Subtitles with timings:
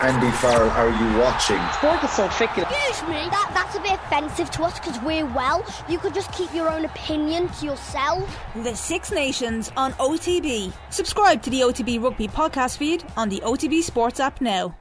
[0.00, 1.60] Andy Farrell are you watching?
[1.72, 2.62] Sport is so fickle.
[2.62, 5.66] Excuse me, that, that's a bit offensive to us because we're well.
[5.88, 8.38] You could just keep your own opinion to yourself.
[8.54, 10.72] The Six Nations on OTB.
[10.90, 14.76] Subscribe to the OTB Rugby podcast feed on the OTB Sports app now.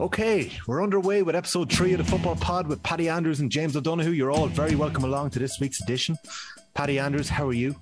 [0.00, 3.76] Okay, we're underway with episode three of the Football Pod with Paddy Andrews and James
[3.76, 4.12] O'Donoghue.
[4.12, 6.16] You're all very welcome along to this week's edition.
[6.72, 7.76] Paddy Andrews, how are you?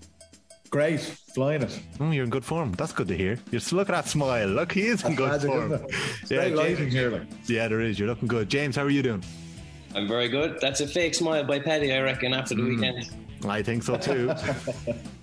[0.71, 1.81] Great, flying it.
[1.99, 2.73] Oh, you're in good form.
[2.73, 3.37] That's good to hear.
[3.51, 4.47] Just look at that smile.
[4.47, 5.73] Look, he is in good form.
[5.73, 5.95] isn't it?
[6.23, 7.11] It's Yeah, very James- lighting here.
[7.11, 7.23] Like.
[7.47, 7.99] Yeah, there is.
[7.99, 8.49] You're looking good.
[8.49, 9.25] James, how are you doing?
[9.97, 10.59] I'm very good.
[10.61, 12.69] That's a fake smile by Paddy, I reckon, after the hmm.
[12.69, 13.11] weekend.
[13.49, 14.33] I think so too.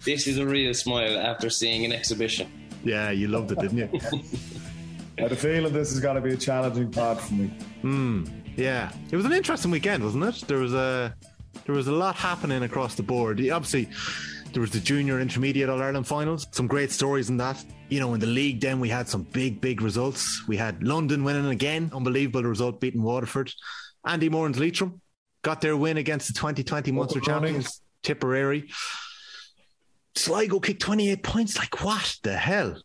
[0.03, 2.49] This is a real smile after seeing an exhibition.
[2.83, 3.89] yeah, you loved it, didn't you?
[5.17, 7.47] I had a feeling this is going to be a challenging part for me.
[7.81, 8.25] Hmm.
[8.55, 10.47] Yeah, it was an interesting weekend, wasn't it?
[10.47, 11.13] There was a
[11.65, 13.39] there was a lot happening across the board.
[13.49, 13.89] Obviously,
[14.57, 16.47] there was the junior intermediate All Ireland finals.
[16.49, 17.63] Some great stories in that.
[17.89, 20.47] You know, in the league, then we had some big, big results.
[20.47, 23.53] We had London winning again, unbelievable result, beating Waterford.
[24.03, 24.99] Andy Moran and Leitrim
[25.43, 28.71] got their win against the 2020 Munster champions, Tipperary.
[30.15, 31.55] Sligo kicked 28 points.
[31.55, 32.81] Like what the hell?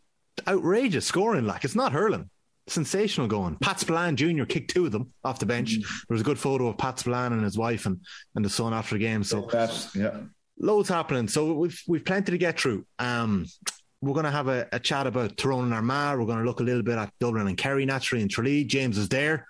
[0.47, 1.47] Outrageous scoring.
[1.47, 2.29] Like it's not hurling
[2.67, 3.55] sensational going.
[3.55, 4.43] Pat Spillane Jr.
[4.43, 5.79] kicked two of them off the bench.
[5.79, 7.99] There was a good photo of Pat Spillane and his wife and,
[8.35, 9.23] and the son after the game.
[9.23, 9.49] So
[9.95, 10.21] yeah.
[10.63, 11.27] Loads happening.
[11.27, 12.85] So we've we've plenty to get through.
[12.99, 13.45] Um,
[14.01, 16.17] we're going to have a, a chat about Tyrone and Armagh.
[16.19, 18.65] We're going to look a little bit at Dublin and Kerry naturally and Tralee.
[18.65, 19.47] James is there.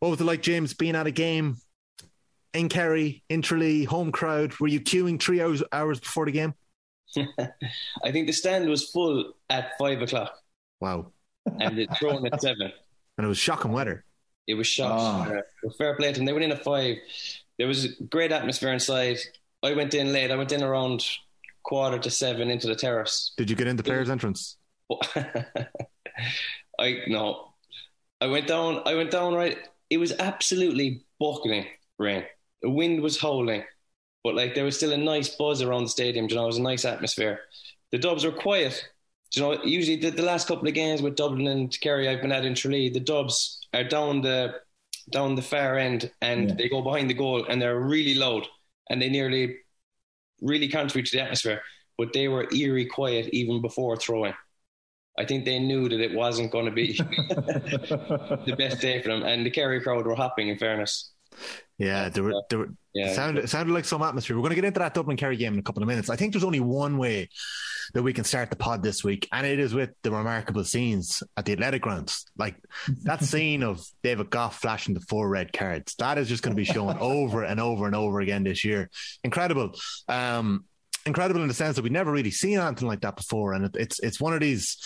[0.00, 1.56] What was it like, James, being at a game
[2.54, 4.52] in Kerry, in Tralee, home crowd?
[4.58, 6.54] Were you queuing three hours hours before the game?
[7.16, 10.36] I think the stand was full at five o'clock
[10.80, 11.12] Wow.
[11.60, 12.72] and it thrown at seven.
[13.16, 14.04] And it was shocking weather.
[14.48, 15.00] It was shocked.
[15.00, 15.28] Ah.
[15.64, 16.24] Uh, fair play to them.
[16.26, 16.96] They went in at five.
[17.58, 19.18] There was a great atmosphere inside.
[19.64, 20.30] I went in late.
[20.30, 21.04] I went in around
[21.62, 23.32] quarter to seven into the terrace.
[23.36, 24.56] Did you get into players' entrance?
[26.78, 27.48] I no.
[28.20, 28.82] I went down.
[28.86, 29.58] I went down right.
[29.90, 31.66] It was absolutely buckling
[31.98, 32.24] rain.
[32.62, 33.64] The wind was howling,
[34.22, 36.26] but like there was still a nice buzz around the stadium.
[36.28, 37.40] You know, it was a nice atmosphere.
[37.92, 38.82] The Dubs were quiet.
[39.34, 42.30] You know, usually the, the last couple of games with Dublin and Kerry I've been
[42.32, 44.60] at in Tralee, the Dubs are down the
[45.10, 46.54] down the far end and Yeah.
[46.54, 48.46] they go behind the goal and they're really loud
[48.90, 49.56] and they nearly
[50.42, 51.62] really contribute to the atmosphere.
[51.98, 54.34] But they were eerie quiet even before throwing.
[55.18, 56.94] I think they knew that it wasn't going to be
[58.46, 60.48] the best day for them, and the Kerry crowd were hopping.
[60.48, 61.12] In fairness,
[61.78, 64.36] Yeah, there were, there were, yeah, It sounded, it sounded like some atmosphere.
[64.36, 66.08] We're going to get into that Dublin Kerry game in a couple of minutes.
[66.10, 67.28] I think there's only one way
[67.92, 71.22] that we can start the pod this week, and it is with the remarkable scenes
[71.36, 72.26] at the athletic grounds.
[72.36, 72.56] Like
[73.02, 75.94] that scene of David Gough flashing the four red cards.
[75.98, 78.90] That is just going to be shown over and over and over again this year.
[79.22, 79.74] Incredible.
[80.08, 80.64] Um,
[81.06, 83.52] incredible in the sense that we've never really seen anything like that before.
[83.52, 84.76] And it, it's it's one of these.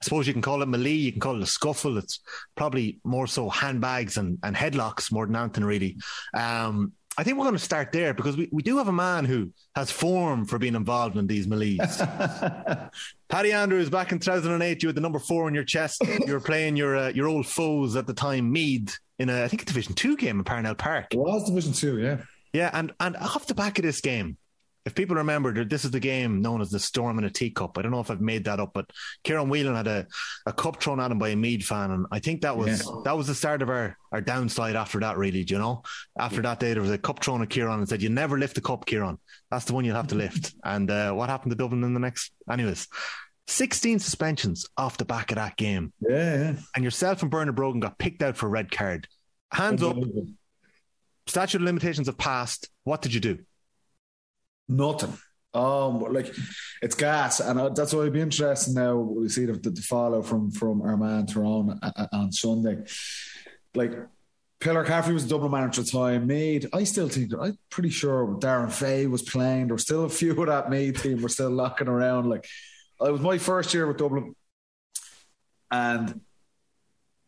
[0.00, 1.98] I suppose you can call it melee, you can call it a scuffle.
[1.98, 2.20] It's
[2.54, 5.96] probably more so handbags and, and headlocks more than anything, really.
[6.34, 9.24] Um, I think we're going to start there because we, we do have a man
[9.24, 11.80] who has form for being involved in these melees.
[13.28, 16.00] Paddy Andrews, back in 2008, you had the number four on your chest.
[16.24, 19.48] You were playing your uh, your old foes at the time, Meath, in a I
[19.48, 21.12] think a Division Two game in Parnell Park.
[21.12, 22.18] It was Division Two, yeah.
[22.52, 24.36] Yeah, and and off the back of this game,
[24.88, 27.78] if people remember, there- this is the game known as the Storm in a Teacup.
[27.78, 28.90] I don't know if I've made that up, but
[29.22, 30.06] Kieran Whelan had a,
[30.46, 33.02] a cup thrown at him by a Meath fan, and I think that was Yeah.
[33.04, 34.74] that was the start of our our downslide.
[34.74, 35.82] After that, really, do you know,
[36.18, 38.54] after that day, there was a cup thrown at Kieran and said, "You never lift
[38.56, 39.18] the cup, Kieran.
[39.50, 42.00] That's the one you'll have to lift." And uh, what happened to Dublin in the
[42.00, 42.32] next?
[42.50, 42.88] Anyways.
[43.50, 46.54] 16 suspensions off the back of that game, Yeah, yeah.
[46.74, 49.08] and yourself and Bernard Brogan got picked out for a red card.
[49.50, 49.96] Hands up,
[51.26, 52.68] statute of limitations have passed.
[52.84, 53.38] What did you do?
[54.68, 55.16] Nothing.
[55.54, 56.34] Um, like
[56.82, 58.96] it's gas, and uh, that's why it'd be interesting now.
[58.96, 62.84] We see the, the, the follow from from Armagh and Tyrone uh, uh, on Sunday.
[63.74, 63.92] Like
[64.60, 66.26] Pillar Caffrey was Dublin manager at the time.
[66.26, 69.68] Meath I still think I'm pretty sure Darren Fay was playing.
[69.68, 72.28] There were still a few of that Meath team were still locking around.
[72.28, 72.46] Like
[73.00, 74.34] it was my first year with Dublin,
[75.70, 76.20] and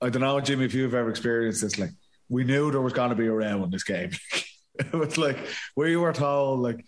[0.00, 1.78] I don't know, Jimmy, if you've ever experienced this.
[1.78, 1.90] Like
[2.28, 4.10] we knew there was going to be a row in this game.
[4.78, 5.38] it was like
[5.74, 6.84] we were told like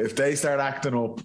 [0.00, 1.20] if they start acting up,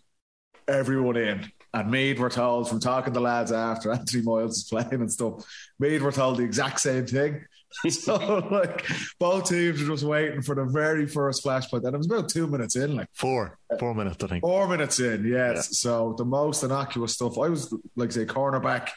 [0.67, 1.51] everyone in.
[1.73, 5.45] And Meath were told from talking to lads after Anthony Moyles is playing and stuff,
[5.79, 7.43] Meath were told the exact same thing.
[7.89, 8.15] so
[8.49, 8.85] like
[9.19, 11.83] both teams were just waiting for the very first flashpoint.
[11.83, 14.41] And it was about two minutes in, like Four, four minutes, I think.
[14.43, 15.77] four minutes in, yes.
[15.77, 17.37] So the most innocuous stuff.
[17.37, 18.91] I was like say cornerback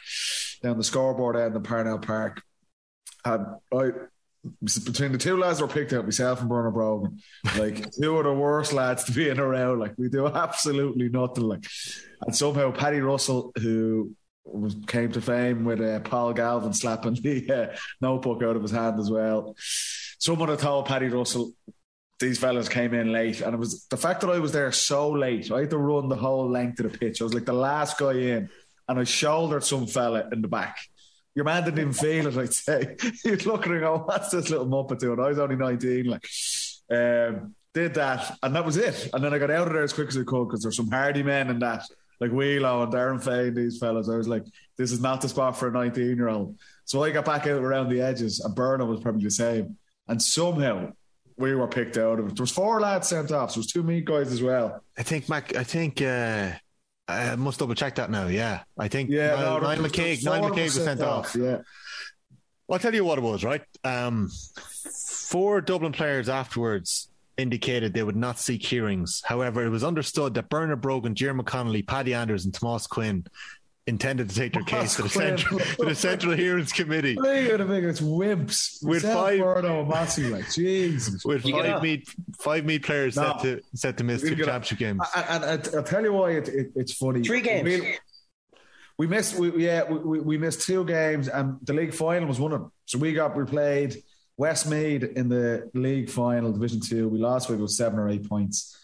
[0.63, 2.41] down the scoreboard end in Parnell Park.
[3.25, 3.89] And I
[4.63, 7.19] between the two lads that were picked out, myself and Bernard Brogan,
[7.57, 9.73] like two of the worst lads to be in a row.
[9.73, 11.43] Like we do absolutely nothing.
[11.43, 11.65] Like
[12.25, 14.15] and somehow Paddy Russell, who
[14.45, 18.71] was came to fame with uh, Paul Galvin slapping the uh, notebook out of his
[18.71, 19.55] hand as well.
[20.19, 21.53] Someone had told Paddy Russell
[22.19, 25.09] these fellas came in late, and it was the fact that I was there so
[25.09, 25.51] late.
[25.51, 27.21] I had to run the whole length of the pitch.
[27.21, 28.49] I was like the last guy in,
[28.87, 30.77] and I shouldered some fella in the back.
[31.39, 32.35] Your man didn't even feel it.
[32.35, 35.55] I'd say he was looking and going, "What's this little muppet doing?" I was only
[35.55, 36.27] nineteen, like.
[36.91, 39.09] Um, did that, and that was it.
[39.13, 40.91] And then I got out of there as quick as I could because there's some
[40.91, 41.83] hardy men in that,
[42.19, 44.09] like Wheelo and Darren Fay, and these fellas.
[44.09, 44.43] I was like,
[44.77, 46.59] this is not the spot for a 19 year old.
[46.83, 49.77] So I got back out around the edges, and Burnham was probably the same.
[50.09, 50.91] And somehow
[51.37, 52.35] we were picked out of it.
[52.35, 53.51] There was four lads sent off.
[53.51, 54.83] So there was two Meath guys as well.
[54.97, 55.55] I think Mac.
[55.55, 56.01] I think.
[56.01, 56.51] Uh,
[57.09, 58.27] I must double check that now.
[58.27, 59.09] Yeah, I think.
[59.09, 60.23] Yeah, Niall, no, Niall McKeigue.
[60.23, 61.35] Niall McKeigue was sent off.
[61.35, 61.61] Yeah,
[62.67, 63.61] Well, I'll tell you what it was, right?
[63.83, 64.29] Um,
[65.27, 69.23] four Dublin players afterwards indicated they would not seek hearings.
[69.25, 73.25] However, it was understood that Bernard Brogan, Jim McConnelly, Paddy Andrews, and Tomas Quinn
[73.87, 77.57] intended to take their case to the, central, to the Central Hearings Committee Look at
[77.57, 78.83] the biggest wimps.
[78.85, 81.25] With Myself, five- Burnham, and Massey, like Jesus.
[81.25, 81.83] with You five up.
[81.83, 83.23] Meath five Meath players No.
[83.23, 84.63] set to set to miss We'll two get up.
[84.63, 85.01] championship games.
[85.15, 87.23] And, and, and I'll tell you why it, it, it's funny.
[87.23, 87.63] Three games.
[87.65, 87.97] We,
[88.99, 92.39] we missed, we, yeah, we, we- we missed two games, and the league final was
[92.39, 92.71] one of them.
[92.85, 94.03] So we got we played
[94.37, 97.07] Westmeath in the league final, Division Two.
[97.09, 98.77] We lost by about seven or eight points,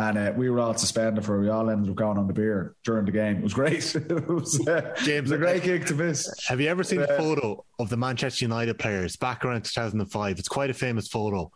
[0.00, 1.40] and uh, we were all suspended for.
[1.40, 3.36] We all ended up going on the beer during the game.
[3.38, 3.94] It was great.
[3.94, 6.32] it was, uh, James, it was a great gig to miss.
[6.48, 10.38] Have you ever seen the Uh, photo of the Manchester United players back around 2005?
[10.38, 11.50] It's quite a famous photo.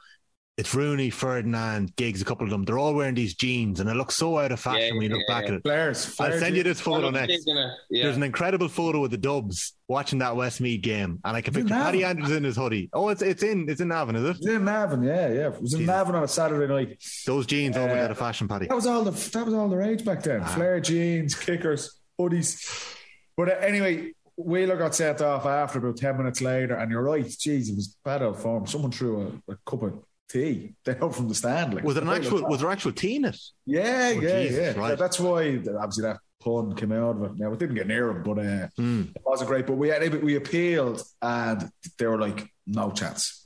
[0.56, 2.64] It's Rooney, Ferdinand, Giggs, a couple of them.
[2.64, 5.08] They're all wearing these jeans, and it looks so out of fashion Yeah, when you
[5.08, 5.48] look yeah, back yeah.
[5.48, 5.64] at it.
[5.64, 7.42] Players, I'll send you this photo next.
[7.44, 7.70] yeah.
[7.90, 11.70] There's an incredible photo with the Dubs watching that Westmeath game, and I can picture
[11.70, 11.84] Navan?
[11.86, 12.88] Paddy Andrews in his hoodie.
[12.92, 14.36] Oh, it's it's in it's in Navan, is It it?
[14.38, 15.46] was in Navan, yeah, yeah.
[15.48, 15.92] It was in Jesus.
[15.92, 17.02] Navan on a Saturday night.
[17.26, 18.68] Those jeans all went Uh, out of fashion, Paddy.
[18.68, 20.40] That was all the that was all the rage back then.
[20.40, 20.46] Ah.
[20.54, 22.96] Flare jeans, kickers, hoodies.
[23.36, 27.24] But uh, anyway, Wheeler got sent off after about ten minutes later, and you're right.
[27.24, 28.68] Jeez, it was bad out form.
[28.68, 29.94] Someone threw a, a cup of
[30.28, 31.74] tea down from the stand.
[31.74, 33.36] Like Was it an actual was there actual tea in it?
[33.66, 34.80] Yeah, Oh, yeah, Jesus, yeah.
[34.80, 34.98] right.
[34.98, 37.32] That's why obviously that pun came out of it.
[37.36, 39.14] Now it didn't get near him, but uh, Mm.
[39.14, 39.66] it wasn't great.
[39.66, 39.90] But we
[40.22, 43.44] we appealed, and they were like, no chance.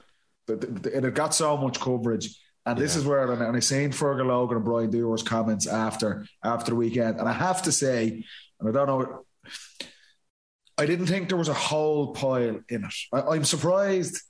[0.49, 2.39] It it had got so much coverage.
[2.67, 3.01] And this Yeah.
[3.01, 7.19] is where, and I seen Fergal Logan and Brian Dooher's comments after after the weekend,
[7.19, 8.25] and I have to say,
[8.61, 9.25] and I don't know,
[10.77, 12.95] I didn't think there was a whole pile in it.
[13.13, 14.21] I, I'm surprised.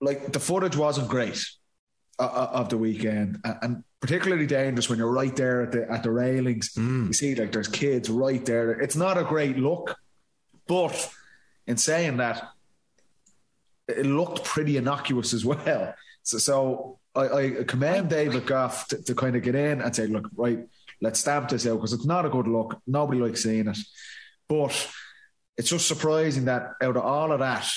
[0.00, 1.40] Like the footage wasn't great
[2.18, 6.74] of the weekend, and, particularly dangerous when you're right there at the at the railings.
[6.74, 7.06] Mm.
[7.06, 8.72] You see, like there's kids right there.
[8.72, 9.96] It's not a great look,
[10.66, 11.08] but
[11.66, 12.50] in saying that,
[13.86, 15.94] it looked pretty innocuous as well.
[16.24, 20.06] So, so I, I commend David Gough to, to kind of get in and say,
[20.06, 20.66] look, right,
[21.00, 22.80] let's stamp this out because it's not a good look.
[22.86, 23.78] Nobody likes seeing it.
[24.48, 24.88] But
[25.56, 27.68] it's just surprising that out of all of that,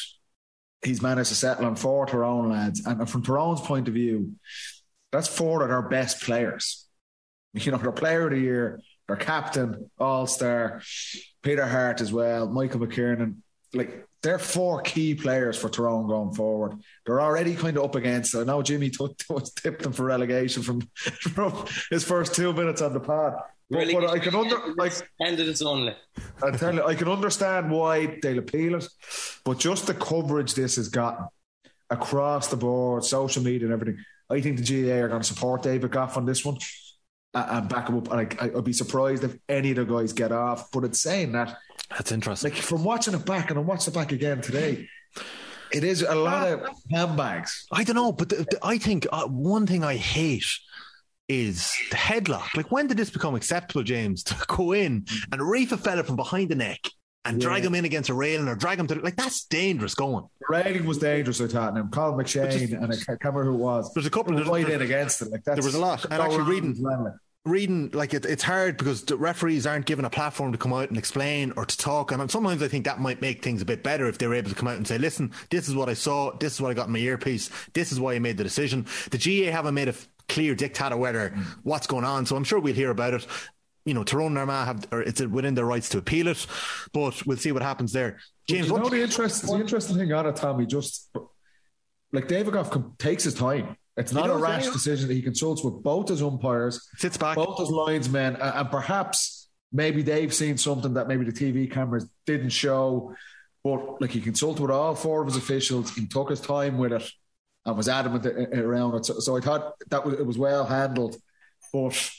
[0.86, 2.86] he's managed to settle on four Tyrone lads.
[2.86, 4.34] And from Tyrone's point of view,
[5.12, 6.88] that's four of their best players.
[7.54, 10.82] You know, their player of the year, their captain, all star,
[11.42, 13.38] Peter Harte as well, Michael McKernan.
[13.74, 16.80] Like, they're four key players for Tyrone going forward.
[17.06, 18.40] They're already kind of up against it.
[18.40, 18.98] I know Jimmy t-
[19.30, 23.36] was tipped them for relegation from, from his first two minutes on the pod.
[23.70, 25.96] But, but I can under, like, Candidates only.
[26.44, 28.88] I tell you, I can understand why they'll appeal it,
[29.44, 31.26] but just the coverage this has gotten
[31.90, 34.04] across the board, social media and everything.
[34.30, 36.58] I think the GAA are going to support David Gough on this one
[37.34, 38.12] and, and back him up.
[38.12, 40.72] And I, I'd be surprised if any of the guys get off.
[40.72, 41.58] But it's saying that,
[41.90, 42.52] That's interesting.
[42.52, 44.88] like from watching it back and I watched it back again today,
[45.72, 47.66] it is a lot of handbags.
[47.72, 50.46] I don't know, but the, the- I think uh, one thing I hate
[51.28, 52.56] is the headlock.
[52.56, 56.16] Like, when did this become acceptable, James, to go in and reef a fella from
[56.16, 56.80] behind the neck
[57.24, 57.48] and Yeah.
[57.50, 60.26] drag him in against a railing or drag him to like that's dangerous going.
[60.42, 61.76] The railing was dangerous, I thought.
[61.76, 63.92] And Colin McShane and I can't remember who it was.
[63.94, 64.36] There's a couple.
[64.36, 65.32] Were right in against it.
[65.32, 66.04] Like that's, there was a lot.
[66.06, 66.76] And actually reading-
[67.46, 70.90] reading like it, it's hard because the referees aren't given a platform to come out
[70.90, 72.12] and explain or to talk.
[72.12, 74.50] And sometimes i think that might make things a bit better if they were able
[74.50, 76.36] to come out and say listen this is what i saw.
[76.38, 77.50] This is what i got in my earpiece.
[77.74, 78.86] This is why i made the decision.
[79.12, 81.44] The GAA haven't made a f- clear dictate of whether mm.
[81.64, 82.26] what's going on.
[82.26, 83.28] So i'm sure we'll hear about it.
[83.86, 86.46] You know Tyrone and Armagh have or it's within their rights to appeal it
[86.94, 88.18] but we'll see what happens there.
[88.48, 91.16] James you know what, the interesting, the interesting thing on it, Tommy, just
[92.12, 93.76] like David Gough com- takes his time.
[93.98, 97.60] It's not a rash decision that He consults with both his umpires, sits back both
[97.60, 102.50] his linesmen, and, and perhaps maybe they've seen something that maybe the TV cameras didn't
[102.50, 103.16] show.
[103.64, 106.92] But like he consulted with all four of his officials, he took his time with
[106.94, 107.10] it
[107.66, 109.06] and was adamant around it.
[109.06, 111.16] So, so I thought that was it was well handled.
[111.74, 112.12] But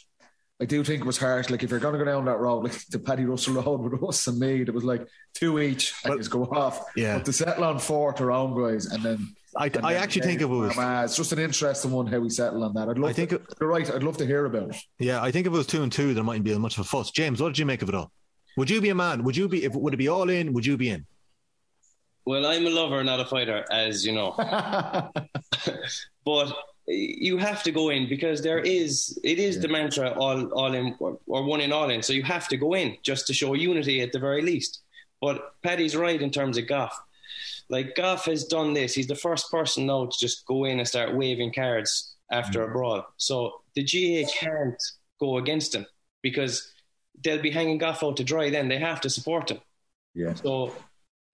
[0.61, 1.50] I do think it was harsh.
[1.50, 4.02] Like if you're going to go down that road, like the Paddy Russell road with
[4.02, 6.83] us and me, it was like two each and Well, just go off.
[6.97, 7.18] yeah.
[7.18, 9.35] But to settle on four to own guys and then.
[9.59, 12.63] I, I actually think it was, Uh, it's just an interesting one how we settle
[12.65, 12.89] on that.
[12.89, 13.11] I'd love.
[13.11, 13.91] I think to, it- you're right.
[13.91, 14.77] I'd love to hear about it.
[14.99, 16.89] yeah, I think if it was two and two, there mightn't be much of a
[16.89, 17.11] fuss.
[17.11, 18.11] James, what did you make of it all?
[18.57, 19.23] Would you be a man?
[19.25, 19.65] Would you be?
[19.65, 20.53] If would it be all in?
[20.53, 21.07] Would you be in?
[22.25, 24.35] Well, I'm a lover, not a fighter, as you know.
[26.25, 26.53] but
[26.87, 30.95] you have to go in because there is it is the mantra all all in
[30.99, 32.03] or, or one in all in.
[32.03, 34.83] So you have to go in just to show unity at the very least.
[35.21, 36.93] But Paddy's right in terms of Gough.
[37.69, 38.95] Like Gough has done this.
[38.95, 42.69] He's the first person now to just go in and start waving cards after a
[42.69, 42.73] mm.
[42.73, 43.07] brawl.
[43.17, 44.83] So the GAA can't
[45.21, 45.87] go against him
[46.23, 46.73] because
[47.23, 48.51] they'll be hanging Gough out to dry.
[48.51, 49.61] Then they have to support him.
[50.15, 50.35] yeah.
[50.35, 50.73] So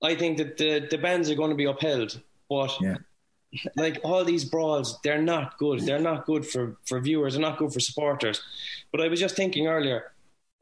[0.03, 2.21] I think that the, the bans are going to be upheld.
[2.49, 2.97] But Yeah.
[3.77, 5.81] like all these brawls, they're not good.
[5.81, 7.35] They're not good for, for viewers.
[7.35, 8.41] They're not good for supporters.
[8.91, 10.13] But I was just thinking earlier,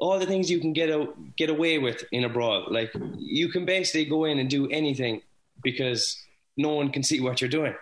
[0.00, 3.48] all the things you can get out, get away with in a brawl, like you
[3.48, 5.22] can basically go in and do anything
[5.62, 6.16] because
[6.56, 7.74] no one can see what you're doing.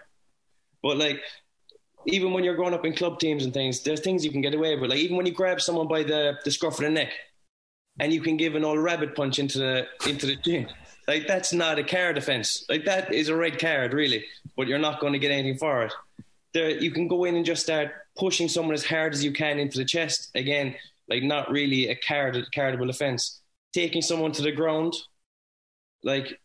[0.83, 1.21] But like
[2.07, 4.55] even when you're growing up in club teams and things, there's things you can get
[4.55, 4.91] away with.
[4.91, 7.13] Like even when you grab someone by the, the scruff of the neck
[7.99, 10.69] and you can give an old rabbit punch into the into the chin.
[11.07, 12.65] Like that's not a card offence.
[12.69, 14.25] Like that is a red card, really.
[14.57, 15.93] But you're not going to get anything for it.
[16.55, 19.59] There, you can go in and just start pushing someone as hard as you can
[19.59, 20.31] into the chest.
[20.35, 20.75] Again,
[21.09, 23.41] like not really a card cardable offence.
[23.73, 24.95] Taking someone to the ground,
[26.03, 26.41] like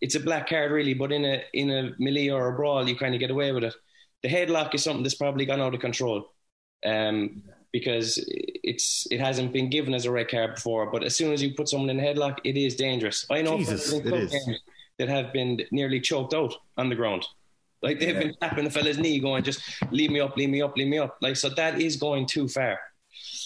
[0.00, 0.94] it's a black card really.
[0.94, 3.64] But in a in a melee or a brawl, you kind of get away with
[3.64, 3.74] it.
[4.22, 6.32] The headlock is something that's probably gone out of control.
[6.84, 10.90] Um, because it's it hasn't been given as a red card before.
[10.90, 13.26] But as soon as you put someone in a headlock, it is dangerous.
[13.30, 14.30] I know Jesus, players in it club is.
[14.30, 14.60] games
[14.98, 17.26] that have been nearly choked out on the ground.
[17.82, 20.76] Like they've been tapping the fella's knee, going, "Just leave me up, leave me up,
[20.76, 22.80] leave me up." Like so, that is going too far.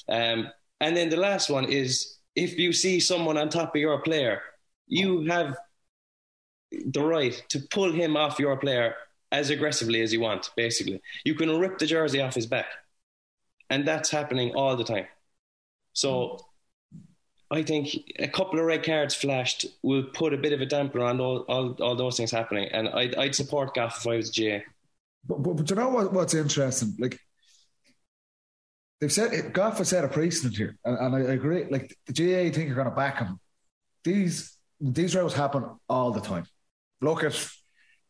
[0.09, 0.49] Um,
[0.80, 4.40] and then the last one is if you see someone on top of your player,
[4.93, 5.57] you have
[6.87, 8.95] the right to pull him off your player
[9.31, 10.51] as aggressively as you want.
[10.57, 12.67] Basically, you can rip the jersey off his back
[13.73, 15.07] and that's happening all the time.
[15.95, 16.39] So
[17.51, 21.01] I think a couple of red cards flashed will put a bit of a damper
[21.01, 22.69] on all, all, all those things happening.
[22.71, 24.59] And I'd, I'd support Gough if I was GAA.
[25.27, 26.95] But, but, but you know what, what's interesting?
[26.99, 27.19] Like
[29.01, 31.65] they've said, Gough has set a precedent here, and, and I agree.
[31.71, 33.41] Like the GAA think you're going to back him.
[34.05, 34.51] These
[34.83, 36.45] these rows happen all the time.
[37.01, 37.33] Look at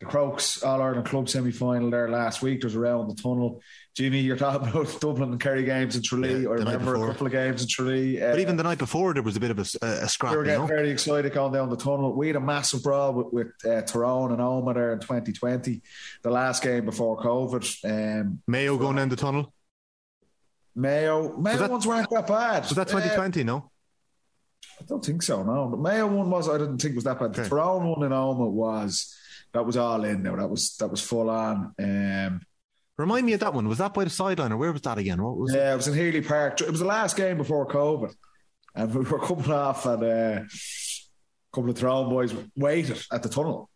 [0.00, 2.60] the Crokes All Ireland Club semi final there last week.
[2.62, 3.60] There's a row in the tunnel.
[3.94, 6.42] Jimmy, you're talking about Dublin and Kerry games in Tralee.
[6.42, 8.20] Yeah, I remember a couple of games in Tralee.
[8.20, 10.32] Uh, But even the night before, there was a bit of a, a scrap.
[10.32, 10.66] we were You getting know?
[10.66, 12.12] very excited going down the tunnel.
[12.14, 15.82] We had a massive brawl with, with uh, Tyrone and Omagh there in 2020,
[16.22, 18.20] the last game before COVID.
[18.22, 19.52] Um, Mayo going down the tunnel.
[20.74, 22.62] Mayo, Mayo that- ones weren't that bad.
[22.62, 23.44] Was that Uh, 2020?
[23.44, 23.70] No.
[24.82, 25.42] I don't think so.
[25.42, 26.48] No, the Mayo one was.
[26.48, 27.34] I didn't think was that bad.
[27.34, 27.48] The Okay.
[27.50, 29.16] Tyrone one in Omagh was.
[29.52, 30.34] That was all in now.
[30.36, 31.74] That was that was full on.
[31.78, 32.40] Um,
[32.98, 33.68] Remind me of that one.
[33.68, 35.22] Was that by the sideline or where was that again?
[35.22, 35.56] What was it?
[35.58, 36.60] yeah, it was in Healy Park.
[36.60, 38.14] It was the last game before COVID,
[38.74, 40.06] and we were coming off, and uh,
[40.42, 40.46] a
[41.54, 43.70] couple of Tyrone boys waited at the tunnel,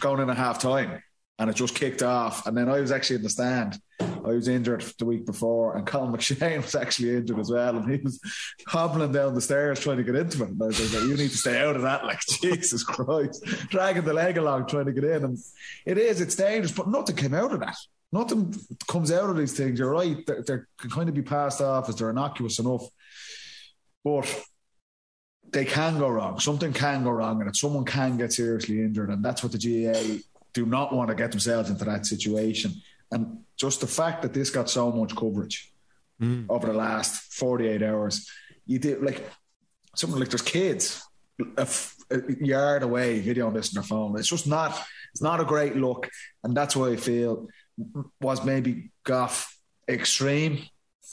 [0.00, 1.02] going in at half time,
[1.40, 2.46] and it just kicked off.
[2.46, 3.80] And then I was actually in the stand.
[3.98, 7.90] I was injured the week before, and Colin McShane was actually injured as well, and
[7.90, 8.20] he was
[8.68, 10.50] hobbling down the stairs trying to get into it.
[10.50, 14.04] And I was like, "You need to stay out of that!" Like Jesus Christ, dragging
[14.04, 15.38] the leg along trying to get in, and
[15.86, 17.76] it is it's dangerous, but nothing came out of that.
[18.12, 18.54] Nothing
[18.86, 19.78] comes out of these things.
[19.78, 22.84] You're right; they can kind of be passed off as they're innocuous enough,
[24.04, 24.44] but
[25.50, 26.38] they can go wrong.
[26.38, 30.20] Something can go wrong, and someone can get seriously injured, and that's what the GAA
[30.52, 32.72] do not want to get themselves into that situation.
[33.10, 35.72] And just the fact that this got so much coverage
[36.20, 36.46] mm.
[36.48, 38.28] over the last 48 hours,
[38.66, 39.28] you did like
[39.96, 41.02] something like there's kids
[41.56, 44.18] a, f- a yard away videoing this on their phone.
[44.18, 44.78] It's just not,
[45.12, 46.08] it's not a great look.
[46.44, 47.48] And that's why I feel
[48.20, 49.56] was maybe Gough
[49.88, 50.64] extreme.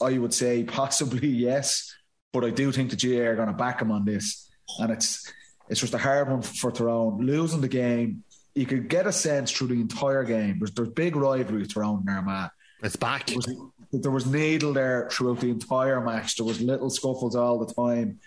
[0.01, 1.93] I would say possibly yes,
[2.33, 4.49] but I do think the GAA are going to back him on this.
[4.79, 5.31] And it's,
[5.69, 7.25] it's just a hard one for Tyrone.
[7.25, 8.23] Losing the game,
[8.57, 10.57] you could get a sense through the entire game.
[10.59, 12.49] There's, there's big rivalry with Tyrone and Armagh.
[12.81, 13.27] It's back.
[13.27, 13.55] There was,
[13.91, 16.35] there was needle there throughout the entire match.
[16.35, 18.19] There was little scuffles all the time,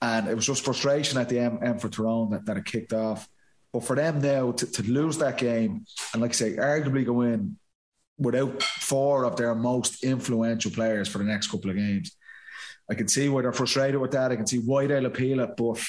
[0.00, 2.92] and it was just frustration at the end, end for Tyrone that, that it kicked
[2.92, 3.28] off.
[3.72, 7.22] But for them now to, to lose that game and, like I say, arguably go
[7.22, 7.58] in
[8.18, 12.16] without four of their most influential players for the next couple of games,
[12.90, 14.30] I can see why they're frustrated with that.
[14.30, 15.84] I can see why they'll appeal it, but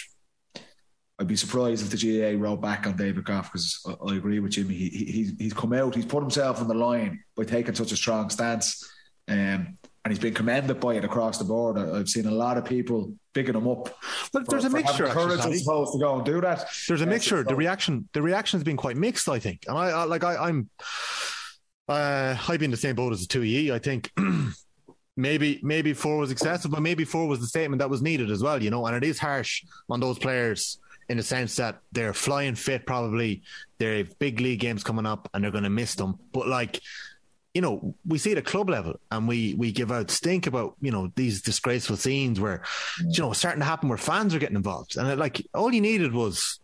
[1.19, 1.97] I'd be surprised if the
[2.37, 4.75] GAA wrote back on David Gough because I, I agree with Jimmy.
[4.75, 7.95] He, he, he's- come out, he's put himself on the line by taking such a
[7.97, 8.87] strong stance.
[9.27, 11.77] Um, and he's been commended by it across the board.
[11.77, 13.97] I've seen a lot of people picking him up.
[14.31, 15.07] But there's a mixture.
[15.07, 16.65] Courage, actually, I suppose, to go and do that.
[16.87, 17.43] There's a mixture.
[17.43, 19.27] The reaction, the reaction has been quite mixed.
[19.27, 20.69] I think, and I, I like, I, I'm,
[21.89, 23.69] uh, I've been the same boat as the two E.
[23.71, 24.11] I think
[25.17, 28.41] maybe, maybe four was excessive, but maybe four was the statement that was needed as
[28.41, 28.63] well.
[28.63, 32.55] You know, and it is harsh on those players in the sense that they're flying
[32.55, 32.85] fit.
[32.85, 33.43] Probably
[33.77, 36.19] they have big league games coming up, and they're going to miss them.
[36.31, 36.81] But like.
[37.53, 40.75] You know, we see it at club level, and we we give out stink about
[40.79, 42.61] you know these disgraceful scenes where,
[42.99, 45.73] you know, it's starting to happen where fans are getting involved, and it, like all
[45.73, 46.59] you needed was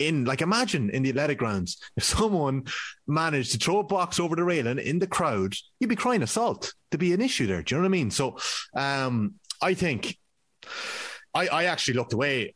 [0.00, 2.64] in like imagine in the athletic grounds if someone
[3.06, 6.74] managed to throw a box over the railing in the crowd you'd be crying assault
[6.90, 8.36] to be an issue there do you know what i mean so
[8.74, 10.18] um i think
[11.34, 12.54] i i actually looked away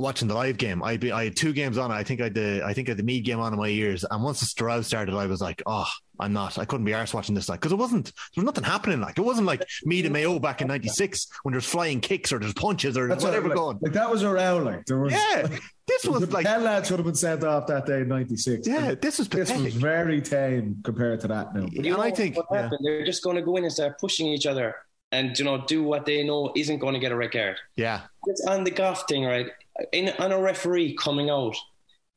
[0.00, 2.34] watching the live game i be i had two games on i think i had
[2.34, 4.46] the i think i had the Meath game on in my ears and once the
[4.46, 5.86] Stroud started i was like oh
[6.20, 8.64] i'm not i couldn't be arsed watching this like because it wasn't there was nothing
[8.64, 12.32] happening like it wasn't like Meath and mayo back in 96 when there's flying kicks
[12.32, 14.64] or there's punches or That's whatever what, like, going Like that was around.
[14.64, 15.12] Like there was.
[15.12, 15.48] yeah
[15.86, 18.66] this was the like Ken lad should have been sent off that day in '96.
[18.66, 21.66] Yeah, this was this was very tame compared to that now.
[21.76, 22.70] and I think what yeah.
[22.82, 24.76] They're just going to go in and start pushing each other
[25.12, 27.56] and you know do what they know isn't going to get a red card.
[27.76, 29.48] yeah, It's on the Gough thing, right?
[29.92, 31.56] In, on a referee coming out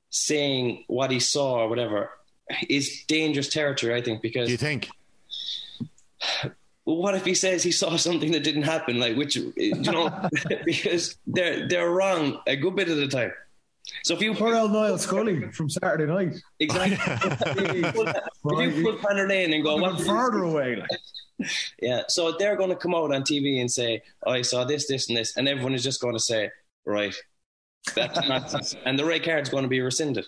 [0.09, 2.11] saying what he saw or whatever
[2.69, 4.89] is dangerous territory, I think, because Do you think?
[6.85, 8.99] well, what if he says he saw something that didn't happen?
[8.99, 10.29] Like, which you know,
[10.65, 13.33] because they're they're wrong a good bit of the time.
[14.03, 16.35] So if you Poor old Niall Scully from Saturday night.
[16.59, 16.97] exactly,
[17.63, 20.75] if you pull, if you pull Panner Lane and go, Well, what further away.
[20.75, 21.49] Like.
[21.81, 24.87] Yeah, so they're going to come out on TV and say, oh, "I saw this,
[24.87, 26.51] this, and this," and everyone is just going to say,
[26.85, 27.15] "Right,
[27.93, 30.25] that's nonsense," and the red card's going to be rescinded.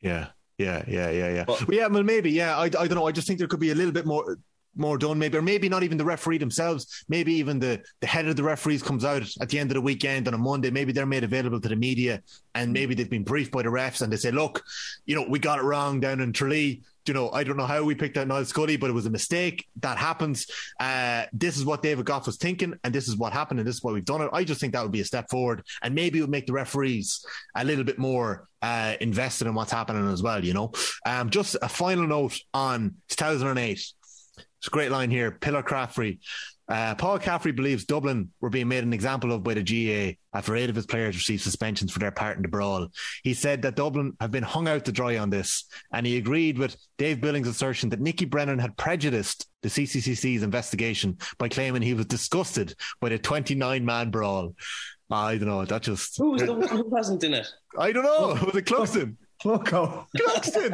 [0.00, 0.28] Yeah,
[0.58, 1.44] yeah, yeah, yeah, yeah.
[1.44, 2.30] But- Well, yeah, well, maybe.
[2.30, 3.06] Yeah, I, I don't know.
[3.06, 4.38] I just think there could be a little bit more
[4.76, 7.04] more done, maybe, or maybe not even the referee themselves.
[7.08, 9.80] Maybe even the the head of the referees comes out at the end of the
[9.80, 10.70] weekend on a Monday.
[10.70, 12.22] Maybe they're made available to the media,
[12.54, 14.62] and maybe they've been briefed by the refs, and they say, "Look,
[15.06, 17.82] you know, we got it wrong down in Tralee." You know, I don't know how
[17.82, 19.66] we picked out Niall Scully, but it was a mistake.
[19.80, 20.46] That happens.
[20.78, 23.76] Uh, this is what David Gough was thinking, and this is what happened, and this
[23.76, 24.30] is why we've done it.
[24.32, 26.52] I just think that would be a step forward, and maybe it would make the
[26.52, 27.24] referees
[27.56, 30.44] a little bit more uh, invested in what's happening as well.
[30.44, 30.72] You know,
[31.06, 33.72] um, just a final note on 2008.
[33.72, 35.30] It's a great line here.
[35.30, 36.20] Pillar Caffrey.
[36.68, 40.54] Uh, Paul Caffrey believes Dublin were being made an example of by the GAA after
[40.54, 42.88] eight of his players received suspensions for their part in the brawl.
[43.22, 46.58] He said that Dublin have been hung out to dry on this, and he agreed
[46.58, 51.94] with Dave Billings' assertion that Nicky Brennan had prejudiced the CCCC's investigation by claiming he
[51.94, 54.54] was disgusted by the 29 man brawl.
[55.10, 55.64] I don't know.
[55.64, 56.18] That just.
[56.18, 57.48] Who was the one who wasn't in it?
[57.78, 58.38] I don't know.
[58.44, 59.16] Was it Cluxton?
[59.44, 60.06] Loco.
[60.16, 60.72] Cluxton.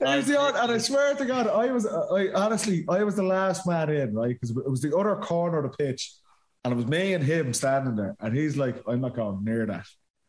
[0.00, 3.22] Was the odd, and I swear to God, I was, I honestly, I was the
[3.22, 4.34] last man in, right?
[4.34, 6.12] Because it was the other corner of the pitch,
[6.64, 9.64] and it was me and him standing there, and he's like, "I'm not going near
[9.66, 9.86] that,"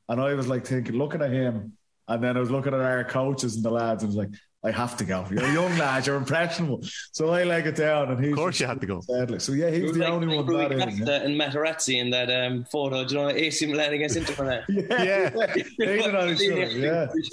[0.08, 1.73] and I was like thinking, looking at him,
[2.08, 4.39] and then I was looking at our coaches and the lads, and I was like,
[4.65, 5.25] "I have to go.
[5.32, 8.60] You're a young lad, you're impressionable." So I leg it down, and he, Of course,
[8.60, 9.01] you had to go.
[9.01, 10.97] Sadly, so yeah, he was was the like, only like one Rui not in.
[10.97, 13.06] Yeah, and Materazzi in that um, photo.
[13.06, 14.63] Do you know AC Milan against Inter Milan?
[14.69, 15.54] yeah, Yeah.
[15.80, 16.67] hated on each other.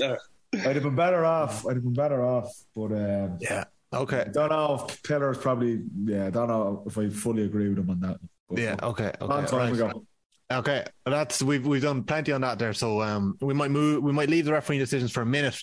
[0.02, 0.16] Yeah,
[0.54, 1.66] I'd have been better off.
[1.66, 3.64] I'd have been better off, but um, Yeah.
[3.94, 4.24] Okay.
[4.26, 5.82] I don't know if Pillar's probably.
[6.04, 8.18] Yeah, I don't know if I fully agree with him on that.
[8.48, 8.76] But Yeah.
[8.82, 9.12] Okay.
[9.20, 9.46] Long Okay.
[9.50, 9.90] time right.
[9.90, 10.06] ago.
[10.50, 12.74] Okay, that's we've we've done plenty on that there.
[12.74, 15.58] So um, we might move, we might leave the refereeing decisions for a minute,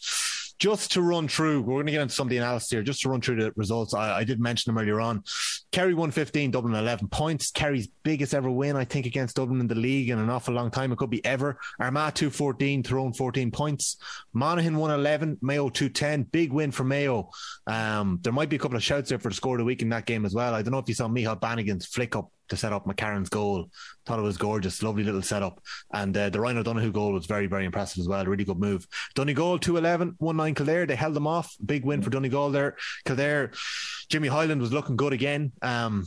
[0.60, 1.62] just to run through.
[1.62, 3.54] We're going to get into some of the analysis here, just to run through the
[3.56, 3.94] results.
[3.94, 5.24] I, I did mention them earlier on.
[5.72, 7.52] Kerry one fifteen, Dublin eleven points.
[7.52, 10.70] Kerry's biggest ever win, I think, against Dublin in the league in an awful long
[10.70, 10.92] time.
[10.92, 11.60] It could be ever.
[11.80, 13.98] Armagh two fourteen, Tyrone fourteen points.
[14.34, 16.24] Monaghan one eleven, Mayo two ten.
[16.24, 17.30] Big win for Mayo.
[17.66, 19.82] Um, there might be a couple of shouts there for the score of the week
[19.82, 20.54] in that game as well.
[20.54, 23.70] I don't know if you saw Michal Bannigan's flick up to set up McCarron's goal.
[24.06, 25.62] Thought it was gorgeous, lovely little setup.
[25.94, 28.26] And uh, the Ryan O'Donoghue goal was very, very impressive as well.
[28.26, 28.88] Really good move.
[29.16, 30.86] Donegal 211, 1 9 Kildare.
[30.86, 31.56] They held them off.
[31.66, 32.76] Big win for Donegal there.
[33.06, 33.52] Kildare,
[34.10, 35.52] Jimmy Hyland was looking good again.
[35.62, 36.06] Um,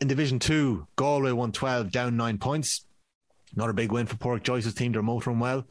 [0.00, 2.86] in Division 2, Galway 112, down nine points.
[3.54, 4.92] Another big win for Pork Joyce's team.
[4.92, 5.66] They're motoring well.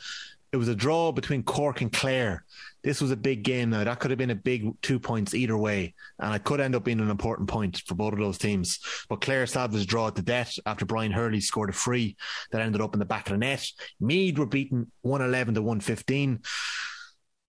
[0.52, 2.44] It was a draw between Cork and Clare.
[2.84, 3.84] This was a big game now.
[3.84, 5.94] That could have been a big two points either way.
[6.20, 8.80] And it could end up being an important point for both of those teams.
[9.10, 12.16] But Clare salvaged draw the death after Brian Hurley scored a free
[12.52, 13.66] that ended up in the back of the net.
[14.00, 16.40] Meath were beaten 111 to 115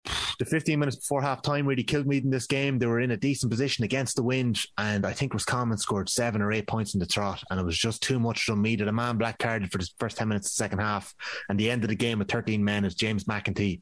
[0.39, 2.79] the 15 minutes before half time really killed Meath in this game.
[2.79, 6.43] They were in a decent position against the wind, and I think Roscommon scored seven
[6.43, 8.81] or eight points in the trot, and it was just too much for Meath.
[8.81, 11.15] That a man black carded for the first 10 minutes of the second half,
[11.49, 13.81] and the end of the game with 13 men is James McEntee.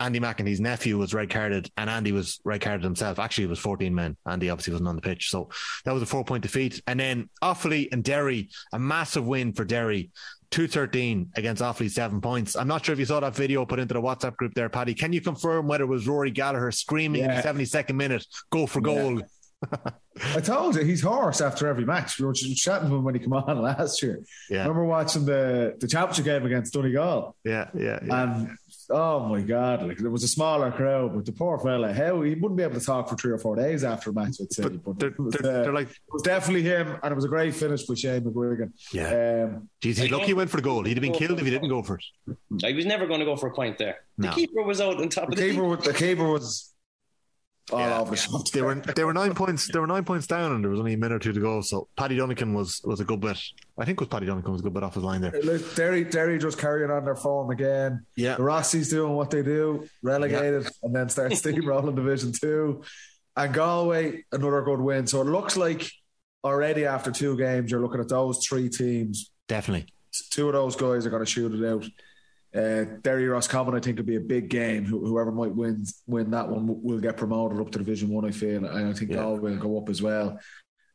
[0.00, 3.18] Andy McEntee's nephew was red carded, and Andy was red carded himself.
[3.18, 4.16] Actually, it was 14 men.
[4.26, 5.30] Andy obviously wasn't on the pitch.
[5.30, 5.50] So
[5.84, 6.82] that was a four point defeat.
[6.86, 10.10] And then Offaly and Derry, a massive win for Derry.
[10.50, 12.56] 213 against Offaly, seven points.
[12.56, 14.94] I'm not sure if you saw that video put into the WhatsApp group there, Paddy.
[14.94, 17.38] Can you confirm whether it was Rory Gallagher screaming yeah.
[17.46, 19.20] in the 72nd minute, go for goal?
[19.20, 19.26] Yeah.
[20.34, 22.18] I told you he's hoarse after every match.
[22.18, 24.22] We were chatting to him when he came on last year.
[24.48, 24.58] Yeah.
[24.58, 27.36] I remember watching the the championship game against Donegal.
[27.44, 28.22] Yeah, yeah, yeah.
[28.22, 28.56] And
[28.90, 32.34] oh my god, like there was a smaller crowd, but the poor fella, how he
[32.34, 34.36] wouldn't be able to talk for three or four days after a match.
[34.40, 37.12] I'd say, but, but they're, was, they're, uh, they're, like it was definitely him, and
[37.12, 38.72] it was a great finish by Shane McGuigan.
[38.92, 40.84] Yeah, um, Jeez, he's lucky he went for the goal.
[40.84, 42.36] He'd have been killed if he didn't go for it.
[42.64, 43.98] He was never going to go for a point there.
[44.18, 44.32] The no.
[44.32, 45.76] keeper was out on top the of the keeper.
[45.76, 46.72] The keeper was
[47.72, 47.98] all yeah.
[47.98, 50.64] Oh, over the They were they were nine points they were nine points down and
[50.64, 51.60] there was only a minute or two to go.
[51.60, 53.38] So Paddy Dunican was was a good bit.
[53.78, 55.32] I think it was Paddy Dunican was a good bit off his line there.
[55.42, 58.04] Look, Derry Derry just carrying on their form again.
[58.16, 60.70] Yeah, the Rossies doing what they do, relegated, yeah.
[60.82, 62.82] and then start steamrolling Division Two.
[63.36, 65.06] And Galway another good win.
[65.06, 65.90] So it looks like
[66.44, 69.30] already after two games you're looking at those three teams.
[69.48, 69.86] Definitely,
[70.30, 71.84] two of those guys are going to shoot it out.
[72.54, 74.84] Uh, Derry Roscommon, I think, will be a big game.
[74.84, 78.24] Whoever might win win that one will get promoted up to Division One.
[78.24, 79.18] I feel, and I think yeah.
[79.18, 80.38] Galway will go up as well.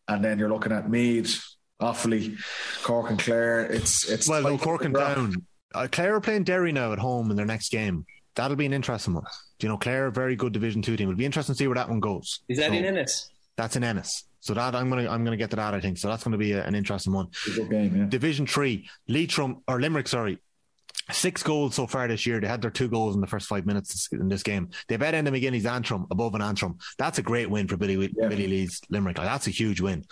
[0.08, 1.44] And then you're looking at Meath,
[1.82, 2.38] Offaly,
[2.84, 3.62] Cork, and Clare.
[3.72, 5.46] It's it's well, no, Cork and Down.
[5.74, 8.06] Uh, Clare are playing Derry now at home in their next game.
[8.36, 9.24] That'll be an interesting one.
[9.60, 11.10] Do You know, Clare, very good Division Two team.
[11.10, 12.42] It'll be interesting to see where that one goes.
[12.50, 13.30] Is that so, in Ennis?
[13.56, 14.26] That's in Ennis.
[14.42, 15.74] So that I'm gonna I'm gonna get to that.
[15.74, 16.08] I think so.
[16.08, 17.30] That's going to be a, an interesting one.
[17.70, 18.06] Game, yeah.
[18.08, 20.38] Division Three, Leitrim or Limerick, sorry,
[21.12, 22.40] Six goals so far this year.
[22.40, 24.70] They had their two goals in the first five minutes in this game.
[24.88, 26.80] They bet Enda McGinley's Antrim above an Antrim.
[26.98, 28.28] That's a great win for Billy yeah.
[28.28, 29.20] Billy Lee's Limerick.
[29.20, 30.04] Like, that's a huge win.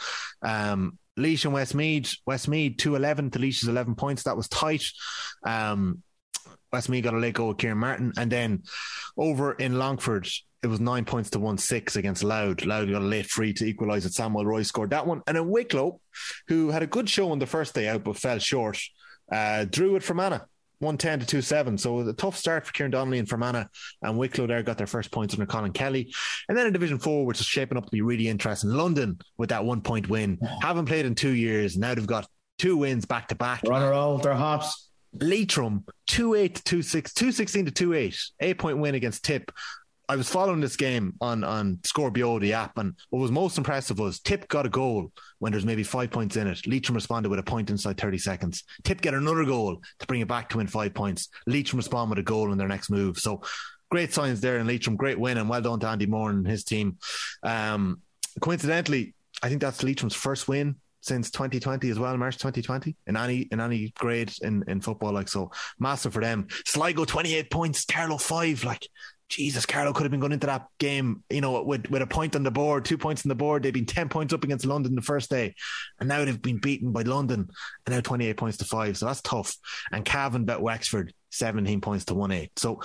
[0.43, 2.21] Um, Laois and.
[2.27, 4.23] Westmeath two eleven to Laois's eleven points.
[4.23, 4.83] That was tight.
[5.43, 6.03] Um,
[6.71, 8.63] Westmeath got a late goal with Kieran Martin, and then
[9.17, 10.27] over in Longford,
[10.61, 12.65] it was nine points to one six against Louth.
[12.65, 14.13] Louth got a late free to equalise it.
[14.13, 15.99] Sam Mulroy scored that one, and then Wicklow,
[16.47, 18.79] who had a good show on the first day out but fell short,
[19.31, 20.45] uh, drew it Fermanagh
[20.83, 21.77] 110 to 27.
[21.77, 23.65] So a tough start for Kieran Donnelly and Fermanagh
[24.01, 26.13] and Wicklow there got their first points under Colin Kelly.
[26.49, 29.49] And then in Division 4, which is shaping up to be really interesting, London with
[29.49, 30.39] that one point win.
[30.61, 31.77] Haven't played in two years.
[31.77, 32.27] Now they've got
[32.59, 33.63] two wins back to back.
[33.67, 34.65] Runner roll, they're hot.
[35.19, 39.51] Leitrim, 2 8 to 2 6, 216 to 2 8, eight point win against Tip.
[40.09, 43.99] I was following this game on on Scorpio, the app, and what was most impressive
[43.99, 46.67] was Tip got a goal when there's maybe five points in it.
[46.67, 48.63] Leitrim responded with a point inside 30 seconds.
[48.83, 51.29] Tip get another goal to bring it back to win five points.
[51.47, 53.17] Leitrim respond with a goal in their next move.
[53.17, 53.41] So
[53.89, 54.97] great signs there in Leitrim.
[54.97, 56.97] Great win, and well done to Andy Moran and his team.
[57.41, 58.01] Um,
[58.41, 63.41] coincidentally, I think that's Leitrim's first win since 2020 as well, March 2020 in any
[63.51, 65.13] in any grade in, in football.
[65.13, 66.47] Like so, massive for them.
[66.65, 68.63] Sligo 28 points, Carlow five.
[68.63, 68.87] Like
[69.33, 72.35] Jesus, Carlow could have been going into that game, you know, with, with a point
[72.35, 73.63] on the board, two points on the board.
[73.63, 75.55] They've been 10 points up against London the first day.
[75.99, 77.49] And now they've been beaten by London
[77.85, 78.95] and now 28 points to five.
[78.95, 79.55] So that's tough.
[79.91, 82.59] And Cavan bet Wexford 17 points to 1 8.
[82.59, 82.81] So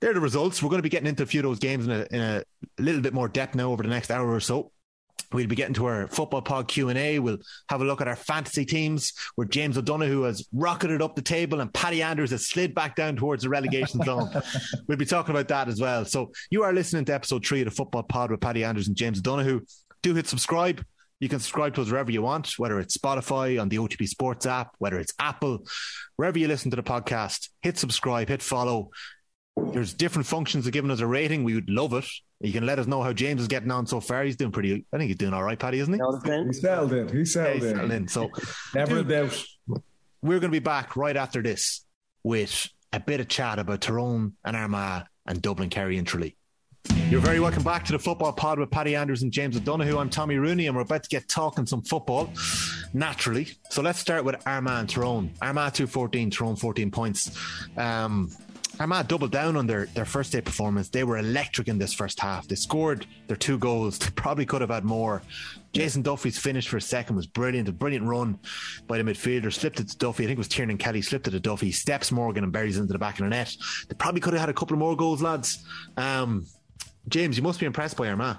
[0.00, 0.62] they're the results.
[0.62, 2.44] We're going to be getting into a few of those games in a, in a
[2.78, 4.72] little bit more depth now over the next hour or so.
[5.32, 7.18] We'll be getting to our football pod Q and A.
[7.18, 11.22] We'll have a look at our fantasy teams, where James O'Donoghue has rocketed up the
[11.22, 14.30] table and Paddy Andrews has slid back down towards the relegation zone.
[14.86, 16.04] we'll be talking about that as well.
[16.04, 18.96] So you are listening to episode three of the football pod with Paddy Andrews and
[18.96, 19.62] James O'Donoghue.
[20.02, 20.84] Do hit subscribe.
[21.20, 24.46] You can subscribe to us wherever you want, whether it's Spotify on the OTB Sports
[24.46, 25.66] app, whether it's Apple,
[26.16, 27.48] wherever you listen to the podcast.
[27.62, 28.90] Hit subscribe, hit follow.
[29.56, 31.44] There's different functions of giving us a rating.
[31.44, 32.06] We would love it.
[32.40, 34.24] You can let us know how James is getting on so far.
[34.24, 34.84] He's doing pretty.
[34.92, 36.00] I think he's doing all right, Paddy, isn't he?
[36.46, 37.08] He's settled in.
[37.08, 38.02] He's settled, yeah, he's settled in.
[38.02, 38.08] in.
[38.08, 38.30] So
[38.74, 39.44] never a doubt.
[40.22, 41.84] We're going to be back right after this
[42.24, 46.36] with a bit of chat about Tyrone and Armagh and Dublin, Kerry, and Tralee.
[47.08, 49.98] You're very welcome back to the football pod with Paddy Andrews and James O'Donoghue.
[49.98, 52.30] I'm Tommy Rooney, and we're about to get talking some football
[52.92, 53.48] naturally.
[53.70, 55.30] So let's start with Armagh and Tyrone.
[55.40, 57.38] Armagh 214, Tyrone 14 points.
[57.76, 58.30] Um,
[58.80, 60.88] Armagh doubled down on their, their first day performance.
[60.88, 62.48] They were electric in this first half.
[62.48, 63.98] They scored their two goals.
[63.98, 65.22] They probably could have had more.
[65.72, 67.68] Jason Duffy's finish for a second was brilliant.
[67.68, 68.38] A brilliant run
[68.86, 69.52] by the midfielder.
[69.52, 70.24] Slipped it to Duffy.
[70.24, 71.02] I think it was Tiernan Kelly.
[71.02, 71.70] Slipped it to Duffy.
[71.70, 73.54] Steps Morgan and buries into the back of the net.
[73.88, 75.64] They probably could have had a couple of more goals, lads.
[75.96, 76.46] Um,
[77.08, 78.38] James, you must be impressed by Armagh.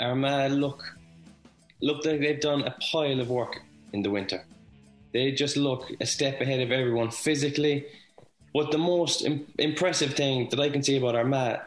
[0.00, 0.82] Armagh look
[1.80, 3.60] look like they've done a pile of work
[3.92, 4.44] in the winter.
[5.12, 7.86] They just look a step ahead of everyone physically
[8.54, 11.60] but the most Im- impressive thing that I can see about Armagh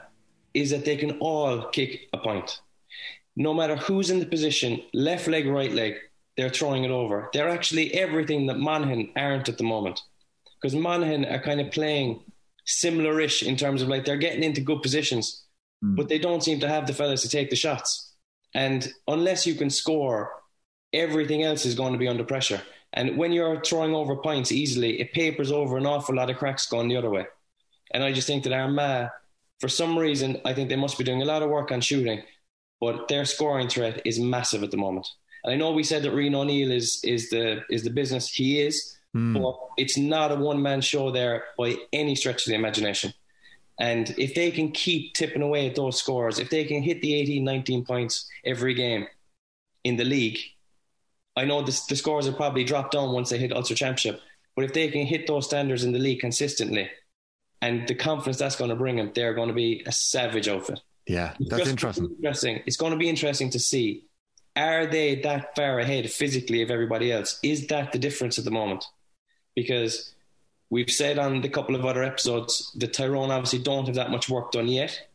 [0.54, 2.60] is that they can all kick a point.
[3.36, 5.96] No matter who's in the position, left leg, right leg,
[6.38, 7.30] they're throwing it over.
[7.34, 10.02] They're actually everything that Monaghan aren't at the moment.
[10.62, 12.22] Because Monaghan are kind of playing
[12.66, 15.44] similar-ish in terms of like they're getting into good positions,
[15.84, 15.96] Mm.
[15.96, 18.14] but they don't seem to have the fellas to take the shots.
[18.54, 20.32] And unless you can score,
[20.94, 22.62] everything else is going to be under pressure.
[22.94, 26.66] And when you're throwing over points easily, it papers over an awful lot of cracks
[26.66, 27.26] going the other way.
[27.92, 29.10] And I just think that Armagh,
[29.60, 32.24] for some reason, I think they must be doing a lot of work on shooting,
[32.80, 35.08] but their scoring threat is massive at the moment.
[35.44, 38.32] And I know we said that Rian O'Neill is is the is the business.
[38.32, 39.34] He is, hmm.
[39.34, 43.14] but it's not a one man show there by any stretch of the imagination.
[43.80, 47.16] And if they can keep tipping away at those scores, if they can hit the
[47.16, 49.08] 18, 19 points every game
[49.84, 50.38] in the league,
[51.36, 54.22] I know the, the scores will probably drop down once they hit Ulster Championship.
[54.56, 56.90] But if they can hit those standards in the league consistently,
[57.62, 60.82] and the confidence that's going to bring them, they're going to be a savage outfit.
[61.08, 62.10] Yeah, that's interesting.
[62.18, 62.62] Interesting.
[62.66, 64.06] It's going to be interesting to see.
[64.56, 67.40] Are they that far ahead physically of everybody else?
[67.42, 68.86] Is that the difference at the moment?
[69.56, 70.14] Because
[70.70, 74.28] we've said on the couple of other episodes that Tyrone obviously don't have that much
[74.28, 75.08] work done yet.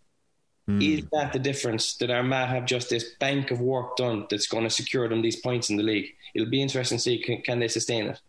[0.66, 0.82] Hmm.
[0.82, 4.64] Is that the difference that Armagh have just this bank of work done that's going
[4.64, 6.14] to secure them these points in the league?
[6.34, 8.20] It'll be interesting to see can, can they sustain it.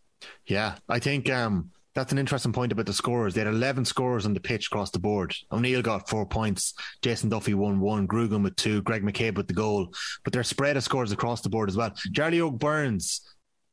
[0.46, 3.34] Yeah, I think um, that's an interesting point about the scores.
[3.34, 5.36] They had 11 scores on the pitch across the board.
[5.52, 9.56] O'Neill got four points, Jason Duffy won one, Grugan with two, Greg McCabe with the
[9.56, 9.94] goal.
[10.24, 11.90] But they're spread of scores across the board as well.
[12.12, 13.22] Jarly Óg Burns,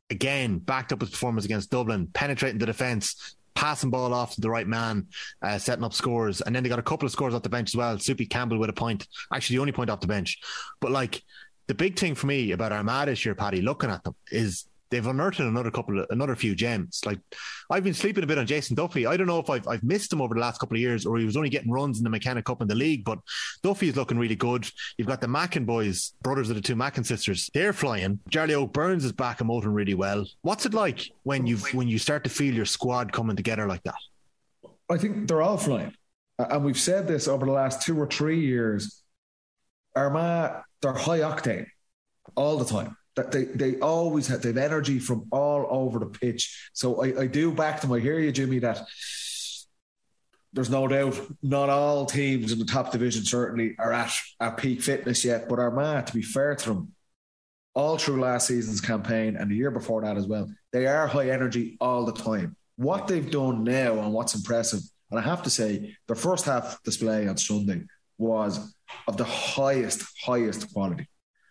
[0.09, 4.49] again, backed up his performance against Dublin, penetrating the defence, passing ball off to the
[4.49, 5.07] right man,
[5.41, 6.41] uh, setting up scores.
[6.41, 7.97] And then they got a couple of scores off the bench as well.
[7.97, 10.39] Soupy Campbell with a point, actually the only point off the bench.
[10.81, 11.23] But like
[11.67, 15.05] the big thing for me about Armada this year, Paddy, looking at them is they've
[15.05, 17.01] unearthed another couple of another few gems.
[17.05, 17.19] Like
[17.69, 19.05] I've been sleeping a bit on Jason Duffy.
[19.05, 21.17] I don't know if I've I've missed him over the last couple of years or
[21.17, 23.19] he was only getting runs in the McKenna Cup in the league, but
[23.63, 24.67] Duffy is looking really good.
[24.97, 27.49] You've got the Mackin boys, brothers of the two Mackin sisters.
[27.53, 28.19] They're flying.
[28.29, 30.25] Jarly Óg Burns is back and motoring really well.
[30.41, 33.83] What's it like when you when you start to feel your squad coming together like
[33.83, 33.95] that?
[34.89, 35.93] I think they're all flying.
[36.37, 39.01] And we've said this over the last two or three years.
[39.95, 41.67] Armagh, they're high octane
[42.35, 42.97] all the time.
[43.15, 46.69] That they they always have they've energy from all over the pitch.
[46.73, 47.93] So I, I do back them.
[47.93, 48.85] I hear you, Jimmy, that
[50.55, 54.81] there's no doubt not all teams in the top division certainly are at, at peak
[54.81, 55.49] fitness yet.
[55.49, 56.93] But Armagh, to be fair to them,
[57.73, 61.29] all through last season's campaign and the year before that as well, they are high
[61.29, 62.55] energy all the time.
[62.77, 64.79] What they've done now and what's impressive,
[65.11, 67.83] and I have to say, their first half display on Sunday
[68.17, 68.73] was
[69.09, 71.07] of the highest, highest quality.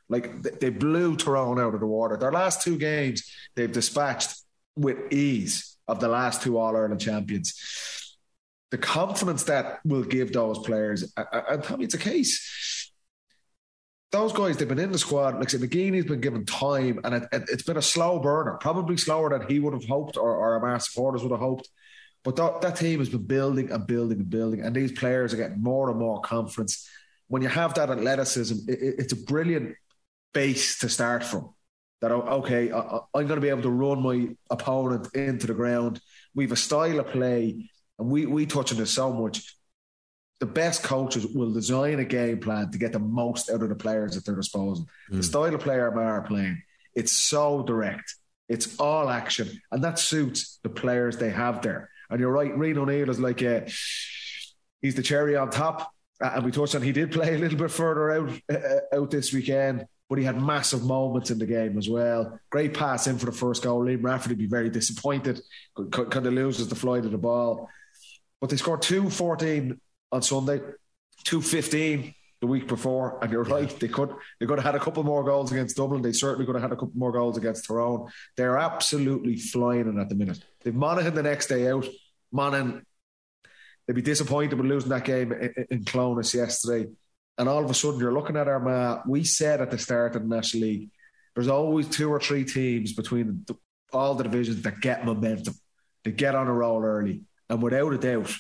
[0.09, 2.17] Like they blew Tyrone out of the water.
[2.17, 4.37] Their last two games, they've dispatched
[4.77, 7.55] with ease of the last two All Ireland champions.
[8.71, 12.93] The confidence that will give those players, and me it's a case.
[14.11, 15.35] Those guys, they've been in the squad.
[15.35, 18.59] Like I said, McGeeney's been given time, and it, it, it's been a slow burner,
[18.61, 21.69] probably slower than he would have hoped or, or our supporters would have hoped.
[22.23, 25.37] But that, that team has been building and building and building, and these players are
[25.37, 26.89] getting more and more confidence.
[27.29, 29.77] When you have that athleticism, it, it, it's a brilliant
[30.35, 31.55] base to start from.
[32.01, 36.01] That okay, I, I'm going to be able to run my opponent into the ground.
[36.35, 39.57] We have a style of play, and we we touch on this so much.
[40.41, 43.77] The best coaches will design a game plan to get the most out of the
[43.77, 44.87] players at their disposal.
[45.09, 46.63] The style of player are playing,
[46.95, 48.17] it's so direct.
[48.49, 51.89] It's all action, and that suits the players they have there.
[52.11, 53.65] And you're right, Rian O'Neill is like a,
[54.83, 55.91] he's the cherry on top.
[56.23, 59.11] Uh, And we touched on he did play a little bit further out uh, out
[59.11, 62.39] this weekend, but he had massive moments in the game as well.
[62.51, 63.85] Great pass in for the first goal.
[63.85, 65.41] Liam Rafferty would be very disappointed,
[65.91, 67.69] kind of loses the flight of the ball.
[68.41, 69.79] But they scored 2-14
[70.13, 70.61] on Sunday,
[71.25, 75.03] 2-15 the week before, and you're right, they could they could have had a couple
[75.03, 76.03] more goals against Dublin.
[76.03, 78.11] They certainly could have had a couple more goals against Tyrone.
[78.37, 80.45] They're absolutely flying in at the minute.
[80.63, 81.87] They've Monaghan the next day out.
[82.31, 82.85] Monaghan,
[83.87, 86.91] they'd be disappointed with losing that game in, in Clones yesterday.
[87.37, 89.03] And all of a sudden, you're looking at Armagh.
[89.07, 90.91] We said at the start of the National League,
[91.35, 93.57] there's always two or three teams between the,
[93.93, 95.55] all the divisions that get momentum,
[96.05, 98.33] they get on a roll early, and without a doubt,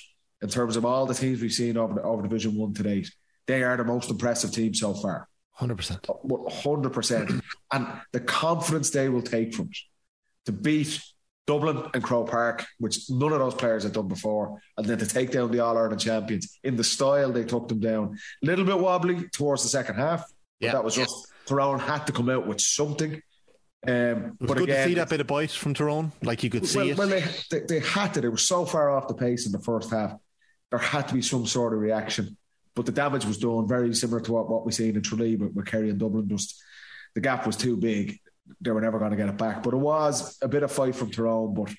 [0.42, 3.10] in terms of all the teams we've seen over, the, over Division One to date,
[3.46, 5.28] they are the most impressive team so far.
[5.58, 6.52] 100%.
[6.52, 7.30] Hundred percent,
[7.72, 9.76] and the confidence they will take from it
[10.46, 11.00] to beat
[11.46, 15.06] Dublin and Croke Park, which none of those players had done before, and then to
[15.06, 18.16] take down the All Ireland champions in the style they took them down.
[18.42, 20.72] A little bit wobbly towards the second half, but Yeah.
[20.72, 21.14] that was just
[21.46, 23.20] Tyrone had to come out with something.
[23.86, 26.12] Um, but good again, to see that bit of bite from Tyrone.
[26.22, 26.96] Like you could see well, it.
[26.96, 28.22] well they, they they had to.
[28.22, 30.14] They were so far off the pace in the first half.
[30.70, 32.38] There had to be some sort of reaction,
[32.74, 33.68] but the damage was done.
[33.68, 36.26] Very similar to what, what we seen in Tralee with, with Kerry and Dublin.
[36.30, 36.58] Just
[37.14, 38.18] the gap was too big.
[38.60, 39.62] They were never going to get it back.
[39.62, 41.54] But it was a bit of fight from Tyrone.
[41.54, 41.70] But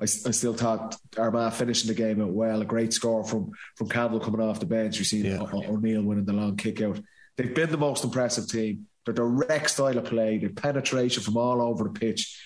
[0.00, 2.62] I, I still thought Armagh finishing the game out well.
[2.62, 4.98] A great score from from Campbell coming off the bench.
[4.98, 5.40] You see Yeah.
[5.52, 7.00] O'Neill winning the long kick out.
[7.36, 8.86] They've been the most impressive team.
[9.04, 12.40] Their direct style of play, their penetration from all over the pitch,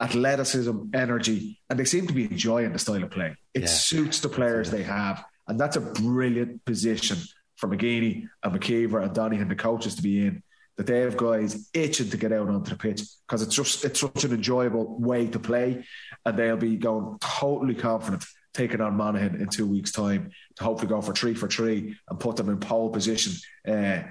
[0.00, 3.34] athleticism, energy, and they seem to be enjoying the style of play.
[3.54, 3.66] It Yeah.
[3.66, 7.18] suits the players they have, and that's a brilliant position
[7.56, 10.42] for McGeeney and McKeever and Donny and the coaches to be in.
[10.80, 14.00] That they have guys itching to get out onto the pitch because it's just it's
[14.00, 15.84] such an enjoyable way to play,
[16.24, 20.88] and they'll be going totally confident taking on Monaghan in two weeks' time to hopefully
[20.88, 23.34] go for three for three and put them in pole position
[23.68, 24.04] uh,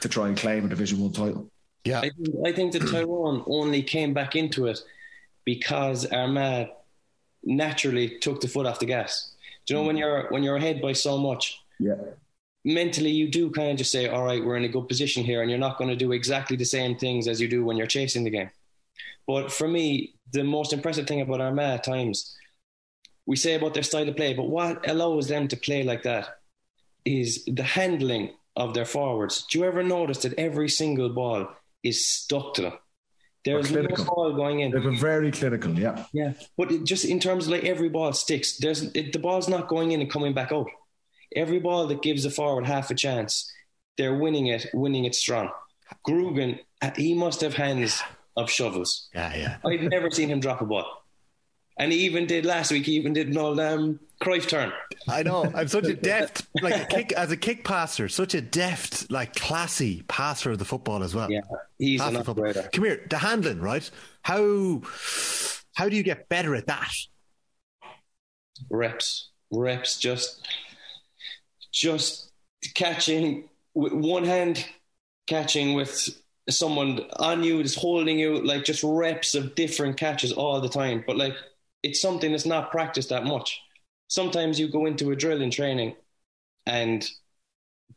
[0.00, 1.48] to try and claim a Division One title.
[1.84, 2.00] Yeah.
[2.00, 4.80] I think, I think that Tyrone only came back into it
[5.44, 6.70] because Armagh
[7.44, 9.32] naturally took the foot off the gas.
[9.64, 11.94] Do you know when you're when you're ahead by so much, Yeah,
[12.66, 15.40] mentally you do kind of just say, "All right, we're in a good position here,"
[15.40, 17.86] and you're not going to do exactly the same things as you do when you're
[17.86, 18.50] chasing the game.
[19.26, 22.36] But for me, the most impressive thing about Armagh at times,
[23.24, 26.28] we say about their style of play, but what allows them to play like that
[27.04, 29.46] is the handling of their forwards.
[29.48, 31.48] Do you ever notice that every single ball
[31.82, 32.72] is stuck to them?
[33.44, 34.72] There's no ball going in.
[34.72, 35.78] they've been very clinical.
[35.78, 38.56] Yeah, Yeah, but it just in terms of like every ball sticks.
[38.56, 40.66] There's it, the ball's not going in and coming back out.
[41.36, 43.52] Every ball that gives the forward half a chance,
[43.98, 45.50] they're winning it, winning it strong.
[46.06, 46.58] Grugan,
[46.96, 48.02] he must have hands
[48.36, 49.08] of shovels.
[49.14, 49.56] Yeah, yeah.
[49.64, 50.86] I've never seen him drop a ball,
[51.78, 52.86] and he even did last week.
[52.86, 54.72] He even did an old um, Cruyff turn.
[55.08, 55.50] I know.
[55.54, 59.34] I'm such a deft, like a kick as a kick passer, such a deft, like
[59.36, 61.30] classy passer of the football as well.
[61.30, 61.42] Yeah,
[61.78, 62.68] he's Pass an operator.
[62.72, 63.88] Come here, the handling, right?
[64.22, 64.82] How
[65.74, 66.90] how do you get better at that?
[68.70, 70.46] reps, reps, just
[71.76, 72.30] just
[72.74, 74.66] catching with one hand,
[75.26, 76.08] catching with
[76.48, 81.04] someone on you, just holding you, like just reps of different catches all the time.
[81.06, 81.34] But like
[81.82, 83.60] it's something that's not practiced that much.
[84.08, 85.94] Sometimes you go into a drill in training,
[86.64, 87.08] and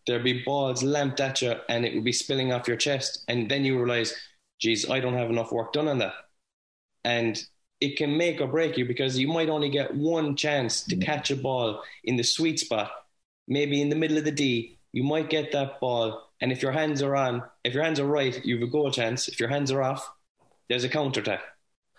[0.06, 3.50] there'll be balls lamped at you, and it will be spilling off your chest, and
[3.50, 4.14] then you realize,
[4.60, 6.14] geez, I don't have enough work done on that,
[7.06, 7.42] and
[7.80, 11.04] it can make or break you because you might only get one chance to mm-hmm.
[11.04, 12.92] catch a ball in the sweet spot,
[13.50, 14.78] maybe in the middle of the D.
[14.94, 18.08] You might get that ball, and if your hands are on, if your hands are
[18.08, 19.28] right, you have a goal chance.
[19.28, 20.10] If your hands are off,
[20.70, 21.42] there's a counter attack.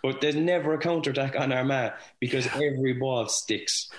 [0.02, 3.90] But there's never a counter attack on Armagh because every ball sticks.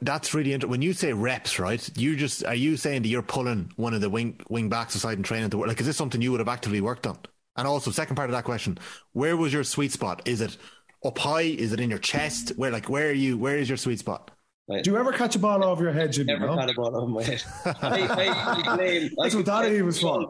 [0.00, 0.70] That's really interesting.
[0.70, 1.88] When you say reps, right?
[1.96, 5.18] You just are you saying that you're pulling one of the wing wing backs aside
[5.18, 5.68] and training to work?
[5.68, 7.18] Like, is this something you would have actively worked on?
[7.56, 8.78] And also, second part of that question:
[9.12, 10.22] Where was your sweet spot?
[10.24, 10.56] Is it
[11.04, 11.42] up high?
[11.42, 12.50] Is it in your chest?
[12.56, 13.38] Where, like, where are you?
[13.38, 14.30] Where is your sweet spot?
[14.68, 16.32] Do you ever catch a ball over your head, Jimmy?
[16.32, 16.54] Never no?
[16.54, 17.42] a ball over my head.
[17.64, 20.28] I, I, I blame, I That's what can was for.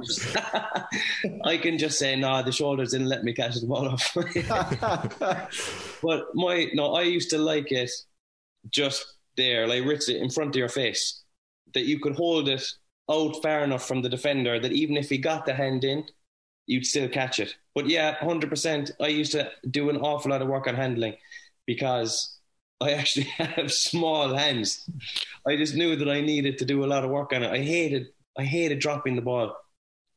[1.45, 4.17] I can just say, no, the shoulders didn't let me catch the ball off.
[4.17, 5.49] my head.
[6.03, 7.91] but my no, I used to like it
[8.71, 9.05] just
[9.37, 11.23] there, like Ritz in front of your face,
[11.75, 12.67] that you could hold it
[13.11, 16.05] out far enough from the defender that even if he got the hand in,
[16.67, 17.55] you'd still catch it.
[17.75, 18.93] But yeah, hundred percent.
[18.99, 21.17] I used to do an awful lot of work on handling
[21.67, 22.39] because
[22.83, 24.89] I actually have small hands.
[25.47, 27.51] I just knew that I needed to do a lot of work on it.
[27.51, 29.57] I hated, I hated dropping the ball.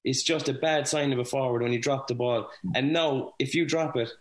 [0.04, 2.50] It's just a bad sign of a forward when you drop the ball.
[2.76, 4.12] And now, if you drop it,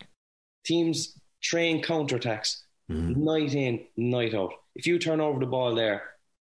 [0.64, 3.22] teams train counterattacks mm-hmm.
[3.22, 4.54] night in, night out.
[4.74, 6.02] If you turn over the ball there,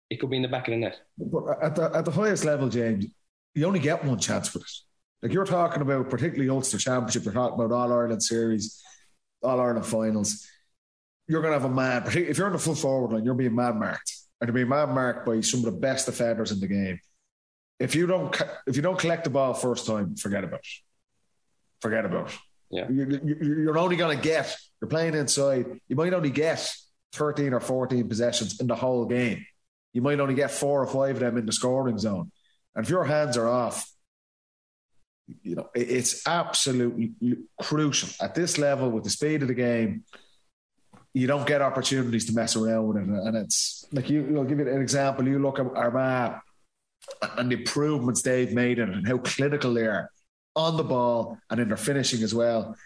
[0.08, 1.00] it could be in the back of the net.
[1.18, 3.06] But at the, at the highest level, James,
[3.54, 4.70] you only get one chance for it.
[5.22, 8.80] Like you're talking about, particularly Ulster Championship, you're talking about All Ireland series,
[9.42, 10.46] All Ireland finals.
[11.26, 13.54] You're going to have a man, if you're in the full forward line, you're being
[13.54, 14.12] man marked.
[14.40, 17.00] And you're being man marked by some of the best defenders in the game.
[17.78, 18.34] If you don't,
[18.66, 20.66] if you don't collect the ball first time, forget about it.
[21.80, 22.38] Forget about it.
[22.70, 22.88] Yeah.
[22.88, 26.72] You, you're only going to get, you're playing inside, you might only get
[27.14, 29.44] 13 or 14 possessions in the whole game.
[29.92, 32.30] You might only get four or five of them in the scoring zone.
[32.74, 33.88] And if your hands are off,
[35.42, 37.12] you know, it's absolutely
[37.60, 40.04] crucial at this level with the speed of the game.
[41.14, 43.08] You don't get opportunities to mess around with it.
[43.08, 45.26] And it's like you, I'll give you an example.
[45.26, 46.40] You look at Armagh
[47.38, 50.10] and the improvements they've made in it and how clinical they are
[50.56, 52.76] on the ball and in their finishing as well.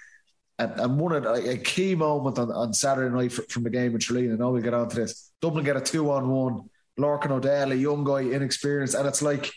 [0.58, 3.70] And, and one of the, a key moment on, on Saturday night fr- from the
[3.70, 5.30] game in Tralee, and I know we'll get on to this.
[5.40, 6.68] Dublin get a two on one.
[6.98, 9.52] Lorcan O'Dell, a young guy, inexperienced, and it's like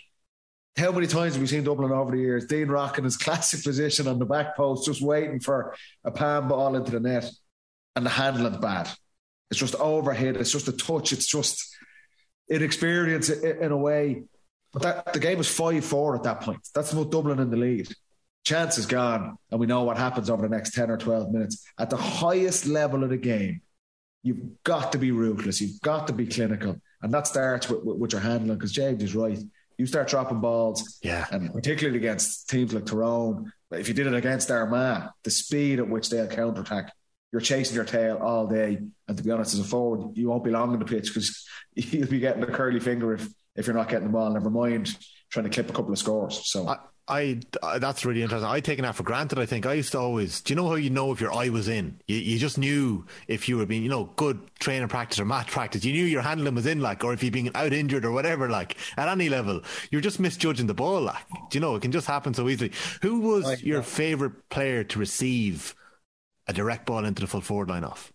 [0.77, 2.45] how many times have we seen Dublin over the years?
[2.45, 6.47] Dean Rock in his classic position on the back post, just waiting for a palm
[6.47, 7.29] ball into the net,
[7.95, 8.89] and the handling's bad.
[9.49, 10.37] It's just overhead.
[10.37, 11.11] It's just a touch.
[11.11, 11.75] It's just
[12.49, 14.23] inexperience in a way.
[14.73, 16.65] But that the game was five four at that point.
[16.73, 17.93] That's about Dublin in the lead.
[18.45, 21.65] chance is gone, and we know what happens over the next 10 or 12 minutes.
[21.77, 23.61] At the highest level of the game,
[24.23, 26.79] you've got to be ruthless, you've got to be clinical.
[27.01, 29.37] And that starts with, with, with your handling, because James is right.
[29.77, 31.25] You start dropping balls, Yeah.
[31.31, 35.89] and particularly against teams like Tyrone, if you did it against Armagh, the speed at
[35.89, 36.93] which they'll counterattack,
[37.31, 38.79] you're chasing your tail all day.
[39.07, 41.47] And to be honest, as a forward, you won't be long on the pitch because
[41.75, 44.29] you'll be getting a curly finger if, if you're not getting the ball.
[44.29, 44.95] Never mind
[45.29, 46.41] trying to clip a couple of scores.
[46.49, 46.77] So I,
[47.63, 48.49] I, that's really interesting.
[48.49, 49.39] I taken that for granted.
[49.39, 50.41] I think I used to always.
[50.41, 51.99] Do you know how you know if your eye was in?
[52.07, 55.47] You, you just knew if you were being, you know, good training practice or match
[55.47, 55.85] practice.
[55.85, 58.49] You knew your handling was in, like, or if you're being out injured or whatever,
[58.49, 61.01] like at any level, you're just misjudging the ball.
[61.01, 62.71] Like, do you know, it can just happen so easily.
[63.01, 65.75] Who was your favorite player to receive
[66.47, 68.11] a direct ball into the full forward line off?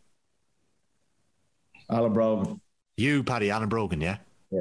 [1.91, 2.61] Alan Brogan.
[2.97, 4.19] You, Paddy, Alan Brogan, yeah.
[4.51, 4.61] Yeah.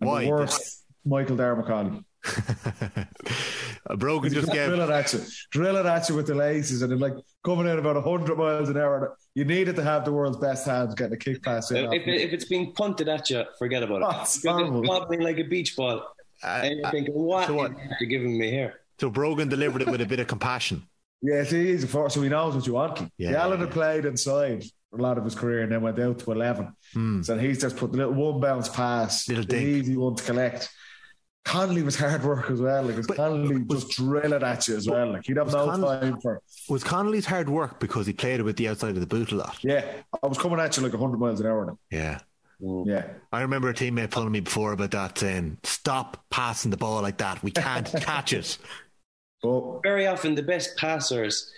[0.00, 0.24] And Why?
[0.24, 2.04] the worst, Michael Darragh Macauley.
[3.96, 4.78] Brogan just drill gave.
[4.78, 7.12] it at you, drill it at you with the laces, and then like
[7.44, 9.16] coming in about hundred miles an hour.
[9.34, 11.92] You needed to have the world's best hands getting a kick pass in.
[11.92, 14.04] If, it, if it's being punted at you, forget about it.
[14.08, 16.02] Oh, it's Because it's wobbling like a beach ball.
[16.42, 17.72] Uh, and you're thinking, what so what?
[17.72, 18.80] is you're giving me here?
[18.98, 20.86] So Brogan delivered it with a bit of compassion.
[21.26, 22.96] Yeah, it's easy for so he knows what you want.
[22.96, 23.10] Keith.
[23.16, 25.98] Yeah, Yeah, Alan yeah, had played inside a lot of his career and then went
[25.98, 26.74] out to eleven.
[26.92, 27.22] Hmm.
[27.22, 29.66] So he's just put the little one bounce pass, Little the dink.
[29.68, 30.68] easy one to collect.
[31.44, 32.82] Connolly was hard work as well.
[32.84, 35.12] Like, 'cause Connolly just drill it at you as well.
[35.12, 36.40] Like he'd have no Connolly- time for.
[36.68, 39.58] Was Connolly's hard work because he played with the outside of the boot a lot?
[39.62, 39.84] Yeah,
[40.22, 41.66] I was coming at you like hundred miles an hour.
[41.66, 41.78] Now.
[41.90, 42.18] Yeah.
[42.62, 42.86] Mm.
[42.86, 47.02] Yeah, I remember a teammate pulling me before about that saying, stop passing the ball
[47.02, 47.42] like that.
[47.42, 48.56] We can't catch it.
[49.82, 51.50] Very often, the best passers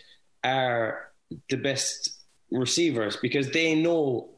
[0.43, 1.13] are
[1.49, 2.11] the best
[2.51, 4.31] receivers because they know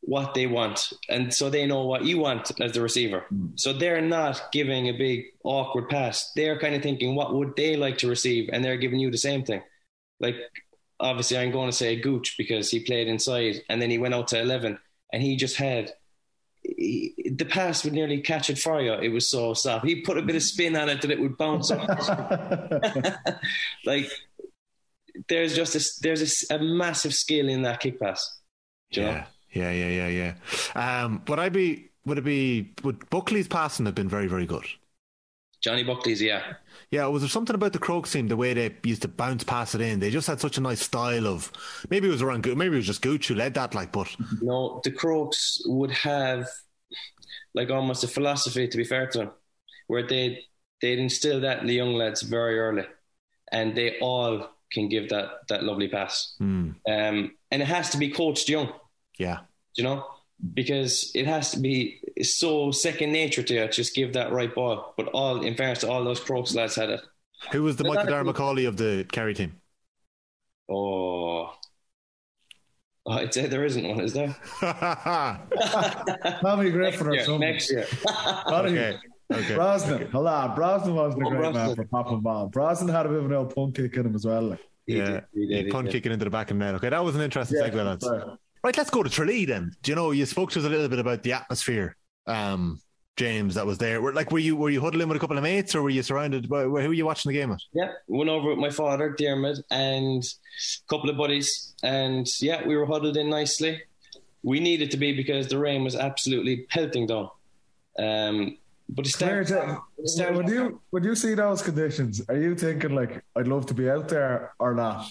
[0.00, 3.24] what they want, and so they know what you want as the receiver.
[3.28, 3.48] Hmm.
[3.56, 6.32] So they're not giving a big awkward pass.
[6.36, 9.18] They're kind of thinking, what would they like to receive, and they're giving you the
[9.18, 9.62] same thing.
[10.20, 10.36] Like
[11.00, 14.28] obviously, I'm going to say Gooch because he played inside, and then he went out
[14.28, 14.78] to eleven,
[15.12, 15.92] and he just had.
[16.76, 18.92] He- the pass would nearly catch it for you.
[18.94, 19.86] It was so soft.
[19.86, 21.88] He put a bit of spin on it that it would bounce off.
[23.84, 24.10] like
[25.28, 28.40] there's just a, there's a a, massive skill in that kick pass.
[28.92, 29.12] Do you know?
[29.12, 30.34] Yeah, yeah, yeah, yeah,
[30.74, 31.02] yeah.
[31.04, 34.66] Um, would I be, would it be, would Buckley's passing have been very, very good?
[35.62, 36.54] Johnny Buckley's, yeah.
[36.90, 39.74] Yeah, was there something about the Crokes team, the way they used to bounce pass
[39.74, 39.98] it in?
[40.00, 41.50] They just had such a nice style of,
[41.90, 44.80] maybe it was around, maybe it was just Gooch who led that, like, but No,
[44.84, 46.48] the Crokes would have
[47.54, 49.30] like almost a philosophy, to be fair to them,
[49.86, 50.44] where they
[50.82, 52.84] they'd instill that in the young lads very early,
[53.52, 56.34] and they all can give that that lovely pass.
[56.38, 58.72] hmm, Um, and it has to be coached young.
[59.18, 59.40] yeah.
[59.74, 60.04] you know,
[60.54, 63.68] because it has to be so second nature to you.
[63.68, 64.94] Just give that right ball.
[64.96, 67.00] But all, in fairness, to all those Crokes lads had it.
[67.52, 69.60] Who was the But Michael that- Darragh Macauley of the Kerry team?
[70.70, 71.52] Oh,
[73.08, 74.34] Oh, I'd say there isn't one, is there?
[76.42, 77.40] Tommy Griffin or Yeah, something.
[77.40, 77.86] next year.
[78.48, 78.96] Okay.
[79.32, 79.54] Okay.
[79.54, 80.54] Brosnan, hold on.
[80.56, 82.48] Brosnan wasn't a Oh, great man for popping ball.
[82.48, 84.42] Brosnan had a bit of an old punt kick in him as well.
[84.42, 84.60] Like.
[84.86, 85.92] He Yeah, did, he did, he punt did.
[85.92, 86.74] kicking into the back of the net.
[86.76, 88.04] Okay, that was an interesting segue, lads.
[88.66, 88.70] Sorry.
[88.70, 89.72] Right, let's go to Tralee then.
[89.82, 91.96] Do you know you spoke to us a little bit about the atmosphere,
[92.26, 92.80] um,
[93.16, 94.02] James, that was there.
[94.02, 96.02] Were, like, were you were you huddling with a couple of mates, or were you
[96.02, 97.60] surrounded by who were you watching the game at?
[97.72, 102.76] Yeah, went over with my father, Dermot, and a couple of buddies, and yeah, we
[102.76, 103.80] were huddled in nicely.
[104.42, 107.30] We needed to be because the rain was absolutely pelting down.
[107.98, 108.58] Um,
[108.88, 112.54] but it Claire, started, it started when you when you see those conditions, are you
[112.54, 115.10] thinking like I'd love to be out there or not?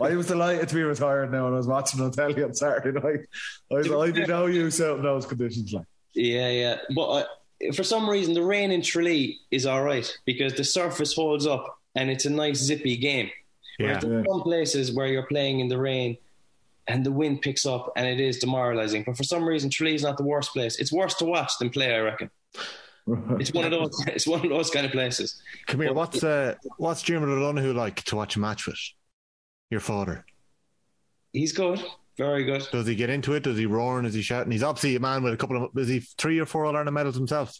[0.00, 2.98] I was delighted to be retired now, and I was watching on telly on Saturday
[2.98, 3.26] night.
[3.70, 5.72] I was, I'd be no use out in those conditions.
[5.72, 6.78] Like, Yeah, yeah.
[6.94, 7.24] But uh,
[7.74, 11.78] for some reason, the rain in Tralee is all right because the surface holds up
[11.94, 13.30] and it's a nice zippy game.
[13.78, 16.16] Yeah, Whereas there's some places where you're playing in the rain
[16.88, 19.04] and the wind picks up and it is demoralizing.
[19.04, 20.78] But for some reason, Tralee is not the worst place.
[20.78, 22.30] It's worse to watch than play, I reckon.
[23.38, 24.04] It's one of those.
[24.08, 25.40] It's one of those kind of places.
[25.66, 25.92] come here.
[25.92, 28.80] What's uh, what's Jim O'Donoghue like to watch a match with?
[29.70, 30.24] Your father.
[31.32, 31.82] He's good,
[32.16, 32.66] very good.
[32.70, 33.42] Does he get into it?
[33.42, 34.02] Does he roar?
[34.04, 34.52] Is he shouting?
[34.52, 35.76] He's obviously a man with a couple of.
[35.76, 37.58] Is he three or four All Ireland medals himself?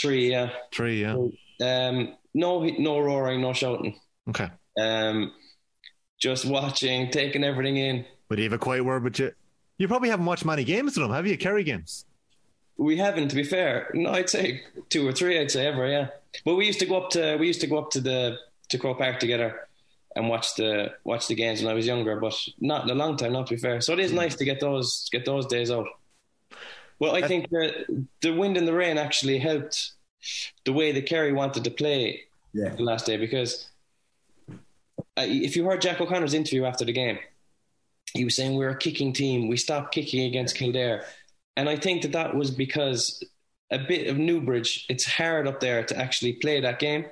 [0.00, 0.50] Three, yeah.
[0.72, 1.16] Three, yeah.
[1.60, 3.98] Um, no, no roaring, no shouting.
[4.28, 4.48] Okay.
[4.80, 5.32] Um,
[6.18, 8.04] just watching, taking everything in.
[8.28, 9.32] Would he have a quiet word with you?
[9.76, 11.36] You probably haven't watched many games with him, have you?
[11.36, 12.04] Kerry games.
[12.76, 13.90] We haven't, to be fair.
[13.92, 15.38] No, I'd say two or three.
[15.38, 16.08] I'd say ever, yeah.
[16.44, 18.78] But we used to go up to we used to go up to the to
[18.78, 19.67] Croke Park together
[20.16, 23.16] and watch the watch the games when I was younger, but not in a long
[23.16, 23.32] time.
[23.32, 23.80] Not to be fair.
[23.80, 25.86] So it is nice to get those get those days out.
[26.98, 29.92] Well, I think the the wind and the rain actually helped
[30.64, 33.68] the way the Kerry wanted to play yeah, the last day because
[35.16, 37.18] uh, if you heard Jack O'Connor's interview after the game,
[38.14, 39.48] he was saying we're a kicking team.
[39.48, 41.04] We stopped kicking against Kildare,
[41.56, 43.22] and I think that that was because
[43.70, 44.86] a bit of Newbridge.
[44.88, 47.06] It's hard up there to actually play that game.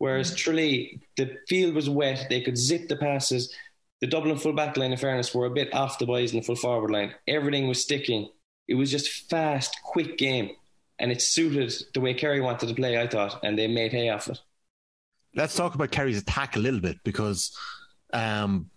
[0.00, 2.26] Whereas Tralee, the field was wet.
[2.28, 3.54] They could zip the passes.
[4.00, 6.44] The Dublin full back line, in fairness, were a bit off the boys in the
[6.44, 7.14] full forward line.
[7.28, 8.30] Everything was sticking.
[8.66, 10.52] It was just fast, quick game.
[10.98, 14.08] And it suited the way Kerry wanted to play, I thought, and they made hay
[14.08, 14.40] off it.
[15.34, 17.54] Let's talk about Kerry's attack a little bit because
[18.12, 18.70] um,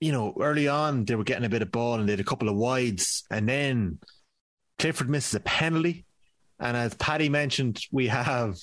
[0.00, 2.24] you know, early on they were getting a bit of ball and they had a
[2.24, 3.98] couple of wides, and then
[4.78, 6.04] Clifford misses a penalty.
[6.60, 8.56] And as Paddy mentioned, we have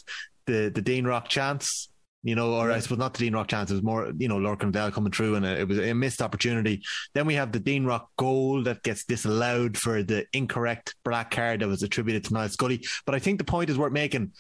[0.45, 1.89] the the Dean Rock chance,
[2.23, 3.69] you know, or I suppose not the Dean Rock chance.
[3.69, 6.81] It was more, you know, Lorcan Dell coming through, and it was a missed opportunity.
[7.13, 11.61] Then we have the Dean Rock goal that gets disallowed for the incorrect black card
[11.61, 12.85] that was attributed to Niall Scully.
[13.05, 14.31] But I think the point is worth making.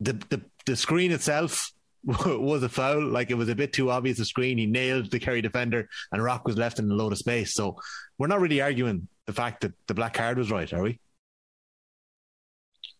[0.00, 1.72] The the the screen itself
[2.04, 3.04] was a foul.
[3.04, 4.18] Like it was a bit too obvious.
[4.18, 7.18] The screen, he nailed the Kerry defender, and Rock was left in a load of
[7.18, 7.54] space.
[7.54, 7.76] So
[8.18, 11.00] we're not really arguing the fact that the black card was right, are we?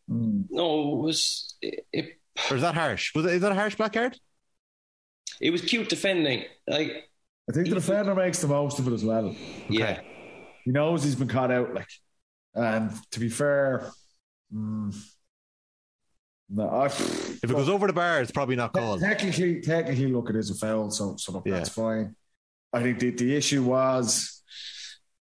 [0.08, 1.54] No, it was.
[1.62, 2.18] It,
[2.50, 3.14] or is that harsh?
[3.14, 4.18] Was it, is that a harsh black card?
[5.40, 6.44] It was cute defending.
[6.66, 7.10] Like
[7.48, 9.26] I think the defender makes the most of it as well.
[9.26, 9.64] Okay.
[9.68, 10.00] Yeah,
[10.64, 11.74] he knows he's been caught out.
[11.74, 11.88] Like,
[12.54, 13.90] and to be fair.
[14.54, 14.96] Mm,
[16.48, 19.00] no, I, if it goes over the bar, it's probably not called.
[19.00, 21.54] Technically, technically, look, it is a foul, so so look, yeah.
[21.54, 22.14] that's fine.
[22.72, 24.35] I think the, the issue was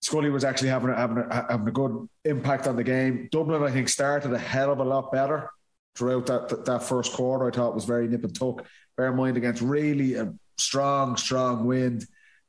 [0.01, 3.29] Scully was actually having a, having a, having a good impact on the game.
[3.31, 5.51] Dublin, I think, started a hell of a lot better
[5.95, 7.47] throughout that that, that first quarter.
[7.47, 8.65] I thought was very nip and tuck.
[8.97, 12.07] Bear in mind against really a strong, strong wind.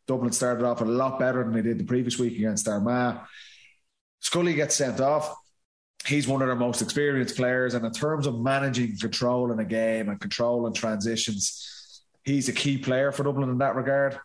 [0.08, 3.20] Dublin started off a lot better than they did the previous week against Armagh.
[4.20, 5.36] Scully gets sent off
[6.06, 7.74] he's one of their most experienced players.
[7.74, 12.54] And in terms of managing control in a game and control and transitions, he's a
[12.54, 14.20] key player for Dublin in that regard.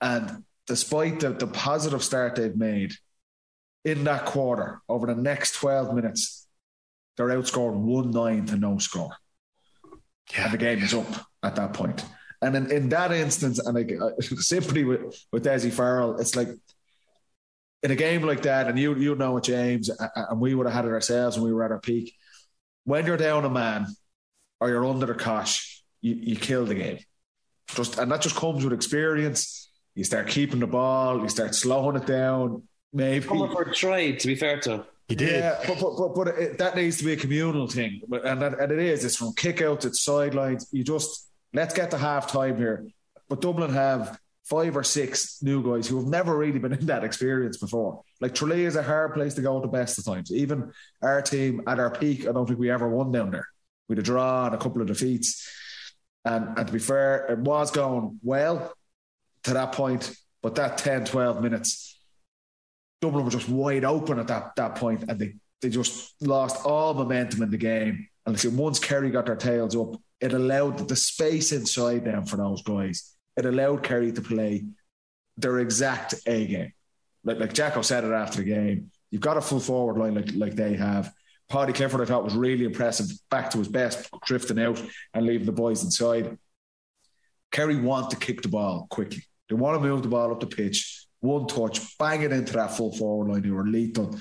[0.00, 2.92] And despite the, the positive start they've made
[3.84, 6.46] in that quarter, over the next 12 minutes,
[7.16, 9.16] they're outscored 1 9 to no score.
[10.32, 10.44] Yeah.
[10.44, 11.06] And the game is up
[11.42, 12.04] at that point.
[12.42, 16.48] And in, in that instance, and like uh, sympathy with, with Dessie Farrell, it's like
[17.82, 20.74] in a game like that, and you you know it, James, and we would have
[20.74, 22.14] had it ourselves when we were at our peak.
[22.84, 23.86] When you're down a man
[24.60, 26.98] or you're under the cosh, you, you kill the game.
[27.74, 29.70] Just and that just comes with experience.
[29.98, 32.62] You start keeping the ball, you start slowing it down.
[32.92, 34.12] Maybe coming for a try.
[34.12, 35.40] To be fair to him, he did.
[35.40, 38.60] Yeah, but but but, but it, that needs to be a communal thing, and that,
[38.60, 39.04] and it is.
[39.04, 40.68] It's from kick out to sidelines.
[40.70, 42.86] You just let's get to half time here.
[43.28, 47.02] But Dublin have five or six new guys who have never really been in that
[47.02, 48.02] experience before.
[48.20, 50.30] Like Tralee is a hard place to go at the best of times.
[50.30, 50.72] Even
[51.02, 53.48] our team at our peak, I don't think we ever won down there.
[53.88, 55.44] We had a draw and a couple of defeats.
[56.24, 58.72] And, and to be fair, it was going well
[59.44, 62.00] to that point, but that 10, 12 minutes,
[63.00, 66.94] Dublin were just wide open at that, that point and they, they just lost all
[66.94, 68.08] momentum in the game.
[68.26, 72.62] And once Kerry got their tails up, it allowed the space inside them for those
[72.62, 74.64] guys it allowed Kerry to play
[75.36, 76.72] their exact A game.
[77.24, 78.90] Like like Jacko said it after the game.
[79.10, 81.12] You've got a full forward line like like they have.
[81.48, 84.82] Paudie Clifford, I thought, was really impressive, back to his best, drifting out
[85.14, 86.36] and leaving the boys inside.
[87.50, 89.24] Kerry want to kick the ball quickly.
[89.48, 92.76] They want to move the ball up the pitch, one touch, bang it into that
[92.76, 93.42] full forward line.
[93.42, 94.18] They were lethal.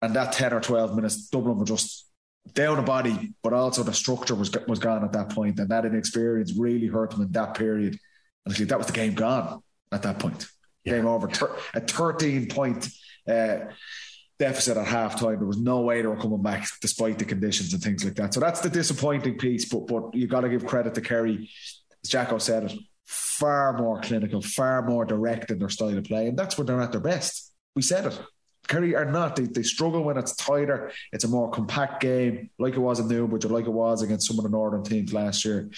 [0.00, 2.08] And that 10 or 12 minutes, Dublin were just
[2.54, 5.58] down a body, but also the structure was was gone at that point.
[5.58, 7.98] and that inexperience really hurt them in that period.
[8.46, 9.62] Honestly, that was the game gone
[9.92, 10.46] at that point.
[10.84, 10.94] Yeah.
[10.94, 11.28] Game over.
[11.74, 12.88] A 13 point
[13.28, 13.58] uh,
[14.38, 15.38] deficit at half time.
[15.38, 18.32] There was no way they were coming back despite the conditions and things like that.
[18.32, 19.68] So that's the disappointing piece.
[19.68, 21.50] But but you got to give credit to Kerry.
[22.04, 22.72] As Jacko said it,
[23.04, 26.28] far more clinical, far more direct in their style of play.
[26.28, 27.52] And that's when they're at their best.
[27.74, 28.20] We said it.
[28.66, 29.36] Kerry are not.
[29.36, 30.92] They, they struggle when it's tighter.
[31.12, 34.28] It's a more compact game, like it was in Newbridge or like it was against
[34.28, 35.70] some of the Northern teams last year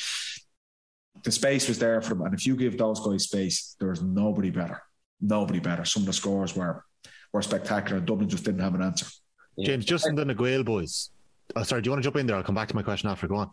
[1.22, 2.22] the space was there for them.
[2.22, 4.82] And if you give those guys space, there's nobody better.
[5.20, 5.84] Nobody better.
[5.84, 6.84] Some of the scores were
[7.32, 7.98] were spectacular.
[7.98, 9.06] and Dublin just didn't have an answer.
[9.62, 11.10] James, Justin and the Gael boys.
[11.54, 12.36] Oh, sorry, do you want to jump in there?
[12.36, 13.28] I'll come back to my question after.
[13.28, 13.50] Go on.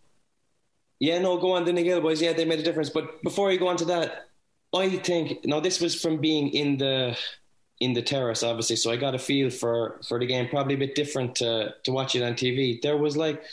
[1.00, 1.66] Yeah, no, go on.
[1.66, 2.90] The Gael boys, yeah, they made a difference.
[2.90, 4.30] But before you go on to that,
[4.74, 7.18] I think now this was from being in the
[7.80, 8.76] in the terrace, obviously.
[8.76, 11.92] So I got a feel for for the game, probably a bit different to to
[11.92, 12.82] watch it on TV.
[12.82, 13.44] There was like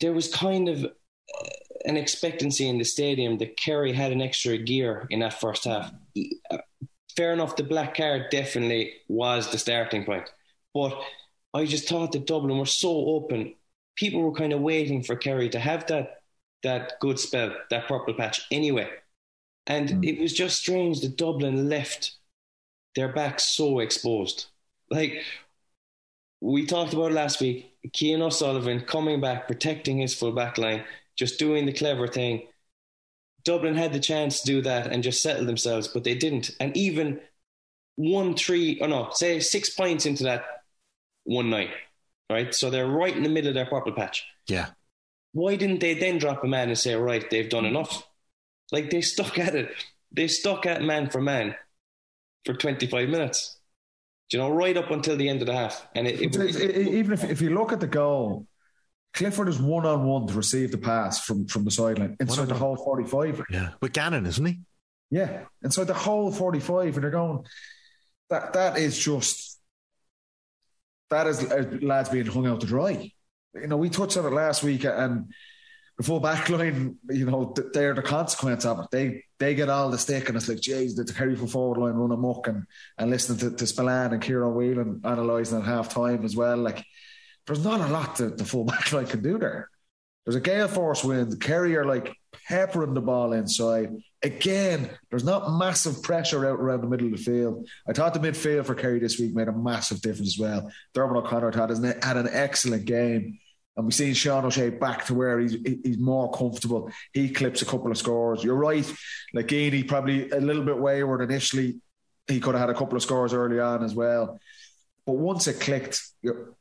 [0.00, 1.48] there was kind of uh,
[1.84, 5.92] an expectancy in the stadium that Kerry had an extra gear in that first half.
[7.16, 10.30] Fair enough, the black card definitely was the starting point.
[10.72, 10.98] But
[11.52, 13.54] I just thought that Dublin were so open.
[13.96, 16.21] People were kind of waiting for Kerry to have that
[16.62, 18.88] that good spell, that purple patch anyway.
[19.66, 20.08] And Mm.
[20.08, 22.12] it was just strange that Dublin left
[22.94, 24.46] their backs so exposed.
[24.90, 25.22] Like
[26.40, 30.84] we talked about last week, Cian O'Sullivan coming back, protecting his full back line,
[31.16, 32.48] just doing the clever thing.
[33.44, 36.50] Dublin had the chance to do that and just settle themselves, but they didn't.
[36.60, 37.20] And even
[37.96, 40.44] one, three, or no, say six points into that
[41.24, 41.70] one night,
[42.30, 42.54] right?
[42.54, 44.24] So they're right in the middle of their purple patch.
[44.46, 44.70] Yeah.
[45.32, 48.06] Why didn't they then drop a man and say, right, they've done enough?
[48.70, 49.70] Like they stuck at it.
[50.10, 51.54] They stuck at man for man
[52.44, 53.58] for 25 minutes.
[54.30, 55.86] Do you know, right up until the end of the half.
[55.94, 58.46] And it, it, it- it- even if, if you look at the goal,
[59.14, 62.54] Clifford is one on one to receive the pass from, from the sideline inside the
[62.54, 63.42] whole 45.
[63.50, 63.70] Yeah.
[63.82, 64.60] With Gannon, isn't he?
[65.10, 66.94] Yeah, inside the whole 45.
[66.94, 67.44] And they're going,
[68.30, 69.60] that that is just,
[71.10, 73.12] that is uh, lads being hung out to dry.
[73.54, 75.32] You know, we touched on it last week and
[75.98, 78.86] the full back line, you know, they're the consequence of it.
[78.90, 81.94] They they get all the stick and it's like, geez, the Kerry for forward line
[81.94, 82.64] run amok and,
[82.98, 86.56] and listening to, to Spillane and Ciarán Whelan analysing at half time as well.
[86.56, 86.84] Like,
[87.46, 89.68] there's not a lot that the full back line can do there.
[90.24, 91.40] There's a gale force wind.
[91.40, 92.14] Kerry are like
[92.48, 93.90] peppering the ball inside.
[94.22, 97.68] Again, there's not massive pressure out around the middle of the field.
[97.88, 100.70] I thought the midfield for Kerry this week made a massive difference as well.
[100.94, 103.40] Diarmuid O'Connor had, had an excellent game.
[103.76, 106.90] And we've seen Sean O'Shea back to where he's he's more comfortable.
[107.12, 108.44] He clips a couple of scores.
[108.44, 108.86] You're right.
[109.32, 111.80] Like Geaney, probably a little bit wayward initially.
[112.26, 114.38] He could have had a couple of scores early on as well.
[115.06, 116.54] But once it clicked, you're,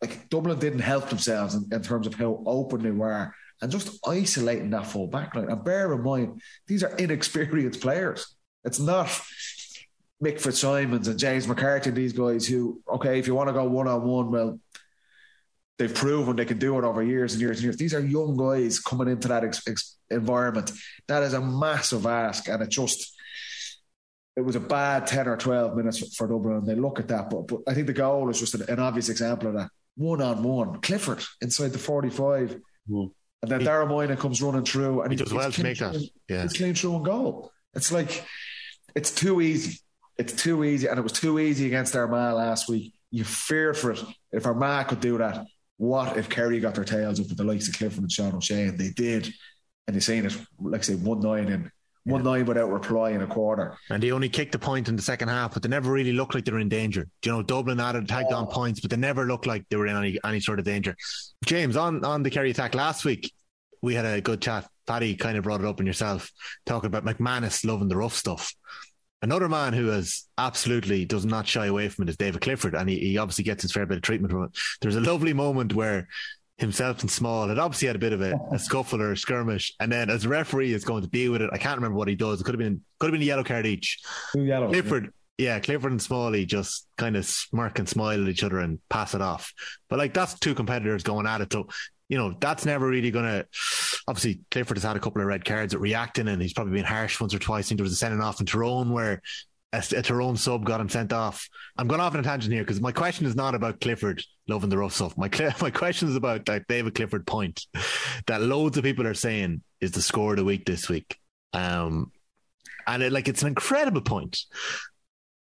[0.00, 3.32] like Dublin didn't help themselves in, in terms of how open they were
[3.62, 5.48] and just isolating that full back line.
[5.48, 8.34] And bear in mind, these are inexperienced players.
[8.64, 9.06] It's not
[10.22, 13.88] Mick Fitzsimons and James McCarthy these guys who, okay, if you want to go one
[13.88, 14.58] on one, well,
[15.82, 17.76] they've proven they can do it over years and years and years.
[17.76, 20.70] These are young guys coming into that ex- ex- environment.
[21.08, 23.12] That is a massive ask, and it just
[24.36, 26.56] it was a bad ten or twelve minutes for, for Dublin.
[26.58, 28.78] And they look at that, but but I think the goal is just an, an
[28.78, 29.68] obvious example of that.
[29.96, 32.58] One on one, Clifford inside the forty-five,
[32.88, 33.06] Hmm.
[33.42, 35.94] and then Dara Moynihan comes running through, and He does it's well to make that.
[36.28, 36.44] Yeah.
[36.44, 37.52] It's clean through and goal.
[37.74, 38.24] It's like
[38.94, 39.80] it's too easy.
[40.18, 42.94] It's too easy, and it was too easy against Armagh last week.
[43.10, 44.02] You fear for it.
[44.32, 45.46] If Armagh could do that,
[45.78, 48.68] what if Kerry got their tails up with the likes of Clifford and Sean O'Shea?
[48.68, 49.32] And they did,
[49.86, 51.70] and they're saying it, like I say, one nine and
[52.04, 53.76] one nine without reply in a quarter.
[53.90, 56.34] And they only kicked a point in the second half, but they never really looked
[56.34, 57.06] like they were in danger.
[57.22, 58.50] Do you know, Dublin added tagged on oh.
[58.50, 60.96] points, but they never looked like they were in any any sort of danger.
[61.44, 63.32] James, on on the Kerry attack last week,
[63.80, 64.68] we had a good chat.
[64.86, 66.32] Paddy kind of brought it up in yourself,
[66.66, 68.52] talking about McManus loving the rough stuff.
[69.22, 72.90] Another man who has absolutely does not shy away from it is David Clifford, and
[72.90, 74.50] he, he obviously gets his fair bit of treatment from it.
[74.80, 76.08] There's a lovely moment where
[76.58, 79.74] himself and Small had obviously had a bit of a, a scuffle or a skirmish,
[79.80, 82.14] and then as referee is going to deal with it, I can't remember what he
[82.14, 82.40] does.
[82.40, 84.00] It could have been could have been a yellow card each.
[84.32, 84.70] Two yellows.
[84.70, 88.80] Clifford, yeah, Clifford and Smalley just kind of smirk and smile at each other and
[88.90, 89.52] pass it off.
[89.88, 91.52] But like that's two competitors going at it.
[91.52, 91.68] So,
[92.12, 93.46] you know, that's never really going to.
[94.06, 96.84] Obviously, Clifford has had a couple of red cards at reacting and he's probably been
[96.84, 97.64] harsh once or twice.
[97.64, 99.22] I think there was a sending off in Tyrone where
[99.72, 101.48] a, a Tyrone sub got him sent off.
[101.78, 104.68] I'm going off on a tangent here because my question is not about Clifford loving
[104.68, 105.16] the rough stuff.
[105.16, 105.30] My,
[105.62, 107.64] my question is about that David Clifford point
[108.26, 111.16] that loads of people are saying is the score of the week this week.
[111.54, 112.12] Um,
[112.86, 114.38] and it, like it's an incredible point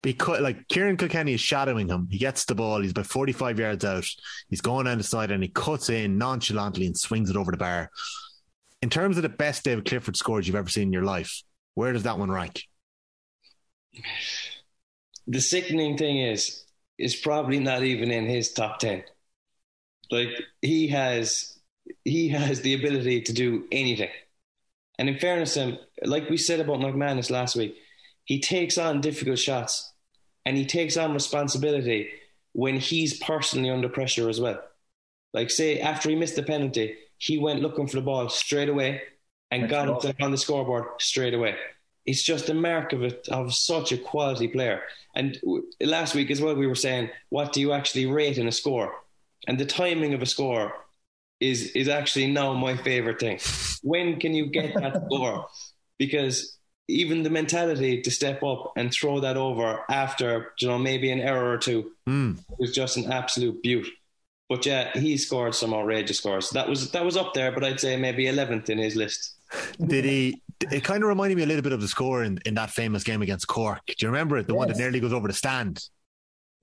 [0.03, 2.09] because like Ciarán Kilkenny is shadowing him.
[2.11, 2.80] He gets the ball.
[2.80, 4.07] He's about 45 yards out.
[4.49, 7.57] He's going down the side and he cuts in nonchalantly and swings it over the
[7.57, 7.90] bar.
[8.82, 11.42] In terms of the best David Clifford scores you've ever seen in your life,
[11.74, 12.62] where does that one rank?
[15.26, 16.64] the sickening thing is,
[16.99, 19.03] is probably not even in his top ten.
[20.11, 20.28] Like
[20.62, 21.59] he has,
[22.05, 24.11] he has the ability to do anything.
[24.99, 27.76] And in fairness, him, like we said about McManus last week,
[28.27, 29.95] he takes on difficult shots,
[30.47, 32.11] and he takes on responsibility
[32.53, 34.62] when he's personally under pressure as well.
[35.35, 39.03] Like say after he missed the penalty, he went looking for the ball straight away
[39.51, 40.01] and Next got ball.
[40.05, 41.57] it on the scoreboard straight away.
[42.07, 44.83] It's just a mark of it of such a quality player.
[45.14, 48.49] And w- last week as well, we were saying, what do you actually rate in
[48.49, 48.93] a score?
[49.49, 50.74] And the timing of a score
[51.41, 53.39] is is actually now my favorite thing.
[53.83, 55.47] When can you get that score?
[55.99, 56.55] Because
[56.89, 61.20] even the mentality to step up and throw that over after you know maybe an
[61.20, 62.39] error or two Mm.
[62.59, 63.87] was just an absolute beaut.
[64.49, 66.51] But yeah, he scored some outrageous scores.
[66.51, 69.34] That was that was up there, but I'd say maybe eleventh in his list.
[69.84, 70.41] Did he?
[70.70, 73.03] It kind of reminded me a little bit of the score in, in that famous
[73.05, 73.80] game against Cork.
[73.87, 74.47] Do you remember it?
[74.47, 75.84] The one that nearly goes over the stand.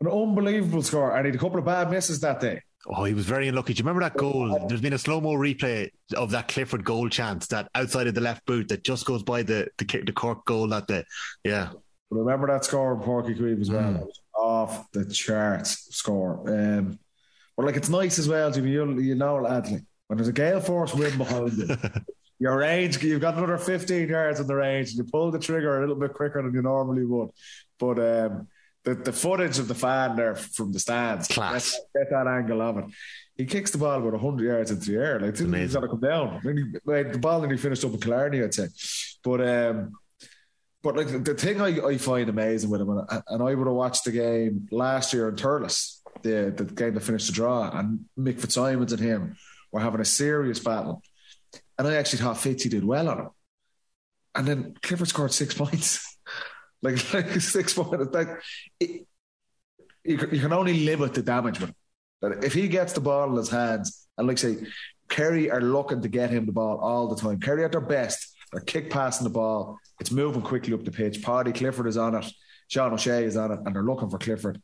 [0.01, 1.15] An unbelievable score.
[1.15, 2.61] And he had a couple of bad misses that day.
[2.87, 3.73] Oh, he was very unlucky.
[3.73, 4.65] Do you remember that goal?
[4.67, 8.21] There's been a slow mo replay of that Clifford goal chance that outside of the
[8.21, 11.05] left boot that just goes by the the, the Cork goal that day.
[11.43, 11.69] Yeah.
[12.09, 13.83] Remember that score Páirc Uí as well?
[13.83, 14.07] Mm.
[14.35, 16.43] Off the charts score.
[16.47, 16.99] Um,
[17.55, 18.71] but like it's nice as well, Jimmy.
[18.71, 21.75] You, you know, like, when there's a gale force wind behind you,
[22.39, 25.77] your range, you've got another 15 yards in the range, and you pull the trigger
[25.77, 27.29] a little bit quicker than you normally would.
[27.79, 28.47] But um,
[28.83, 31.79] the, the footage of the fan there from the stands, Class.
[31.93, 32.85] Get, get that angle of it.
[33.35, 35.19] He kicks the ball about 100 yards into the air.
[35.19, 35.81] Like, he's amazing.
[35.81, 36.41] got to come down.
[36.43, 38.67] Then he, like, the ball nearly finished up in Killarney, I'd say.
[39.23, 39.93] But um,
[40.83, 43.75] but like the thing I, I find amazing with him, and, and I would have
[43.75, 48.01] watched the game last year in Thurles, the the game that finished the draw, and
[48.19, 49.37] Mick Fitzsimons and him
[49.71, 51.01] were having a serious battle,
[51.79, 53.29] and I actually thought Fitzy did well on him,
[54.35, 56.12] and then Clifford scored six points,
[56.83, 58.13] like, like six points.
[58.13, 58.29] Like
[58.79, 59.07] it,
[60.03, 61.75] you, can- you can only limit the damage with him.
[62.21, 64.57] That if he gets the ball in his hands, and like say,
[65.09, 67.39] Kerry are looking to get him the ball all the time.
[67.39, 69.77] Kerry at their best, they're kick passing the ball.
[69.99, 71.21] It's moving quickly up the pitch.
[71.21, 72.25] Paudie Clifford is on it.
[72.69, 74.61] Sean O'Shea is on it, and they're looking for Clifford.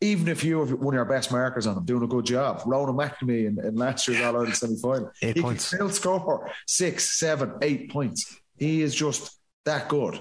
[0.00, 2.62] Even if you have one of your best markers on him, doing a good job,
[2.66, 5.68] Ronan McNamee in, in last year's All Ireland semi final, Eight he points.
[5.70, 8.36] can still score six, seven, eight points.
[8.56, 10.18] He is just that good.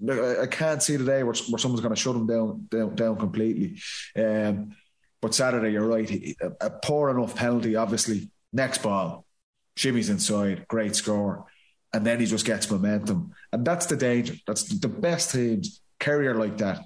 [0.00, 3.80] I can't see today where, where someone's going to shut him down, down, down completely.
[4.16, 4.76] Um,
[5.20, 6.08] but Saturday, you're right.
[6.40, 8.30] A, a poor enough penalty, obviously.
[8.52, 9.26] Next ball,
[9.76, 11.46] Jimmy's inside, great score,
[11.92, 14.34] and then he just gets momentum, and that's the danger.
[14.46, 15.80] That's the best teams.
[16.06, 16.80] Are like that.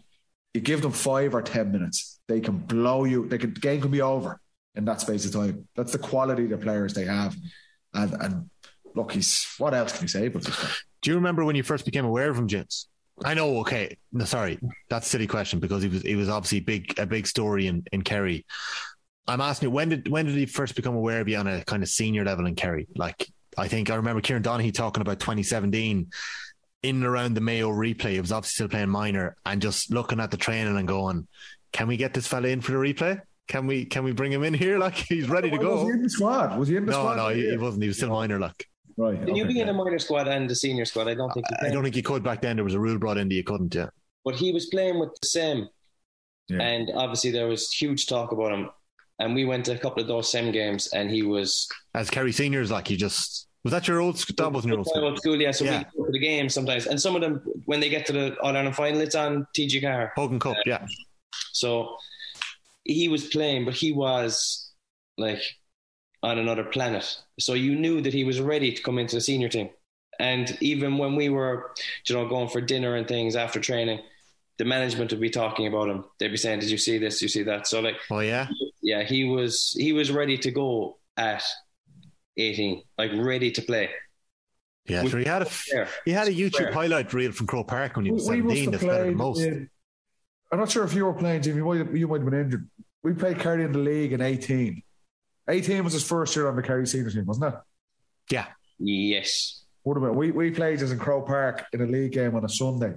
[0.54, 3.28] You give them five or ten minutes, they can blow you.
[3.28, 4.40] They can, the game can be over
[4.74, 5.68] in that space of time.
[5.76, 7.36] That's the quality of the players they have,
[7.94, 8.50] and and
[8.94, 10.40] look, he's what else can you say guy?
[11.02, 12.88] Do you remember when you first became aware of him, James?
[13.24, 13.60] I know.
[13.60, 14.58] Okay, no, sorry,
[14.88, 17.84] that's a silly question because he was he was obviously big a big story in
[17.92, 18.44] in Kerry.
[19.28, 21.64] I'm asking you when did when did he first become aware of you on a
[21.64, 22.86] kind of senior level in Kerry?
[22.96, 26.08] Like I think I remember Kieran Donaghy talking about 2017
[26.82, 28.12] in and around the Mayo replay.
[28.12, 31.28] He was obviously still playing minor and just looking at the training and going,
[31.72, 33.20] "Can we get this fella in for the replay?
[33.46, 34.78] Can we can we bring him in here?
[34.86, 36.58] Like he's ready to go." Was he in the squad?
[36.58, 37.16] Was he in the No, squad?
[37.16, 37.82] no, he, he wasn't.
[37.84, 38.40] He was still minor.
[38.40, 38.66] Like
[38.96, 39.18] Right.
[39.24, 39.72] Can you okay, be in yeah.
[39.72, 41.08] a minor squad and the senior squad?
[41.08, 42.56] I don't think you I don't think he could back then.
[42.56, 43.74] There was a rule brought in that you couldn't.
[43.74, 43.88] Yeah.
[44.24, 45.68] But he was playing with the same,
[46.48, 46.60] Yeah.
[46.62, 48.70] and obviously there was huge talk about him.
[49.18, 52.32] And we went to a couple of those same games, and he was as Kerry
[52.32, 54.34] seniors, like you just was that your old school?
[54.36, 55.04] That wasn't your old My school.
[55.04, 55.52] old school, yeah.
[55.52, 55.84] So Yeah.
[55.94, 58.36] we go to the game sometimes, and some of them when they get to the
[58.40, 60.12] All Ireland final, it's on TG Car.
[60.16, 60.84] Hogan Cup, yeah.
[61.52, 61.96] So
[62.84, 64.72] he was playing, but he was
[65.18, 65.40] like
[66.22, 67.16] on another planet.
[67.40, 69.70] So you knew that he was ready to come into the senior team.
[70.18, 71.72] And even when we were,
[72.08, 74.00] you know, going for dinner and things after training,
[74.58, 76.04] the management would be talking about him.
[76.18, 77.14] They'd be saying, "Did you see this?
[77.18, 78.46] Did you see that?" So like, Oh yeah,
[78.82, 81.42] yeah, he was he was ready to go at
[82.36, 83.90] eighteen, like ready to play.
[84.86, 85.02] yeah.
[85.02, 85.88] We- So he had a There.
[86.04, 86.72] he had a YouTube Fair.
[86.72, 88.64] highlight reel from Croke Park when he was We- we seventeen.
[88.64, 89.40] have That's better than most.
[89.40, 89.70] in-
[90.52, 91.56] I'm not sure if you were playing, Jimmy.
[91.56, 92.68] You might have, you might have been injured.
[93.02, 94.82] We played Kerry in the league in 18.
[95.48, 97.60] 18 was his first year on the Kerry senior team, wasn't it?
[98.30, 98.46] Yeah,
[98.82, 99.64] Yes.
[99.84, 100.16] Would have been.
[100.16, 102.94] We, we played us in Croke Park in a league game on a Sunday.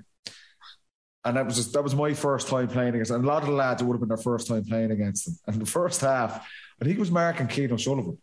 [1.24, 3.50] And that was just, that was my first time playing against And a lot of
[3.50, 5.38] the lads, it would have been their first time playing against them.
[5.48, 6.48] And the first half,
[6.80, 8.18] I think it was Mark and Cian O'Sullivan.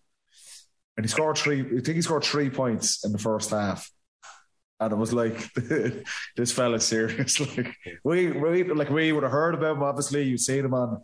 [0.97, 3.91] And he scored three, I think he scored three points in the first half.
[4.79, 5.53] And it was like,
[6.37, 7.41] this fella's serious.
[7.57, 9.83] Like we, we, like we would have heard about him.
[9.83, 11.03] Obviously, you've seen him on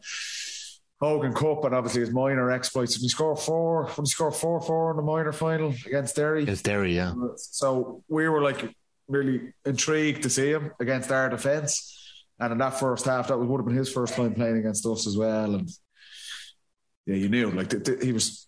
[1.00, 2.94] Hogan Cup and obviously his minor exploits.
[2.96, 3.86] And he scored four.
[3.86, 6.44] When he scored four four in the minor final against Derry.
[6.44, 6.96] it's Derry.
[6.96, 8.74] Yeah, So we were like
[9.06, 11.94] really intrigued to see him against our defence.
[12.40, 15.06] And in that first half, that would have been his first time playing against us
[15.06, 15.54] as well.
[15.54, 15.68] And
[17.06, 18.46] yeah, you knew like th- th- he was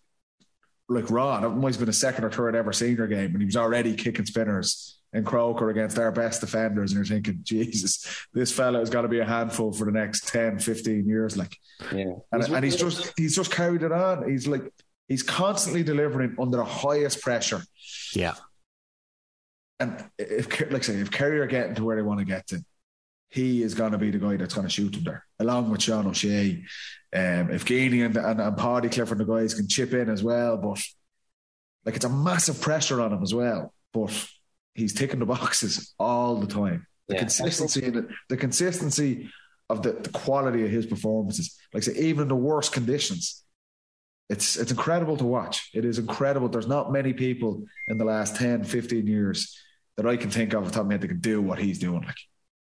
[0.89, 1.45] like Ron.
[1.45, 3.95] It might have been a second or third ever senior game, and he was already
[3.95, 6.93] kicking spinners in Croker against our best defenders.
[6.93, 10.29] And you're thinking, Jesus, this fella has got to be a handful for the next
[10.29, 11.37] 10, 15 years.
[11.37, 11.57] Like,
[11.93, 12.13] Yeah.
[12.33, 14.29] and, and he's just he's just carried it on.
[14.31, 14.63] He's like
[15.09, 17.63] he's constantly delivering under the highest pressure.
[18.15, 18.35] yeah.
[19.79, 22.47] And if like I say, if Kerry are getting to where they want to get
[22.49, 22.63] to,
[23.31, 25.83] he is going to be the guy that's going to shoot them there, along with
[25.83, 26.63] Sean O'Shea.
[27.15, 30.23] Um, if Geaney and, and, and Paudie Clifford and the guys can chip in as
[30.23, 30.83] well, but
[31.87, 33.73] like it's a massive pressure on him as well.
[33.93, 34.29] But
[34.75, 36.87] he's ticking the boxes all the time.
[37.09, 37.21] The Yeah.
[37.21, 39.29] consistency the, the consistency
[39.69, 43.43] of the, the quality of his performances, like I say, even in the worst conditions,
[44.29, 45.71] it's it's incredible to watch.
[45.75, 46.49] It is incredible.
[46.49, 49.57] There's not many people in the last 10, 15 years
[49.97, 51.59] that I can think of off the top of my head that can do what
[51.59, 52.03] he's doing.
[52.03, 52.17] Like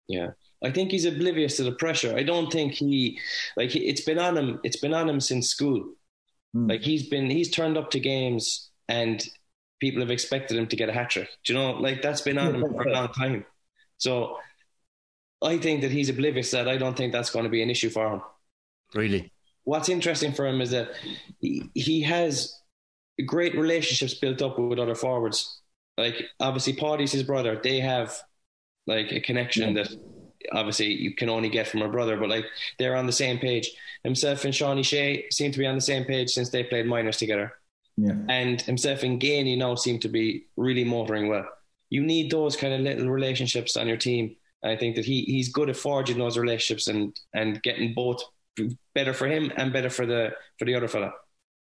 [0.07, 0.29] Yeah.
[0.63, 2.15] I think he's oblivious to the pressure.
[2.15, 3.19] I don't think he
[3.57, 4.59] like it's been on him.
[4.63, 5.93] It's been on him since school.
[6.55, 6.69] Mm.
[6.69, 9.25] Like he's been, he's turned up to games and
[9.81, 11.27] people have expected him to get a hat trick.
[11.43, 13.45] Do you know, like that's been on him for a long time.
[13.97, 14.37] So
[15.41, 17.89] I think that he's oblivious that I don't think that's going to be an issue
[17.89, 18.21] for him.
[18.93, 19.33] Really?
[19.63, 20.91] What's interesting for him is that
[21.39, 22.61] he, he has
[23.25, 25.61] great relationships built up with other forwards.
[25.97, 27.59] Like obviously, Paddy's his brother.
[27.61, 28.17] They have
[28.87, 29.89] like a connection that
[30.51, 32.45] obviously you can only get from a brother, but like
[32.77, 33.71] they're on the same page.
[34.03, 37.17] Himself and Sean O'Shea seem to be on the same page since they played minors
[37.17, 37.53] together.
[37.97, 38.13] Yeah.
[38.29, 41.47] And himself and Geaney now seem to be really motoring well.
[41.89, 44.35] You need those kind of little relationships on your team.
[44.63, 48.23] And I think that he he's good at forging those relationships and and getting both
[48.93, 51.11] better for him and better for the for the other fella.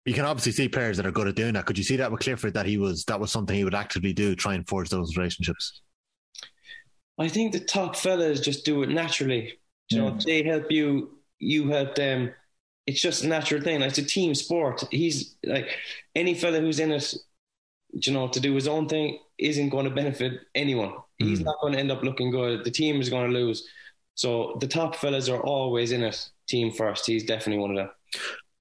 [0.05, 1.67] You can obviously see players that are good at doing that.
[1.67, 4.13] Could you see that with Clifford that he was that was something he would actively
[4.13, 5.83] do, try and forge those relationships?
[7.19, 9.59] I think the top fellas just do it naturally.
[9.91, 12.33] You know, they help you, you help them.
[12.89, 13.81] It's just a natural thing.
[13.81, 14.83] Like, it's a team sport.
[14.91, 15.69] He's like
[16.15, 17.15] any fella who's in it,
[17.93, 20.93] you know, to do his own thing isn't going to benefit anyone.
[21.19, 21.45] He's Mm.
[21.45, 22.65] not going to end up looking good.
[22.65, 23.69] The team is going to lose.
[24.15, 26.19] So the top fellas are always in it,
[26.49, 27.07] team first.
[27.07, 27.91] He's definitely one of them.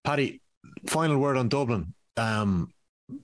[0.04, 0.42] Paddy,
[0.88, 1.94] final word on Dublin.
[2.18, 2.72] Um,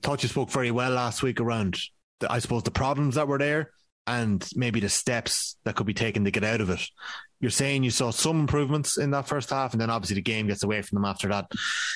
[0.02, 1.78] thought you spoke very well last week around,
[2.22, 3.72] the, I suppose, the problems that were there
[4.08, 6.82] and maybe the steps that could be taken to get out of it.
[7.44, 10.48] You're saying you saw some improvements in that first half, and then obviously the game
[10.48, 11.52] gets away from them after that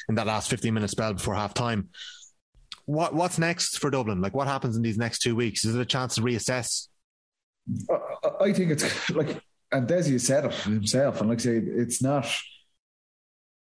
[0.09, 1.87] in that last 15 minute spell before half time.
[2.83, 4.19] What what's next for Dublin?
[4.19, 5.63] Like what happens in these next two weeks?
[5.63, 6.89] Is it a chance to reassess?
[8.41, 9.41] I, think it's like,
[9.71, 12.27] and Desi said it himself, and like I say, it's not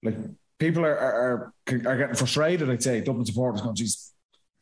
[0.03, 0.16] like
[0.59, 2.68] people are are, are, getting frustrated.
[2.68, 4.12] I'd say Dublin supporters going, "Geez,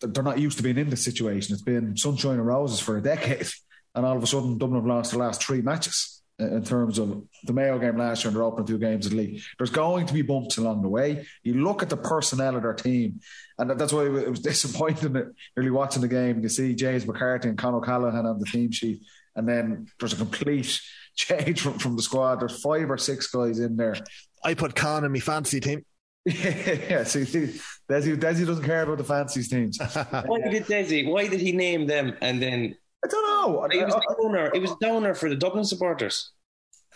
[0.02, 1.54] they're not used to being in this situation.
[1.54, 3.48] It's been sunshine and roses for a decade,
[3.94, 7.22] and all of a sudden Dublin have lost the last three matches in terms of
[7.44, 9.42] the Mayo game last year and they're opening two games of the league.
[9.58, 11.26] There's going to be bumps along the way.
[11.42, 13.20] You look at the personnel of their team,
[13.58, 16.40] and that's why it was disappointing that really watching the game.
[16.40, 19.02] You see James McCarthy and Con O'Callaghan on the team sheet,
[19.36, 20.80] and then there's a complete
[21.16, 22.40] change from, from the squad.
[22.40, 23.96] There's five or six guys in there.
[24.42, 25.84] I put Con in my fantasy team.
[26.24, 29.78] yeah, see, see, Desi, Desi doesn't care about the fancies teams.
[29.78, 31.06] Why did Desi?
[31.06, 32.16] Why did he name them?
[32.22, 33.64] And then I don't know.
[33.64, 34.50] it was I- downer.
[34.54, 36.32] It was downer for the Dublin supporters.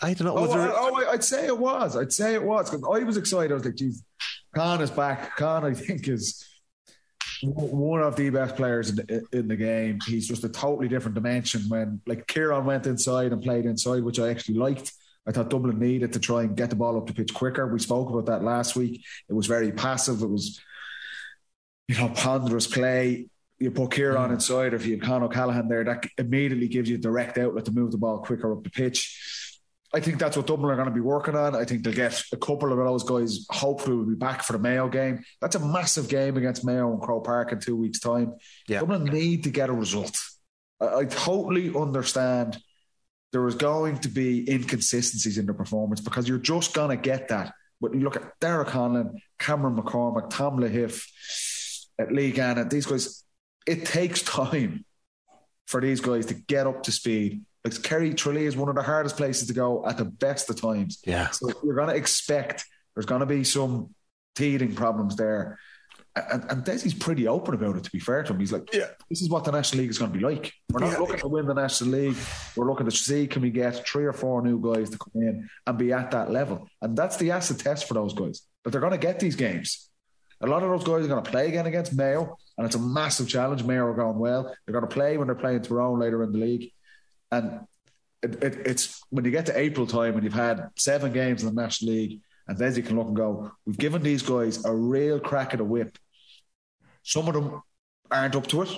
[0.01, 0.37] I don't know.
[0.37, 1.95] Oh, there, I- oh, I'd say it was.
[1.95, 2.69] I'd say it was.
[2.69, 3.51] 'Cause I was excited.
[3.51, 4.03] I was like, geez,
[4.55, 5.35] Con is back.
[5.37, 6.43] Con, I think, is
[7.43, 9.99] w- one of the best players in the, in the game.
[10.07, 14.19] He's just a totally different dimension when, like, Kieran went inside and played inside, which
[14.19, 14.93] I actually liked.
[15.27, 17.67] I thought Dublin needed to try and get the ball up the pitch quicker.
[17.67, 19.03] We spoke about that last week.
[19.27, 20.21] It was very passive.
[20.23, 20.59] It was,
[21.89, 23.27] you know, ponderous play.
[23.59, 24.33] You put Kieran mm.
[24.33, 27.65] inside, or if you have Con O'Callaghan there, that immediately gives you a direct outlet
[27.65, 29.49] to move the ball quicker up the pitch.
[29.93, 31.55] I think that's what Dublin are going to be working on.
[31.55, 33.45] I think they'll get a couple of those guys.
[33.49, 35.23] Hopefully, will be back for the Mayo game.
[35.41, 38.35] That's a massive game against Mayo and Croke Park in two weeks' time.
[38.67, 38.81] Yeah.
[38.81, 40.15] Dublin need to get a result.
[40.79, 42.59] I, I totally understand
[43.31, 47.29] there is going to be inconsistencies in the performance because you're just going to get
[47.29, 47.53] that.
[47.81, 51.05] But you look at Derek Conlon, Cameron McCormack, Tom Lahiff,
[51.97, 53.23] at Lee Gannon, these guys,
[53.65, 54.85] it takes time
[55.67, 57.41] for these guys to get up to speed.
[57.63, 60.59] Like Kerry Tralee is one of the hardest places to go at the best of
[60.59, 60.99] times.
[61.05, 61.29] yeah.
[61.29, 63.93] So you're going to expect there's going to be some
[64.35, 65.59] teething problems there.
[66.15, 68.39] And, and Desi's pretty open about it, to be fair to him.
[68.39, 70.51] He's like, yeah, this is what the National League is going to be like.
[70.71, 70.97] We're not Yeah.
[70.99, 72.17] looking to win the National League.
[72.55, 75.49] We're looking to see can we get three or four new guys to come in
[75.67, 76.67] and be at that level.
[76.81, 78.41] And that's the acid test for those guys.
[78.63, 79.89] But they're going to get these games.
[80.41, 82.79] A lot of those guys are going to play again against Mayo, and it's a
[82.79, 83.63] massive challenge.
[83.63, 84.53] Mayo are going well.
[84.65, 86.73] They're going to play when they're playing Tyrone later in the league.
[87.31, 87.61] And
[88.21, 91.55] it, it, it's when you get to April time and you've had seven games in
[91.55, 94.75] the National League, and then you can look and go, we've given these guys a
[94.75, 95.97] real crack at a whip.
[97.01, 97.61] Some of them
[98.11, 98.75] aren't up to it,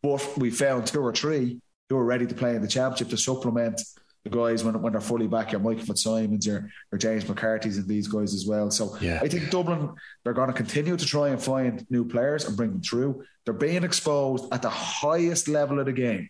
[0.00, 3.16] but we found two or three who are ready to play in the championship to
[3.16, 3.82] supplement
[4.28, 5.52] the guys when, when they're fully back.
[5.52, 8.70] Your Michael Fitzsimons or, or James McCarthy's and these guys as well.
[8.70, 9.20] So Yeah.
[9.22, 12.72] I think Dublin, they're going to continue to try and find new players and bring
[12.72, 13.24] them through.
[13.44, 16.28] They're being exposed at the highest level of the game.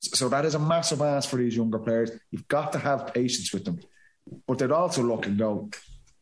[0.00, 2.10] So that is a massive ask for these younger players.
[2.30, 3.80] You've got to have patience with them.
[4.46, 5.70] But they'd also look and go,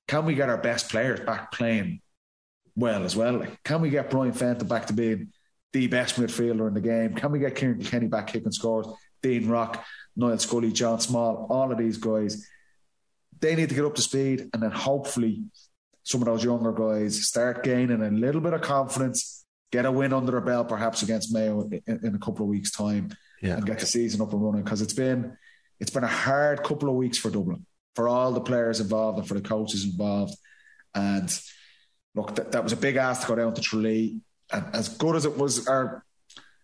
[0.08, 2.00] can we get our best players back playing
[2.74, 3.38] well as well?
[3.38, 5.32] Like, can we get Brian Fenton back to being
[5.72, 7.14] the best midfielder in the game?
[7.14, 8.86] Can we get Kieran Kenny back kicking scores?
[9.22, 9.84] Dean Rock,
[10.16, 12.46] Niall Scully, John Small, all of these guys.
[13.40, 15.44] They need to get up to speed and then hopefully
[16.02, 20.12] some of those younger guys start gaining a little bit of confidence, get a win
[20.12, 23.10] under their belt perhaps against Mayo in, in a couple of weeks' time
[23.42, 23.56] Yeah.
[23.56, 25.36] and get the season up and running because it's been
[25.80, 29.28] it's been a hard couple of weeks for Dublin for all the players involved and
[29.28, 30.34] for the coaches involved
[30.94, 31.38] and
[32.14, 34.20] look, that, that was a big ask to go down to Tralee.
[34.50, 36.02] And as good as it was, or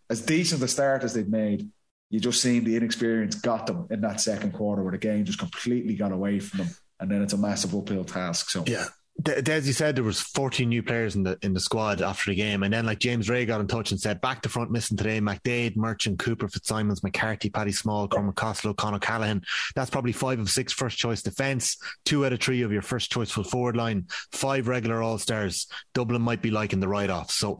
[0.08, 1.68] as decent a start as they've made,
[2.12, 5.38] you just seen the inexperience got them in that second quarter where the game just
[5.38, 6.68] completely got away from them.
[7.00, 8.50] And then it's a massive uphill task.
[8.50, 8.84] So yeah,
[9.26, 12.36] as you said, there was 14 new players in the in the squad after the
[12.36, 14.96] game, and then like James Ray got in touch and said, back to front missing
[14.96, 19.42] today: McDaid, Murchan, Cooper, Fitzsimons, McCarthy, Paddy Small, Cormac Costello, Con O'Callaghan.
[19.74, 23.12] That's probably five of six first choice defence, two out of three of your first
[23.12, 25.66] choice full forward line, five regular All Stars.
[25.94, 27.58] Dublin might be liking the write off, so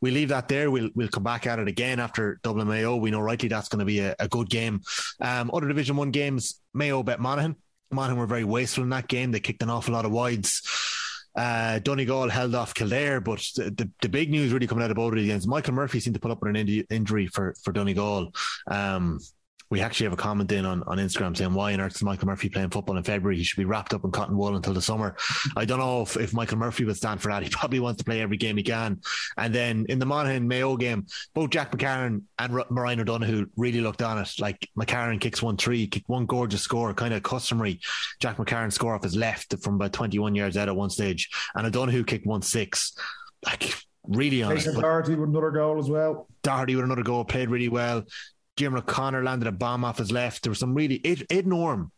[0.00, 0.70] we leave that there.
[0.70, 2.96] We'll we'll come back at it again after Dublin Mayo.
[2.96, 4.80] We know rightly that's going to be a, a good game.
[5.20, 7.56] Um, other Division One games: Mayo bet Monaghan.
[7.90, 9.32] Monaghan were very wasteful in that game.
[9.32, 10.62] They kicked an awful lot of wides.
[11.36, 14.96] Uh, Donegal held off Kildare, but the, the, the, big news really coming out of
[14.96, 17.72] both of it against Michael Murphy seemed to put up with an injury for for
[17.72, 18.32] Donegal.
[18.66, 19.20] Um,
[19.70, 22.26] we actually have a comment in on, on Instagram saying why on earth is Michael
[22.26, 23.36] Murphy playing football in February?
[23.36, 25.14] He should be wrapped up in cotton wool until the summer.
[25.56, 27.42] I don't know if, if Michael Murphy would stand for that.
[27.42, 29.00] He probably wants to play every game he can.
[29.36, 33.80] And then in the Monaghan Mayo game, both Jack McCarron and R- Marion O'Donoghue really
[33.80, 34.30] looked on it.
[34.38, 37.80] Like McCarron kicks one three, kicked one gorgeous score, kind of customary.
[38.20, 41.28] Jack McCarron score off his left from about 21 yards out at one stage.
[41.54, 42.94] And O'Donoghue kicked one six.
[43.44, 43.74] Like
[44.08, 46.26] really on Jason Doherty with another goal as well.
[46.42, 48.04] Doherty with another goal, played really well.
[48.58, 50.42] Jim O'Connor landed a bomb off his left.
[50.42, 51.92] There was some really Ed, Norm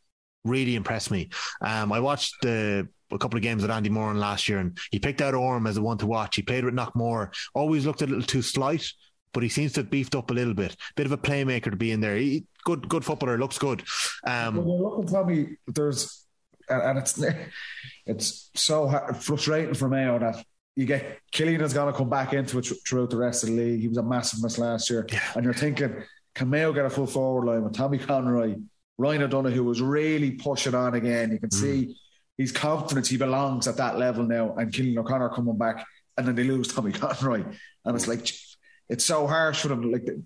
[0.45, 1.31] really impressed me.
[1.63, 4.99] Um, I watched the a couple of games with Andy Moran last year, and he
[4.99, 6.37] picked out Orme as the one to watch.
[6.37, 8.87] He played with Knockmore, always looked a little too slight,
[9.33, 10.77] but he seems to have beefed up a little bit.
[10.97, 12.17] Bit of a playmaker to be in there.
[12.17, 13.83] He, good, good footballer, looks good.
[14.27, 16.27] Um, when you're looking, Tommy, there's
[16.69, 17.21] and it's
[18.07, 20.45] it's so frustrating for Mayo that
[20.77, 23.57] you get Cillian is going to come back into it throughout the rest of the
[23.57, 23.81] league.
[23.81, 25.21] He was a massive miss last year, yeah.
[25.35, 26.05] and you're thinking
[26.41, 28.57] can Mayo get a full forward line with Tommy Conroy,
[28.97, 31.31] Ryan O'Donoghue was really pushing on again.
[31.33, 31.53] You can mm.
[31.53, 31.99] see
[32.39, 35.85] he's confident he belongs at that level now, and Cillian O'Connor coming back,
[36.17, 37.45] and then they lose Tommy Conroy,
[37.85, 38.27] and it's like
[38.89, 39.93] it's so harsh for them.
[39.93, 40.23] Like the,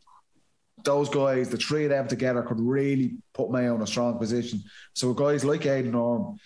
[0.85, 4.63] those guys, the three of them together could really put Mayo in a strong position.
[4.93, 6.39] So guys like Aidan Orme,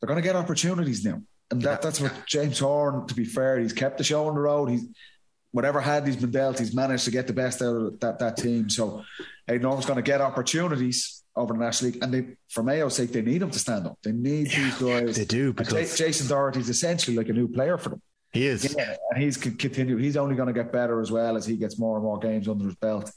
[0.00, 1.20] they're going to get opportunities now.
[1.50, 4.40] And that, that's what James Horan, to be fair, he's kept the show on the
[4.40, 4.70] road.
[4.70, 4.86] He's
[5.52, 8.36] whatever hand he's been dealt, he's managed to get the best out of that, that
[8.36, 8.68] team.
[8.68, 9.04] So
[9.46, 12.02] hey, Norm's going to get opportunities over the National League.
[12.02, 13.98] And they, for Mayo's sake, they need him to stand up.
[14.02, 15.16] They need yeah, these guys.
[15.16, 15.52] They do.
[15.52, 18.02] Because Jason Doherty's essentially like a new player for them.
[18.32, 18.74] He is.
[18.76, 19.96] Yeah, and he's continue.
[19.96, 22.46] He's only going to get better as well as he gets more and more games
[22.46, 23.10] under his belt.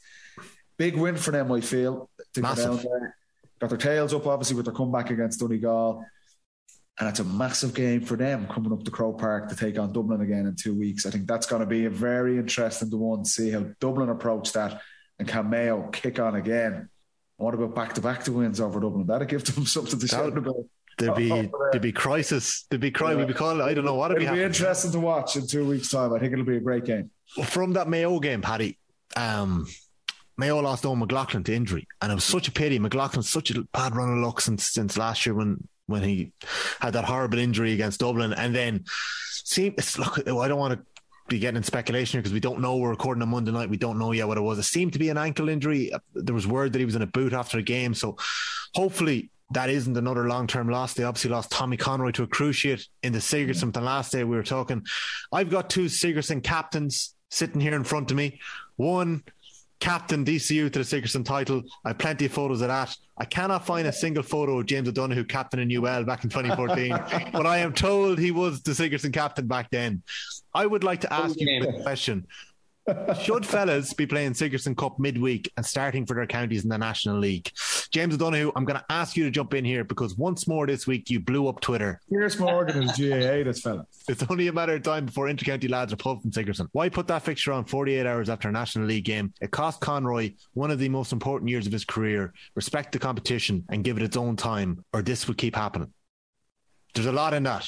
[0.77, 2.09] Big win for them, I feel.
[2.33, 2.65] To Massive.
[2.65, 3.17] Go down there.
[3.59, 6.03] Got their tails up, obviously, with their comeback against Donegal.
[7.01, 9.91] And it's a massive game for them coming up to Croke Park to take on
[9.91, 11.07] Dublin again in two weeks.
[11.07, 14.51] I think that's going to be a very interesting one to see how Dublin approach
[14.51, 14.79] that
[15.17, 16.89] and can Mayo kick on again.
[17.37, 19.07] What about back to back to wins over Dublin?
[19.07, 20.63] That'll give them something to shout about.
[20.99, 21.29] There'd be
[21.71, 22.67] there'd be crisis.
[22.69, 23.13] There'd be cry.
[23.13, 23.17] Yeah.
[23.17, 23.61] We'd be calling.
[23.61, 24.25] I don't know what it'd be.
[24.25, 26.13] It'll be interesting to watch in two weeks' time.
[26.13, 27.09] I think it'll be a great game.
[27.45, 28.77] From that Mayo game, Paddy,
[29.15, 29.65] um,
[30.37, 32.77] Mayo lost Eoghan McLaughlin to injury, and it was such a pity.
[32.77, 36.31] McLaughlin's such a bad run of luck since since last year when when he
[36.79, 38.85] had that horrible injury against Dublin, and then
[39.43, 40.85] see, it's, look, I don't want to
[41.27, 42.77] be getting in speculation here because we don't know.
[42.77, 43.69] We're recording on Monday night.
[43.69, 44.59] We don't know yet what it was.
[44.59, 45.91] It seemed to be an ankle injury.
[46.13, 47.93] There was word that he was in a boot after a game.
[47.93, 48.17] So
[48.75, 50.93] hopefully that isn't another long term loss.
[50.93, 53.69] They obviously lost Tommy Conroy to a cruciate in the Sigerson.
[53.69, 53.79] Mm-hmm.
[53.79, 54.85] The last day we were talking,
[55.31, 58.39] I've got two Sigerson captains sitting here in front of me.
[58.75, 59.23] One
[59.81, 61.61] captain DCU to the Sigerson title.
[61.83, 62.95] I have plenty of photos of that.
[63.17, 67.31] I cannot find a single photo of James O'Donoghue captain in UL back in 2014,
[67.33, 70.03] but I am told he was the Sigerson captain back then.
[70.53, 72.25] I would like to ask you a question.
[73.21, 77.19] Should fellas be playing Sigerson Cup midweek and starting for their counties in the National
[77.19, 77.51] League?
[77.91, 80.87] James O'Donoghue, I'm going to ask you to jump in here because once more this
[80.87, 81.99] week you blew up Twitter.
[82.09, 83.85] Piers Morgan is GAA, this fella.
[84.07, 86.67] It's only a matter of time before intercounty lads are pulled from Sigerson.
[86.71, 89.33] Why put that fixture on 48 hours after a National League game?
[89.41, 92.33] It cost Conroy one of the most important years of his career.
[92.55, 95.93] Respect the competition and give it its own time, or this would keep happening.
[96.93, 97.67] There's a lot in that.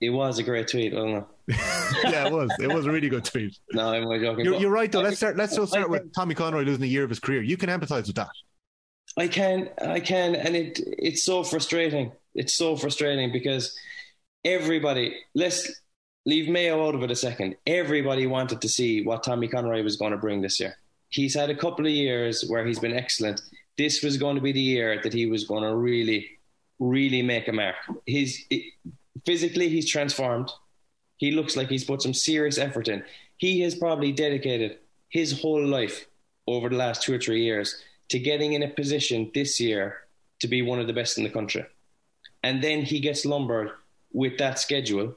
[0.00, 1.56] It was a great tweet, wasn't it?
[2.04, 2.50] yeah, it was.
[2.60, 3.58] It was a really good tweet.
[3.72, 4.44] No, I'm joking.
[4.44, 5.00] You're, you're right though.
[5.00, 5.36] Let's start.
[5.36, 7.42] Let's just start with Tommy Conroy losing a year of his career.
[7.42, 8.28] You can empathise with that.
[9.16, 12.12] I can, I can, and it it's so frustrating.
[12.34, 13.76] It's so frustrating because
[14.44, 15.16] everybody.
[15.34, 15.72] Let's
[16.26, 17.56] leave Mayo out of it a second.
[17.66, 20.76] Everybody wanted to see what Tommy Conroy was going to bring this year.
[21.08, 23.40] He's had a couple of years where he's been excellent.
[23.78, 26.28] This was going to be the year that he was going to really,
[26.78, 27.76] really make a mark.
[28.04, 28.44] He's
[29.24, 30.50] physically he's transformed.
[31.16, 33.02] He looks like he's put some serious effort in.
[33.36, 36.06] He has probably dedicated his whole life
[36.46, 39.96] over the last two or three years to getting in a position this year
[40.40, 41.64] to be one of the best in the country.
[42.42, 43.70] And then he gets lumbered
[44.12, 45.16] with that schedule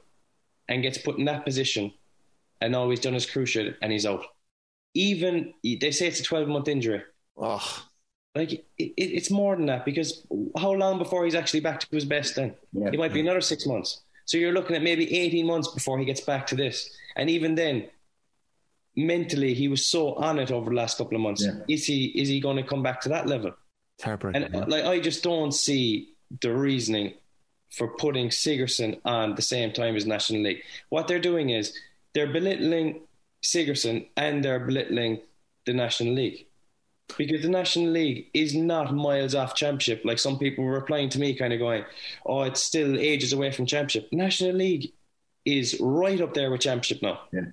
[0.68, 1.92] and gets put in that position,
[2.60, 4.24] and all he's done is cruciate and he's out.
[4.94, 7.02] Even they say it's a 12 month injury.
[7.36, 7.84] Oh,
[8.34, 10.26] Like it, it, it's more than that because
[10.56, 12.36] how long before he's actually back to his best?
[12.36, 12.88] Then Yeah.
[12.92, 14.00] it might be another six months.
[14.24, 16.88] So you're looking at maybe 18 months before he gets back to this.
[17.16, 17.88] And even then,
[18.96, 21.44] mentally, he was so on it over the last couple of months.
[21.44, 21.60] Yeah.
[21.68, 23.52] Is he is he going to come back to that level?
[23.98, 24.44] it's heartbreaking.
[24.44, 27.14] And uh, like I just don't see the reasoning
[27.70, 30.62] for putting Sigerson on the same time as National League.
[30.90, 31.76] What they're doing is
[32.14, 33.00] they're belittling
[33.42, 35.20] Sigerson and they're belittling
[35.66, 36.46] the National League.
[37.16, 40.02] Because the National League is not miles off championship.
[40.04, 41.84] Like some people were replying to me, kind of going,
[42.26, 44.92] "Oh, it's still ages away from championship." National League
[45.44, 47.46] is right up there with championship now, Yeah.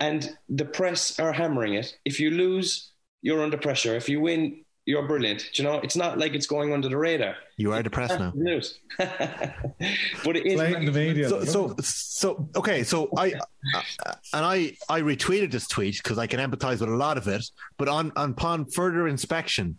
[0.00, 1.96] and the press are hammering it.
[2.04, 2.92] If you lose,
[3.22, 3.96] you're under pressure.
[3.96, 5.50] If you win, you're brilliant.
[5.52, 7.34] Do you know, it's not like it's going under the radar.
[7.56, 8.32] you are depressed now.
[8.34, 10.54] News, but it is.
[10.54, 11.28] Playing the media.
[11.28, 12.84] So, so, so, okay.
[12.84, 13.32] So I,
[13.74, 17.26] uh, and I, I retweeted this tweet because I can empathize with a lot of
[17.26, 17.44] it.
[17.76, 19.78] But on, upon further inspection,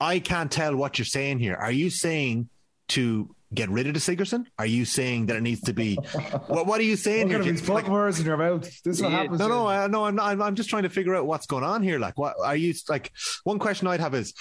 [0.00, 1.54] I can't tell what you're saying here.
[1.54, 2.48] Are you saying
[2.88, 4.46] to get rid of the Sigerson?
[4.58, 5.96] Are you saying that it needs to be?
[6.46, 7.40] what, what are you saying Look here?
[7.40, 8.62] at him, he's Like- words in your mouth.
[8.82, 9.22] This is what Yeah.
[9.22, 9.38] happens.
[9.40, 10.04] no, no, I, no.
[10.04, 10.26] I'm not.
[10.26, 11.98] I'm, I'm just trying to figure out what's going on here.
[11.98, 13.10] Like, what are you like?
[13.44, 14.32] One question I'd have is,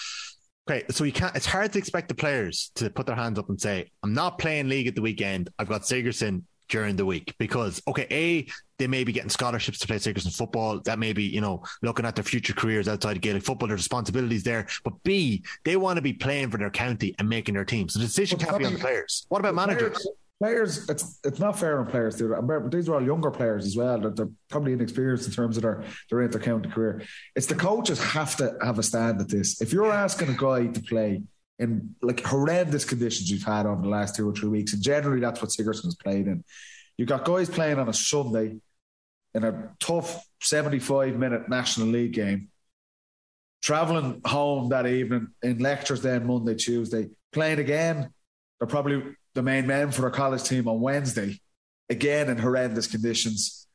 [0.70, 1.36] okay, so you can't.
[1.36, 4.38] It's hard to expect the players to put their hands up and say, "I'm not
[4.40, 5.50] playing league at the weekend.
[5.58, 8.48] I've got Sigerson during the week." Because okay, a
[8.80, 10.80] they may be getting scholarships to play Sigerson football.
[10.80, 13.68] That may be you know looking at their future careers outside of Gaelic football.
[13.68, 14.66] There's responsibilities there.
[14.84, 17.90] But b they want to be playing for their county and making their team.
[17.90, 19.26] So the decision can't be on the players.
[19.30, 20.08] What about managers?
[20.40, 22.16] Players, it's it's not fair on players.
[22.16, 24.00] These are all younger players as well.
[24.00, 27.02] They're, they're probably inexperienced in terms of their their inter-county career.
[27.36, 29.62] It's the coaches have to have a stand at this.
[29.62, 31.24] If you're asking a guy to play
[31.60, 35.20] in like horrendous conditions you've had over the last two or three weeks, and generally
[35.20, 36.46] that's what Sigerson has played in.
[36.96, 38.60] You've got guys playing on a Sunday
[39.34, 42.50] in a tough 75 minute National League game,
[43.62, 48.10] traveling home that evening in lectures then Monday, Tuesday, playing again.
[48.60, 51.40] They're probably the main men for their college team on Wednesday,
[51.90, 53.68] again in horrendous conditions.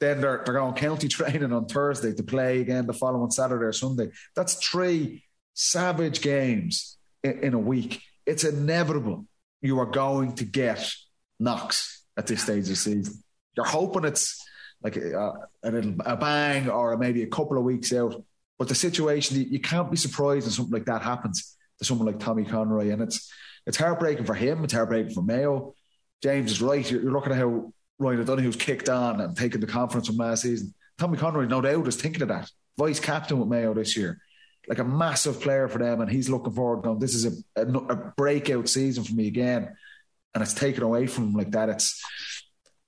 [0.00, 3.72] Then they're, they're going county training on Thursday to play again the following Saturday or
[3.72, 4.08] Sunday.
[4.34, 5.24] That's three
[5.54, 8.02] savage games in, in a week.
[8.26, 9.26] It's inevitable
[9.60, 10.92] you are going to get
[11.38, 13.21] knocks at this stage of the season.
[13.56, 14.42] You're hoping it's
[14.82, 15.32] like a,
[15.62, 18.22] a, little, a bang or maybe a couple of weeks out.
[18.58, 22.20] But the situation, you can't be surprised when something like that happens to someone like
[22.20, 22.90] Tommy Conroy.
[22.90, 23.32] And it's
[23.66, 24.64] it's heartbreaking for him.
[24.64, 25.74] It's heartbreaking for Mayo.
[26.22, 26.88] James is right.
[26.88, 30.42] You're, you're looking at how Ryan O'Donoghue's kicked on and taken the conference from last
[30.42, 30.74] season.
[30.98, 32.50] Tommy Conroy, no doubt, is thinking of that.
[32.78, 34.20] Vice captain with Mayo this year.
[34.68, 36.00] Like a massive player for them.
[36.00, 39.74] And he's looking forward, going, this is a, a, a breakout season for me again.
[40.34, 41.68] And it's taken away from him like that.
[41.68, 42.00] It's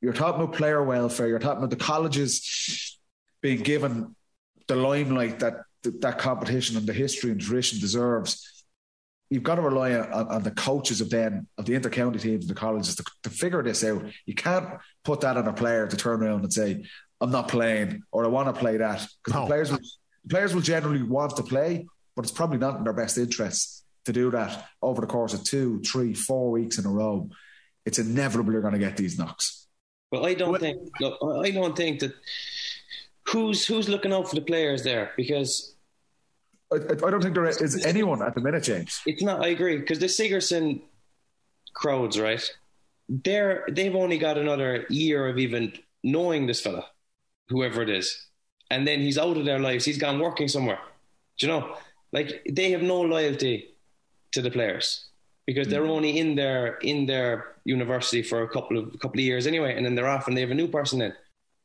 [0.04, 1.26] you're talking about player welfare.
[1.28, 2.98] You're talking about the colleges
[3.40, 4.14] being given
[4.68, 8.64] the limelight that that competition and the history and tradition deserves
[9.30, 12.50] you've got to rely on, on the coaches of then of the intercounty teams and
[12.50, 14.04] the colleges to, to figure this out.
[14.26, 14.68] You can't
[15.04, 16.84] put that on a player to turn around and say,
[17.20, 19.40] "I'm not playing" or "I want to play that," because No.
[19.42, 19.78] the players will,
[20.28, 24.12] players will generally want to play, but it's probably not in their best interest to
[24.12, 27.28] do that over the course of two, three, four weeks in a row.
[27.86, 29.63] It's inevitable you're going to get these knocks.
[30.14, 30.78] But I don't What- think.
[31.00, 32.14] Look, I don't think that.
[33.28, 35.12] Who's who's looking out for the players there?
[35.16, 35.74] Because
[36.72, 39.00] I, I don't think there is anyone at the minute, James.
[39.06, 39.42] it's not.
[39.42, 40.82] I agree because the Sigerson
[41.72, 42.42] crowds, right?
[43.08, 46.84] They're they've only got another year of even knowing this fella,
[47.48, 48.26] whoever it is,
[48.70, 49.84] and then he's out of their lives.
[49.86, 50.78] He's gone working somewhere.
[51.38, 51.76] Do you know?
[52.12, 53.74] Like they have no loyalty
[54.32, 55.06] to the players
[55.46, 55.90] because they're mm.
[55.90, 59.76] only in their in their university for a couple of a couple of years anyway,
[59.76, 61.12] and then they're off and they have a new person in.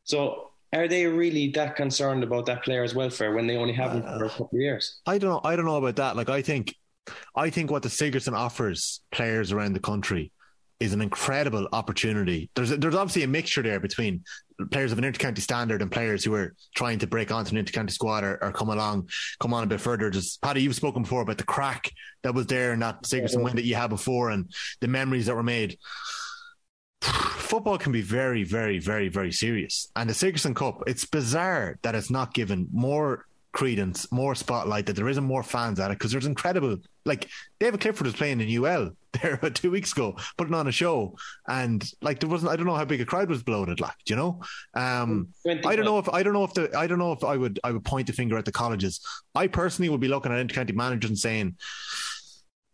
[0.03, 4.03] So are they really that concerned about that player's welfare when they only have him
[4.03, 4.99] for a couple of years?
[5.05, 5.41] I don't know.
[5.43, 6.15] I don't know about that.
[6.15, 6.75] Like I think,
[7.35, 10.31] I think what the Sigerson offers players around the country
[10.79, 12.49] is an incredible opportunity.
[12.55, 14.23] There's there's obviously a mixture there between
[14.71, 17.91] players of an intercounty standard and players who are trying to break onto an intercounty
[17.91, 20.09] squad or, or come along, come on a bit further.
[20.09, 21.91] Just Paddy, you've spoken before about the crack
[22.23, 25.35] that was there in that Sigerson win that you had before and the memories that
[25.35, 25.77] were made.
[27.01, 29.91] Football can be very, very, very, very serious.
[29.95, 34.95] And the Sigerson Cup, it's bizarre that it's not given more credence, more spotlight, that
[34.95, 36.77] there isn't more fans at it because there's incredible.
[37.05, 37.27] Like
[37.59, 41.15] David Clifford was playing in UL there about two weeks ago, putting on a show,
[41.47, 42.51] and like there wasn't.
[42.51, 43.79] I don't know how big a crowd was bloated.
[43.79, 44.41] Like, do you know?
[44.75, 47.37] Um, I don't know if I don't know if the I don't know if I
[47.37, 49.01] would I would point the finger at the colleges.
[49.35, 51.55] I personally would be looking at intercounty managers and saying.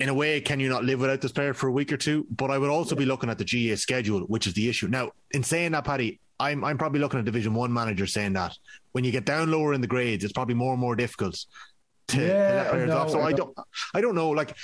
[0.02, 2.28] in a way, can you not live without this player for a week or two?
[2.30, 4.90] But I would also be looking at the GAA schedule, which is the issue.
[4.90, 8.58] Now, in saying that, Paddy, I'm I'm probably looking at Division One manager saying that
[8.92, 11.46] when you get down lower in the grades, it's probably more and more difficult
[12.08, 13.10] to, Yeah, to let players no, off.
[13.10, 13.58] So I I don't,
[13.94, 14.30] I don't know.
[14.30, 14.56] Like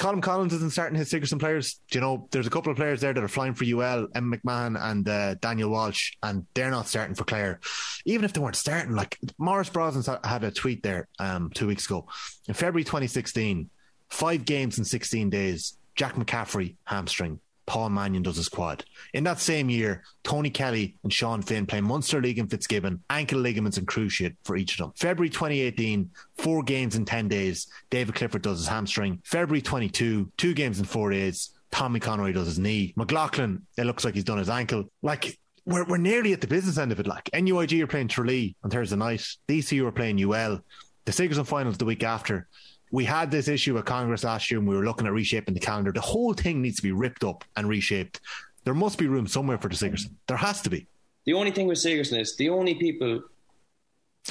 [0.00, 1.80] Colm Collins isn't starting his Sigerson players.
[1.90, 4.32] Do you know, there's a couple of players there that are flying for UL, M
[4.32, 7.60] McMahon and uh, Daniel Walsh, and they're not starting for Clare.
[8.04, 11.86] Even if they weren't starting, like Maurice Brosnan had a tweet there um, two weeks
[11.86, 12.06] ago
[12.48, 13.70] in February 2016.
[14.08, 15.78] Five games in 16 days.
[15.94, 17.40] Jack McCaffrey hamstring.
[17.70, 18.84] Paul Mannion does his quad.
[19.14, 23.38] In that same year, Tony Kelly and Sean Finn play Munster League and Fitzgibbon, ankle
[23.38, 24.92] ligaments and cruciate for each of them.
[24.96, 27.68] February 2018, four games in 10 days.
[27.88, 29.20] David Clifford does his hamstring.
[29.22, 31.50] February 22, two games in four days.
[31.70, 32.92] Tommy Conroy does his knee.
[32.96, 34.86] McLaughlin, it looks like he's done his ankle.
[35.00, 37.06] Like, we're, we're nearly at the business end of it.
[37.06, 39.24] Like, NUIG are playing Tralee on Thursday night.
[39.46, 40.58] DCU are playing UL.
[41.04, 42.48] The Sigerson finals the week after
[42.90, 45.60] we had this issue at Congress last year and we were looking at reshaping the
[45.60, 45.92] calendar.
[45.92, 48.20] The whole thing needs to be ripped up and reshaped.
[48.64, 50.16] There must be room somewhere for the Sigerson.
[50.26, 50.86] There has to be.
[51.24, 53.22] The only thing with Sigerson is the only people.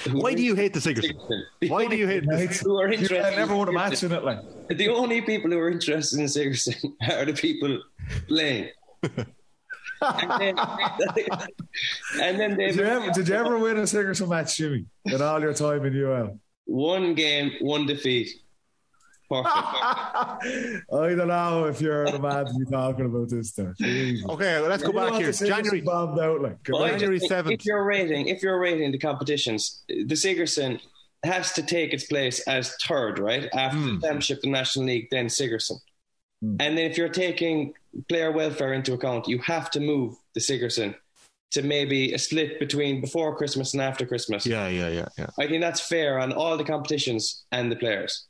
[0.03, 1.17] who Why do you hate the Sigerson?
[1.61, 2.57] the Why do you hate the Right.
[2.57, 3.25] Who are You interested?
[3.25, 4.23] I never won a in match in it.
[4.23, 6.75] Like, The only people who are interested in Sigerson
[7.11, 7.81] are the people
[8.27, 8.69] playing.
[9.03, 10.55] and then,
[12.21, 15.39] and then did, you ever, did you ever win a Sigerson match, Jimmy, in all
[15.41, 16.39] your time in UL?
[16.65, 18.29] one game, one defeat.
[19.29, 19.53] Perfect.
[19.53, 23.75] I don't know if you're the man to be talking about this stuff.
[23.79, 25.31] Okay, well, let's go back here.
[25.31, 25.81] January.
[25.81, 26.57] bombed out like.
[26.67, 27.51] Well, January 7th.
[27.51, 30.79] If you're rating, if you're rating the competitions, the Sigerson
[31.23, 33.49] has to take its place as third, right?
[33.53, 33.95] After Hmm.
[33.99, 35.77] the Championship, the National League, then Sigerson.
[36.41, 36.55] Hmm.
[36.59, 37.73] And then if you're taking
[38.07, 40.95] player welfare into account, you have to move the Sigerson
[41.51, 44.45] to maybe a split between before Christmas and after Christmas.
[44.45, 45.27] Yeah, yeah, yeah, yeah.
[45.37, 48.27] I think that's fair on all the competitions and the players.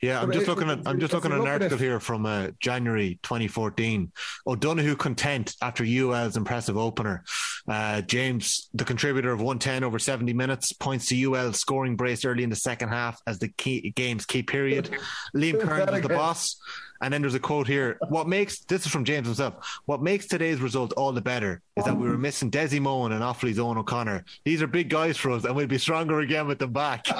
[0.00, 3.18] Yeah, I'm just looking at I'm just looking at an article here from uh, January
[3.22, 4.12] 2014.
[4.46, 7.24] O'Donoghue content after UL's impressive opener.
[7.66, 12.42] Uh, James, the contributor of 110 over 70 minutes, points to UL scoring brace early
[12.42, 14.90] in the second half as the key, game's key period.
[15.34, 16.60] Liam Kearns was the boss.
[17.00, 17.98] And then there's a quote here.
[18.08, 19.80] What makes this is from James himself.
[19.84, 23.22] What makes today's result all the better is that we were missing Desi Moen and
[23.22, 24.24] Offaly's Owen O'Connor.
[24.44, 27.06] These are big guys for us, and we'll be stronger again with them back.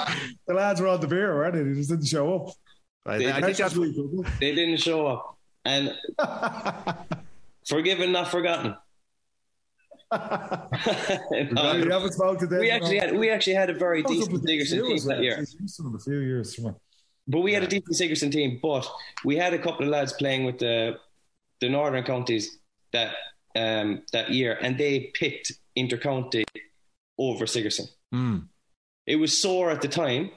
[0.47, 1.63] The lads were on the beer, weren't they?
[1.63, 2.55] They just didn't show up.
[3.05, 3.75] I, They- I think that's
[4.39, 5.37] They didn't show up.
[5.63, 5.93] And
[7.67, 8.75] forgiven, not forgotten.
[10.11, 12.59] you haven't spoken to them.
[12.59, 15.43] we actually had we actually had a very decent Sigerson team that year.
[15.43, 16.59] A few years.
[16.63, 16.75] on.
[17.27, 18.87] But we had a decent Sigerson team, but
[19.23, 20.97] we had a couple of lads playing with the
[21.59, 22.59] the northern counties
[22.93, 23.15] that
[23.55, 26.43] um, that year, and they picked intercounty
[27.17, 27.87] over Sigerson.
[28.13, 28.47] Mm.
[29.07, 30.29] It was sore at the time,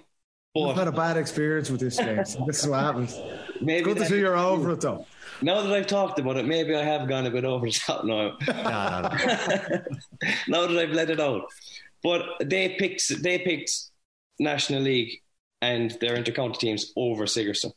[0.66, 2.24] I've had a bad experience with this game.
[2.24, 3.18] So this is what happens.
[3.60, 5.06] maybe Good to see you're over it though.
[5.42, 8.04] now that I've talked about it, maybe I have gone a bit over the top
[8.04, 8.36] now.
[8.46, 9.80] No, no, no.
[10.48, 11.42] now that I've let it out,
[12.02, 13.72] but they picked they picked
[14.38, 15.20] National League
[15.60, 17.72] and their intercounty teams over Sigerson.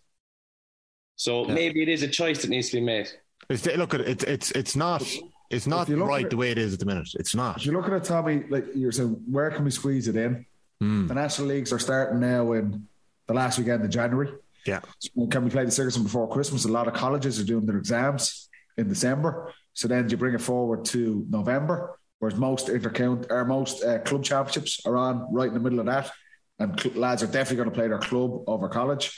[1.15, 1.53] So Yeah.
[1.53, 3.09] maybe it is a choice that needs to be made.
[3.49, 5.03] It's, look, it's it's it's not
[5.49, 7.09] it's not right at- the way it is at the minute.
[7.15, 7.57] It's not.
[7.57, 10.45] If you're looking at Tommy, like you're saying, where can we squeeze it in?
[10.81, 11.07] Mm.
[11.07, 12.87] The national leagues are starting now in
[13.27, 14.31] the last weekend of January.
[14.65, 16.65] Yeah, So can we play the Sigerson before Christmas?
[16.65, 19.53] A lot of colleges are doing their exams in December.
[19.73, 23.99] So then do you bring it forward to November, whereas most intercount or most uh,
[23.99, 26.11] club championships are on right in the middle of that.
[26.59, 29.17] And cl- lads are definitely going to play their club over college.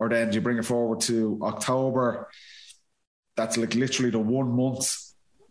[0.00, 2.28] Or then do you bring it forward to October.
[3.36, 4.92] That's like literally the one month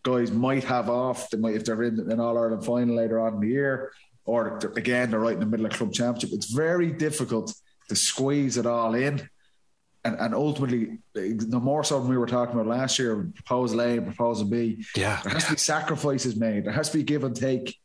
[0.03, 1.29] guys might have off.
[1.29, 3.93] They might if they're in an All Ireland final later on in the year,
[4.25, 6.29] or they're- again they're right in the middle of club championship.
[6.33, 7.53] It's very difficult
[7.89, 9.27] to squeeze it all in,
[10.05, 13.29] and and ultimately, the more so than we were talking about last year.
[13.35, 14.83] Proposal A, and proposal B.
[14.95, 15.19] yeah.
[15.23, 16.65] There has to be sacrifices made.
[16.65, 17.77] There has to be give and take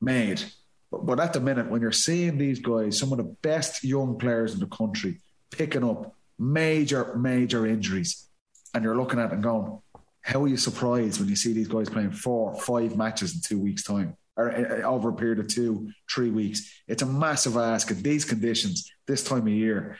[0.00, 0.42] made.
[0.90, 4.18] But, but at the minute, when you're seeing these guys, some of the best young
[4.18, 5.20] players in the country,
[5.50, 8.28] picking up major, major injuries,
[8.74, 9.78] and you're looking at it and going,
[10.22, 13.58] how are you surprised when you see these guys playing four, five matches in two
[13.58, 16.72] weeks' time, or uh, over a period of two, three weeks?
[16.88, 19.98] It's a massive ask in these conditions, this time of year.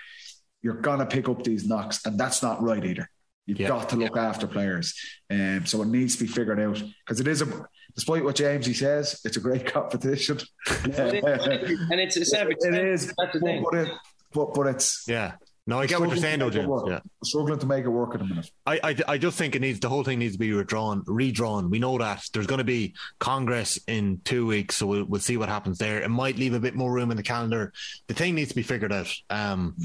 [0.63, 3.09] You're gonna pick up these knocks, and that's not right either.
[3.47, 3.69] You've Yeah.
[3.69, 4.95] got to look after players,
[5.31, 7.67] um, so it needs to be figured out because it is a.
[7.95, 10.39] Despite what Jamesy says, it's a great competition.
[10.69, 10.95] and
[12.01, 12.57] it's a savage.
[12.61, 13.65] it is, That's the but, thing.
[13.71, 13.89] but, it,
[14.33, 15.33] but but it's Yeah.
[15.65, 16.69] No, I get what you're saying, though, James.
[16.89, 16.99] Yeah.
[17.23, 18.51] Struggling to make it work at the minute.
[18.67, 21.05] I, I, I just think it needs the whole thing needs to be redrawn.
[21.07, 21.71] Redrawn.
[21.71, 25.37] We know that there's going to be Congress in two weeks, so we'll, we'll see
[25.37, 26.03] what happens there.
[26.03, 27.73] It might leave a bit more room in the calendar.
[28.09, 29.15] The thing needs to be figured out.
[29.31, 29.77] Um,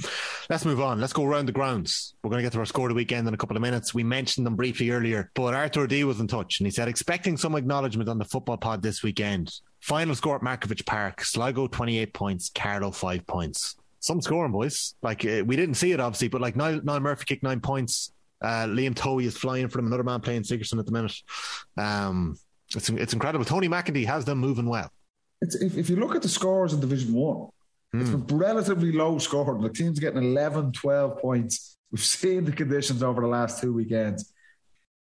[0.49, 0.99] let's move on.
[0.99, 2.15] Let's go around the grounds.
[2.23, 3.93] We're going to get to our score of the weekend in a couple of minutes.
[3.93, 7.37] We mentioned them briefly earlier, but Arthur D was in touch and he said expecting
[7.37, 9.53] some acknowledgement on the football pod this weekend.
[9.81, 14.95] Final score at Markievicz Park: Sligo twenty eight points, Carlow five points some scoring, boys.
[15.01, 18.11] Like uh, we didn't see it obviously, but like Niall, Niall Murphy kicked nine points.
[18.41, 19.87] Uh, Liam Towey is flying for them.
[19.87, 21.15] Another man playing Sigerson at the minute.
[21.77, 22.37] Um,
[22.75, 23.45] it's it's incredible.
[23.45, 24.91] Tony McEntee has them moving well.
[25.41, 27.49] It's, if, if you look at the scores in Division One,
[27.95, 28.01] mm.
[28.01, 29.61] it's been relatively low scored.
[29.61, 31.77] The team's getting 11, 12 points.
[31.91, 34.31] We've seen the conditions over the last two weekends.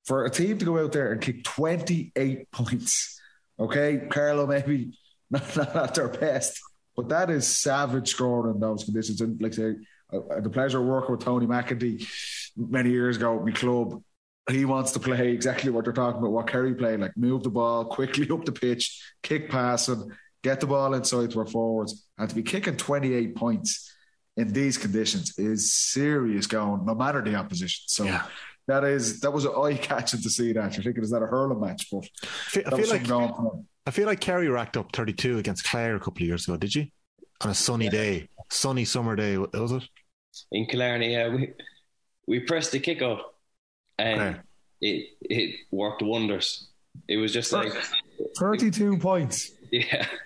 [0.05, 3.21] For a team to go out there and kick 28 points,
[3.59, 4.97] okay, Carlow maybe
[5.31, 6.61] not, not at their best,
[6.97, 9.21] but that is savage scoring in those conditions.
[9.21, 9.75] And like I say,
[10.13, 12.09] I had the pleasure of working with Tony McEntee
[12.57, 14.03] many years ago at my club.
[14.49, 17.51] He wants to play exactly what they're talking about, what Kerry played, like move the
[17.51, 20.11] ball quickly up the pitch, kick passing,
[20.43, 22.07] get the ball inside to our forwards.
[22.17, 23.93] And to be kicking 28 points
[24.37, 27.85] in these conditions is serious going, no matter the opposition.
[27.89, 28.25] So yeah.
[28.69, 30.77] that is that was eye catching to see that.
[30.77, 31.89] You're thinking, is that a hurling match?
[31.91, 32.09] But
[32.55, 33.09] I feel, like
[33.87, 36.57] I feel like Kerry racked up 32 against Clare a couple of years ago.
[36.57, 36.89] Did you?
[37.43, 37.91] On a sunny yeah.
[37.91, 39.85] day, sunny summer day, was it?
[40.51, 41.29] In Killarney, yeah.
[41.29, 41.53] We,
[42.27, 43.21] we pressed the kick out
[43.99, 44.41] and okay.
[44.81, 46.69] it it worked wonders.
[47.09, 47.73] It was just like
[48.39, 49.53] 32 points.
[49.71, 50.07] Yeah.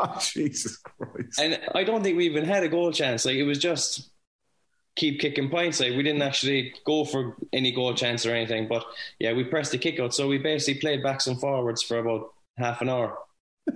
[0.00, 1.38] Oh, Jesus Christ.
[1.38, 3.26] And I don't think we even had a goal chance.
[3.26, 4.08] Like it was just
[4.96, 5.80] keep kicking points.
[5.80, 8.68] Like we didn't actually go for any goal chance or anything.
[8.68, 8.86] But
[9.18, 10.14] yeah, we pressed the kick out.
[10.14, 13.18] So we basically played backs and forwards for about half an hour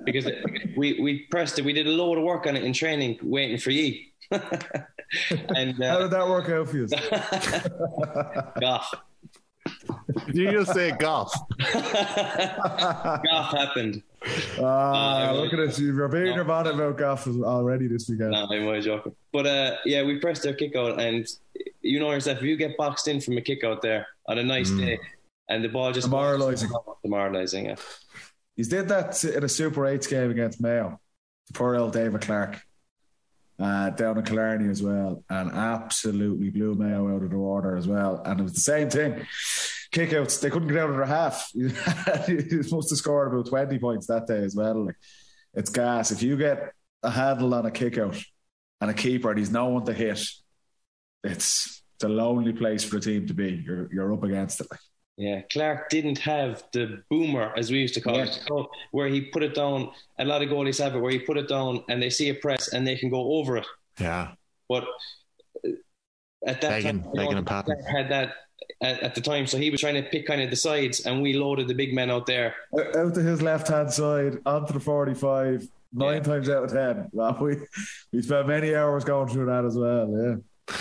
[0.05, 0.27] because
[0.77, 1.65] we we pressed it.
[1.65, 3.99] We did a load of work on it in training, waiting for you.
[4.31, 6.87] and uh, how did that work out for you?
[8.61, 8.95] Goff.
[10.27, 11.33] Did you just say golf?
[11.59, 14.03] golf happened.
[14.61, 15.79] Ah, uh, look at this.
[15.79, 18.31] You're being no, about it about golf already this weekend.
[18.33, 19.15] No, I'm only joking.
[19.33, 21.27] But uh, yeah, we pressed their kick out, and
[21.83, 24.43] you know yourself, if you get boxed in from a kick out there on a
[24.43, 24.79] nice mm.
[24.79, 24.99] day,
[25.49, 26.71] and the ball just demoralizing,
[27.03, 27.77] demoralizing, yeah.
[28.61, 31.01] He did that in a Super 8 game against Mayo.
[31.55, 32.61] Poor old David Clarke.
[33.59, 37.87] Uh, down in Killarney as well, and absolutely blew Mayo out of the water as
[37.87, 38.21] well.
[38.23, 39.27] And it was the same thing.
[39.93, 41.51] Kickouts, they couldn't get out of their half.
[41.55, 44.87] he must have scored about 20 points that day as well.
[44.87, 44.97] Like,
[45.55, 46.11] it's gas.
[46.11, 48.23] If you get a handle on a kickout
[48.83, 50.23] and a keeper and he's no one to hit,
[51.25, 53.63] it's, it's a lonely place for a team to be.
[53.65, 54.67] You're, you're up against it.
[54.71, 54.81] Like.
[55.21, 58.25] Yeah, Clarke didn't have the boomer, as we used to call yeah.
[58.25, 59.91] it, where he put it down.
[60.19, 62.35] A lot of goalies have it where he put it down and they see a
[62.35, 63.67] press and they can go over it.
[63.99, 64.33] Yeah.
[64.67, 64.85] But
[65.63, 65.73] uh,
[66.47, 68.33] at that Begging, time, Begging Clarke had that
[68.81, 71.21] at, at, the time, so he was trying to pick kind of the sides, and
[71.21, 72.55] we loaded the big men out there.
[72.97, 76.21] Out to his left hand side, onto the 45, nine yeah.
[76.23, 77.11] times out of 10.
[77.13, 77.57] Well, we,
[78.11, 80.77] we spent many hours going through that as well, yeah.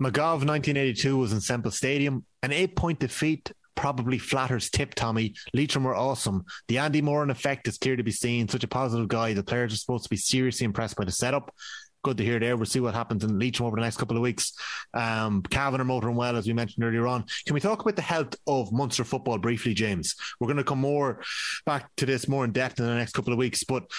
[0.00, 2.24] Magov 1982 was in Semple Stadium.
[2.42, 5.34] An eight point defeat probably flatters Tipp, Tommy.
[5.54, 6.44] Leitrim were awesome.
[6.68, 8.48] The Andy Moran effect is clear to be seen.
[8.48, 9.32] Such a positive guy.
[9.32, 11.54] The players are supposed to be seriously impressed by the setup.
[12.04, 12.56] Good to hear there.
[12.56, 14.52] We'll see what happens in Leitrim over the next couple of weeks.
[14.94, 17.24] Um, Cavan are motoring well, as we mentioned earlier on.
[17.46, 20.14] Can we talk about the health of Munster football briefly, James?
[20.38, 21.22] We're going to come more
[21.64, 23.90] back to this more in depth in the next couple of weeks, but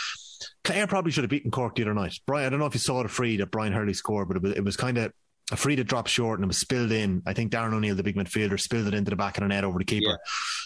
[0.64, 2.18] Clare probably should have beaten Cork the other night.
[2.26, 4.44] Brian, I don't know if you saw the free that Brian Hurley scored, but it
[4.44, 5.12] was, it was kind of
[5.52, 7.22] a free to drop short and it was spilled in.
[7.26, 9.64] I think Darren O'Neill, the big midfielder, spilled it into the back of the net
[9.64, 10.18] over the keeper.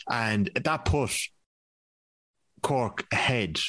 [0.10, 0.30] Yeah.
[0.30, 1.12] And that put
[2.62, 3.60] Cork ahead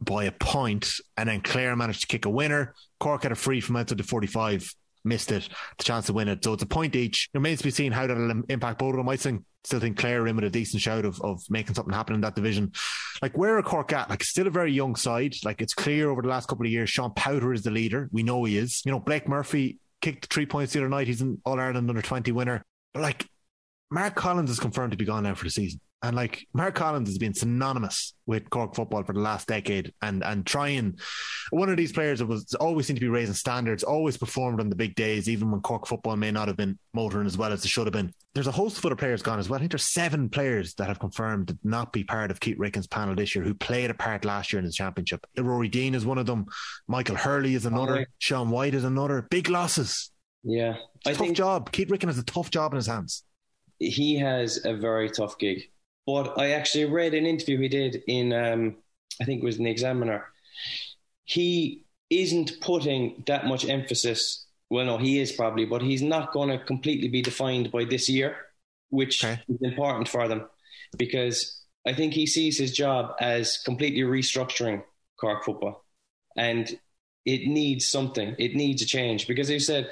[0.00, 2.74] by a point, and then Clare managed to kick a winner.
[3.00, 4.72] Cork had a free from outside the 45,
[5.04, 6.44] missed it, the chance to win it.
[6.44, 7.28] So it's a point each.
[7.32, 9.08] It remains to be seen how that'll impact both of them.
[9.08, 12.14] I think, still think Clare in with a decent shout of, of making something happen
[12.14, 12.72] in that division.
[13.20, 14.08] Like, where are Cork at?
[14.08, 15.34] Like, still a very young side.
[15.44, 18.08] Like, it's clear over the last couple of years, Sean Powter is the leader.
[18.12, 18.82] We know he is.
[18.84, 21.06] You know, Blake Murphy kicked three points the other night.
[21.06, 22.64] He's an All Ireland under 20 winner.
[22.94, 23.28] But like,
[23.90, 25.80] Mark Collins is confirmed to be gone now for the season.
[26.00, 30.22] And like Mark Collins has been synonymous with Cork football for the last decade and
[30.22, 30.96] and trying
[31.50, 34.68] one of these players that was always seemed to be raising standards, always performed on
[34.68, 37.64] the big days, even when Cork football may not have been motoring as well as
[37.64, 38.12] it should have been.
[38.34, 39.56] There's a host of other players gone as well.
[39.56, 42.86] I think there's seven players that have confirmed to not be part of Keith Ricken's
[42.86, 45.26] panel this year who played a part last year in the championship.
[45.36, 46.46] Rory Deane is one of them.
[46.86, 48.00] Michael Hurley is another.
[48.00, 49.26] Oh, Sean White is another.
[49.30, 50.12] Big losses.
[50.44, 51.72] Yeah, I tough think job.
[51.72, 53.24] Keith Ricken has a tough job in his hands.
[53.80, 55.62] He has a very tough gig.
[56.08, 58.76] But I actually read an interview he did in, um,
[59.20, 60.24] I think it was in the Examiner.
[61.24, 66.50] He isn't putting that much emphasis well, no, he is probably, but he's not going
[66.50, 68.36] to completely be defined by this year,
[68.90, 69.40] which Okay.
[69.48, 70.48] is important for them
[70.96, 74.82] because I think he sees his job as completely restructuring
[75.18, 75.84] Cork football,
[76.36, 76.68] and
[77.24, 78.36] it needs something.
[78.38, 79.90] It needs a change because he said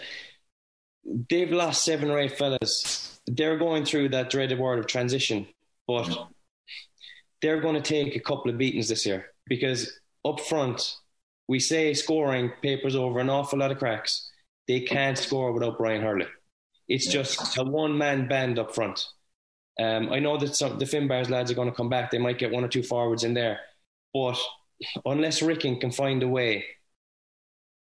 [1.31, 3.19] they've lost seven or eight fellas.
[3.27, 5.47] They're going through that dreaded word of transition,
[5.87, 6.29] but
[7.43, 10.97] they're going to take a couple of beatings this year because up front,
[11.49, 14.31] we say scoring papers over an awful lot of cracks.
[14.67, 16.27] They can't score without Brian Hurley.
[16.89, 19.05] It's just a one man band up front.
[19.79, 22.11] Um, I know that some the Finbarr's lads are going to come back.
[22.11, 23.61] They might get one or two forwards in there,
[24.15, 24.39] but
[25.05, 26.65] unless Ricken can find a way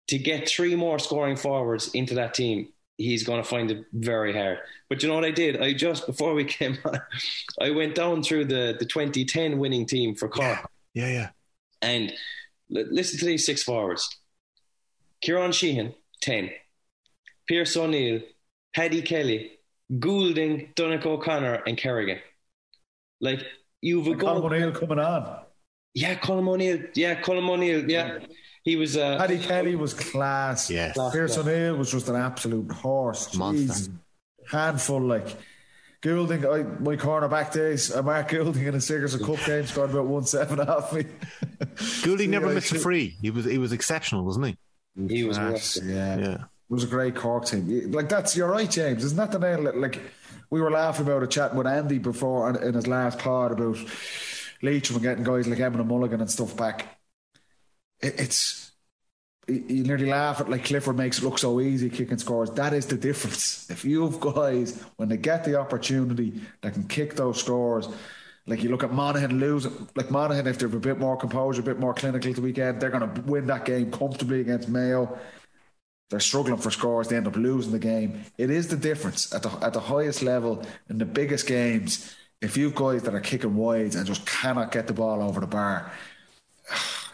[0.07, 2.69] to get three more scoring forwards into that team,
[3.01, 4.59] he's going to find it very hard.
[4.89, 5.61] But you know what I did?
[5.61, 6.99] I just before we came on,
[7.61, 10.69] I went down through the the 2010 winning team for Cork.
[10.93, 11.29] Yeah, yeah.
[11.81, 12.11] And
[12.75, 14.07] l- listen to these six forwards
[15.23, 16.49] Ciarán Sheehan, 10.
[17.47, 18.21] Pearse O'Neill,
[18.75, 19.51] Paddy Kelly,
[19.99, 22.19] Goulding, Donncha O'Connor, and Kerrigan.
[23.19, 23.43] Like,
[23.81, 24.43] you've a Colm.
[24.43, 25.41] O'Neill coming on.
[25.93, 26.79] Yeah, Colm O'Neill.
[26.95, 27.89] Yeah, Colm O'Neill.
[27.89, 28.19] Yeah.
[28.63, 28.95] He was.
[28.97, 30.69] Uh, Paddy Kelly was class.
[30.69, 30.93] Yes.
[30.95, 31.11] Class.
[31.13, 33.35] Pearse O'Neill was just an absolute horse.
[33.35, 33.89] Monster.
[33.91, 33.97] Jeez.
[34.51, 35.35] Handful like
[36.01, 40.07] Goulding, I, my cornerback days, uh, Mark Goulding in a Siggers Cup game scored about
[40.07, 41.05] one seven off me.
[42.03, 43.15] Goulding never Yeah, missed a free.
[43.21, 44.57] He was he was exceptional, wasn't he?
[45.07, 45.37] he was.
[45.37, 46.17] Class, worth yeah.
[46.17, 46.33] Yeah.
[46.35, 47.91] It was a great Cork team.
[47.91, 49.03] Like that's you're right, James.
[49.03, 49.73] Isn't that the nail?
[49.79, 49.99] Like
[50.49, 53.77] we were laughing about a chat with Andy before in- in his last pod about
[54.61, 56.97] Leitrim and getting guys like Emlyn Mulligan and stuff back.
[58.01, 58.71] It, it's
[59.47, 62.51] you nearly laugh at like Clifford makes it look so easy kicking scores.
[62.51, 63.69] That is the difference.
[63.71, 67.87] If you have guys when they get the opportunity that can kick those scores.
[68.47, 71.63] Like you look at Monaghan losing, like Monaghan, if they're a bit more composure, a
[71.63, 75.19] bit more clinical the weekend, they're going to win that game comfortably against Mayo
[76.11, 77.07] they're struggling for scores.
[77.07, 78.25] They end up losing the game.
[78.37, 82.13] It is the difference at the at the highest level in the biggest games.
[82.41, 85.47] If you've guys that are kicking wides and just cannot get the ball over the
[85.47, 85.91] bar,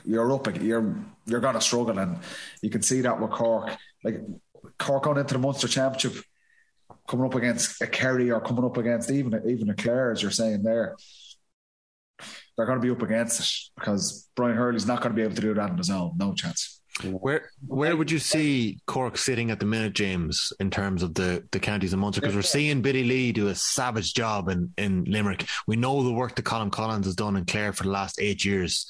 [0.07, 0.61] you're up.
[0.61, 2.19] You're you're to struggle, and
[2.61, 3.75] you can see that with Cork.
[4.03, 4.21] Like
[4.79, 6.23] Cork going into the Munster Championship,
[7.07, 10.31] coming up against a Kerry or coming up against even even a Clare, as you're
[10.31, 10.95] saying there.
[12.55, 15.35] They're going to be up against it because Brian Hurley's not going to be able
[15.35, 16.13] to do that on his own.
[16.17, 16.81] No chance.
[17.03, 21.47] Where where would you see Cork sitting at the minute, James, in terms of the,
[21.51, 22.21] the counties and Munster?
[22.21, 25.45] Because we're seeing Billy Lee do a savage job in, in Limerick.
[25.67, 28.43] We know the work that Colm Collins has done in Clare for the last eight
[28.43, 28.89] years.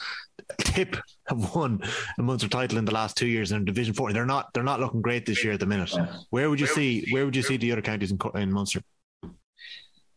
[0.59, 0.95] Tipp
[1.27, 1.81] have won
[2.17, 4.13] a Munster title in the last two years in Division Four.
[4.13, 5.93] They're not they're not looking great this year at the minute.
[6.29, 8.81] Where would you see where would you see the other counties in, in Munster?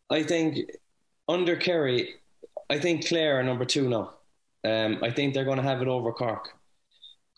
[0.09, 0.59] I think
[1.29, 2.15] under Kerry,
[2.69, 4.15] I think Clare are number two now.
[4.65, 6.51] Um, I think they're going to have it over Cork.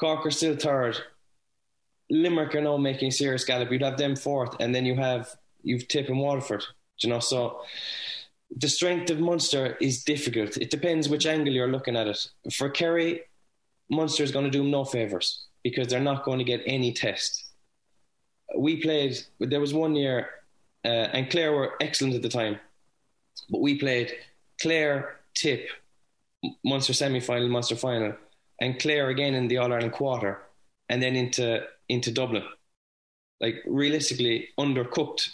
[0.01, 0.99] Cork are still third.
[2.11, 3.71] Limerick are now making serious gallop.
[3.71, 6.61] You'd have them fourth, and then you have you've Tipp and Waterford.
[6.61, 7.63] Do You know, so
[8.57, 10.57] the strength of Munster is difficult.
[10.57, 12.27] It depends which angle you're looking at it.
[12.53, 13.23] For Kerry,
[13.91, 16.93] Munster is going to do them no favors because they're not going to get any
[16.93, 17.45] test.
[18.57, 19.19] We played.
[19.39, 20.29] There was one year,
[20.85, 22.59] uh, and Clare were excellent at the time,
[23.51, 24.13] but we played
[24.61, 25.69] Clare, Tipp,
[26.65, 28.15] Munster semi final, Munster final,
[28.61, 30.43] and Clare again in the All Ireland quarter,
[30.89, 32.45] and then into into Dublin.
[33.41, 35.31] Like realistically, undercooked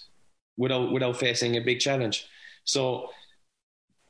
[0.57, 2.29] without without facing a big challenge.
[2.69, 3.09] So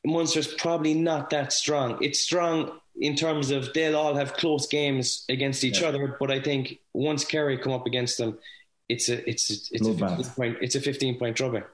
[0.05, 1.98] Munster's probably not that strong.
[2.02, 5.89] It's strong in terms of they'll all have close games against each Yeah.
[5.89, 8.39] other, but I think once Kerry come up against them,
[8.89, 10.16] it's a it's a, it's a Bloodbath.
[10.16, 11.64] 15 point it's a fifteen point drubbing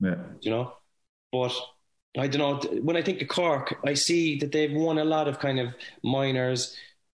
[0.00, 0.16] Yeah.
[0.40, 0.74] you know.
[1.32, 1.52] But
[2.16, 2.80] I don't know.
[2.82, 5.74] When I think of Cork, I see that they've won a lot of kind of
[6.04, 6.76] minors.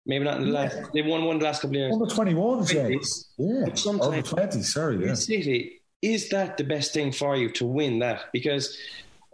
[0.07, 0.77] Maybe not in the last.
[0.95, 1.95] They've won one the last couple of years.
[1.95, 2.71] 21s, Twenties.
[2.71, 3.29] James.
[3.37, 3.65] Yeah.
[3.67, 5.05] But sometimes- Under 20s, sorry.
[5.05, 5.15] Yeah.
[5.15, 8.33] City, is that the best thing for you to win that?
[8.33, 8.79] Because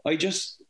[0.04, 0.62] I just.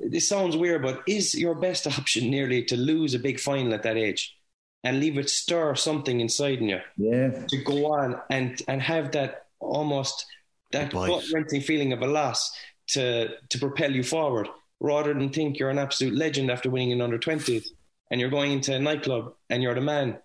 [0.00, 3.82] This sounds weird, but is your best option nearly to lose a big final at
[3.84, 4.34] that age
[4.82, 6.80] and leave it stir something inside in you?
[6.96, 7.46] Yeah.
[7.48, 10.26] to go on and and have that almost
[10.72, 12.50] that gut wrenching feeling of a loss
[12.88, 14.48] to to propel you forward
[14.80, 17.68] rather than think you're an absolute legend after winning in under 20s
[18.10, 20.18] and you're going into a nightclub and you're the man.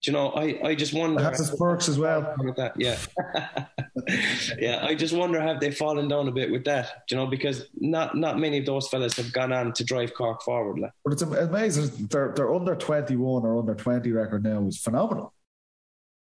[0.00, 1.20] Do you know, I, I just wonder.
[1.20, 2.34] It has its perks as well.
[2.38, 2.98] With that, yeah,
[4.58, 4.84] yeah.
[4.84, 7.06] I just wonder have they fallen down a bit with that?
[7.08, 10.14] Do you know, because not not many of those fellas have gone on to drive
[10.14, 10.78] Cork forward.
[10.78, 10.92] Like.
[11.04, 12.06] But it's amazing.
[12.06, 15.34] Their, their under 21 or under 20 record now is phenomenal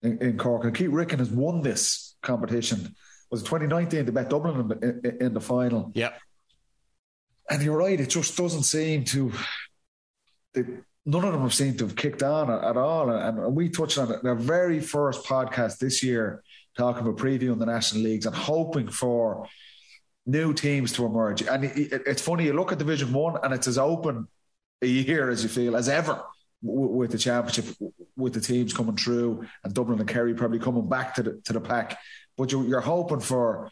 [0.03, 0.65] in, in Cork.
[0.65, 2.95] And Keith Ricken has won this competition.
[3.31, 4.07] Was it 2019?
[4.07, 5.91] They met Dublin in the, in, in the final.
[5.95, 6.13] Yeah.
[7.51, 9.33] And you're right, it just doesn't seem to.
[10.55, 10.65] They,
[11.07, 13.11] none of them have seemed to have kicked on at, all.
[13.11, 14.23] And, we touched on it.
[14.23, 16.43] Their very first podcast this year,
[16.77, 19.47] talking about previewing the national leagues and hoping for
[20.27, 21.43] new teams to emerge.
[21.43, 24.27] And it's funny, you look at Division One and it's as open
[24.83, 26.23] a year as you feel as ever
[26.61, 27.67] with the championship,
[28.17, 31.53] with the teams coming through, and Dublin and Kerry probably coming back to the to
[31.53, 31.99] the pack.
[32.37, 33.71] But you're, you're hoping for,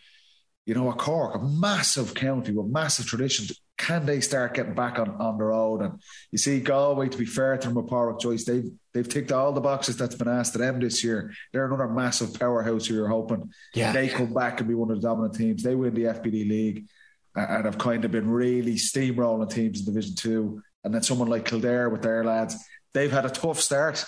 [0.65, 3.61] you know, a Cork, a massive county with massive traditions.
[3.76, 5.82] Can they start getting back on, on the road?
[5.82, 9.32] And you see Galway, to be fair to them, with Pádraic Joyce, they've they've ticked
[9.32, 11.34] all the boxes that's been asked of them this year.
[11.52, 13.92] They're another massive powerhouse who you're hoping yeah.
[13.92, 15.62] they come back and be one of the dominant teams.
[15.62, 16.86] They win the FBD league
[17.34, 20.62] and have kind of been really steamrolling teams in Division Two.
[20.84, 22.56] And then someone like Kildare with their lads,
[22.92, 24.05] they've had a tough start.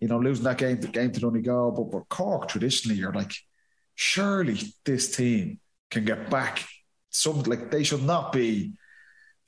[0.00, 1.72] You know, losing that game, the game to Donegal.
[1.72, 3.32] But, but Cork, traditionally, you're like,
[3.96, 5.58] surely this team
[5.90, 6.64] can get back.
[7.10, 8.74] Some like they should not be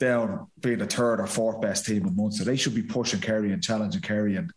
[0.01, 2.45] down being the third or fourth best team in Munster.
[2.45, 4.51] They should be pushing Kerry and challenging Kerry, and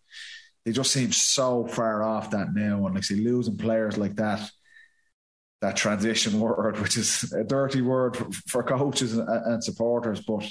[0.66, 2.86] they just seem so far off that now.
[2.86, 4.50] And like say losing players like that,
[5.62, 8.18] that transition word, which is a dirty word
[8.48, 10.50] for, coaches and, supporters, but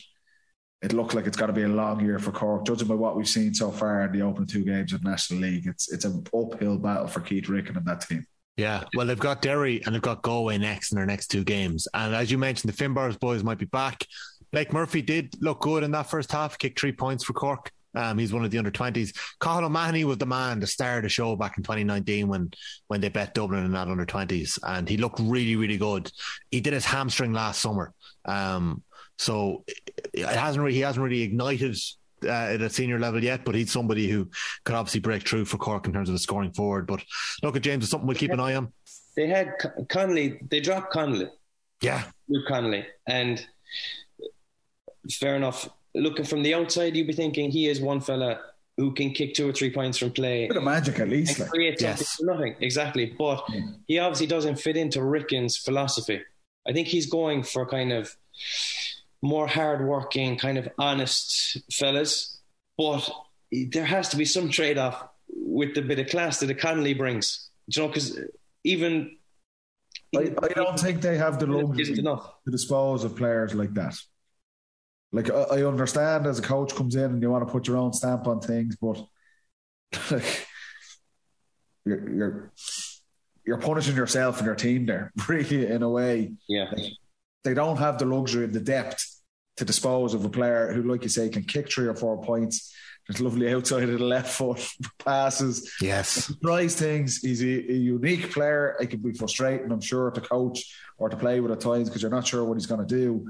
[0.83, 2.67] it looked like it's got to be a long year for Cork.
[2.67, 5.67] Judging by what we've seen so far in the opening two games of National League,
[5.67, 8.25] it's it's an uphill battle for Keith Ricken and that team.
[8.57, 11.89] Yeah, well, they've got Derry and they've got Galway next in their next two games.
[11.95, 14.07] And as you mentioned, the Finbarr's boys might be back.
[14.53, 17.71] Blake Murphy did look good in that first half, kicked three points for Cork.
[17.95, 19.15] Um, he's one of the under 20s.
[19.41, 22.51] Cathal O'Mahony was the man to start the show back in 2019 when
[22.89, 24.59] when they bet Dublin in that under 20s.
[24.63, 26.11] And he looked really, really good.
[26.51, 27.93] He did his hamstring last summer.
[28.25, 28.83] Um,
[29.19, 29.65] so
[30.13, 31.77] it hasn't really, he hasn't really ignited
[32.25, 34.31] uh, at a senior level yet, but he's somebody who
[34.65, 36.87] could obviously break through for Cork in terms of the scoring forward.
[36.87, 37.03] But
[37.43, 38.73] look at James, it's something we'll keep an eye on.
[39.17, 39.53] They had
[39.89, 41.29] Connolly, they dropped Connolly.
[41.83, 42.05] Yeah.
[42.29, 42.87] Luke Connolly.
[43.07, 43.47] And
[45.11, 45.69] fair enough.
[45.95, 48.41] Looking from the outside, you'd be thinking he is one fella
[48.77, 50.49] who can kick two or three points from play.
[50.49, 51.39] Bit of magic at least.
[51.39, 51.51] Like.
[51.51, 52.19] Create yes.
[52.21, 52.57] nothing.
[52.61, 53.15] Exactly.
[53.19, 53.61] But yeah.
[53.87, 56.23] he obviously doesn't fit into Ricken's philosophy.
[56.67, 58.17] I think he's going for kind of
[59.21, 62.41] more hardworking, kind of honest fellas.
[62.79, 63.09] But
[63.51, 66.95] there has to be some trade off with the bit of class that a Connolly
[66.95, 67.51] brings.
[67.67, 68.19] you know, because
[68.65, 69.17] even.
[70.15, 73.95] I, I, don't think they have the luxury to dispose of players like that.
[75.13, 77.93] Like I, understand as a coach comes in and you want to put your own
[77.93, 79.05] stamp on things, but
[80.11, 80.47] like
[81.85, 82.53] you're you're,
[83.45, 86.33] you're punishing yourself and your team there, really, in a way.
[86.49, 86.71] Yeah.
[86.73, 86.93] Like,
[87.45, 89.05] they don't have the luxury of the depth
[89.57, 92.73] to dispose of a player who, like you say, can kick three or four points.
[93.09, 94.65] There's lovely outside of the left foot
[95.05, 95.75] passes.
[95.81, 96.33] Yes.
[96.43, 97.19] Tries things.
[97.19, 98.77] He's a, a, unique player.
[98.81, 102.01] It can be frustrating, I'm sure, to coach or to play with at times because
[102.01, 103.29] you're not sure what he's going to do.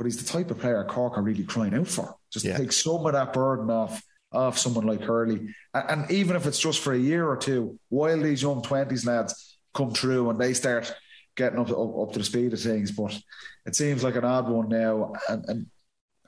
[0.00, 2.16] But he's the type of player Cork are really crying out for.
[2.32, 2.56] Just yeah.
[2.56, 4.02] take some of that burden off
[4.32, 5.54] off someone like Hurley.
[5.74, 9.04] And, and even if it's just for a year or two, while these young 20s
[9.04, 10.90] lads come through and they start
[11.36, 12.92] getting up to, up, up to the speed of things.
[12.92, 13.20] But
[13.66, 15.12] it seems like an odd one now.
[15.28, 15.66] And, and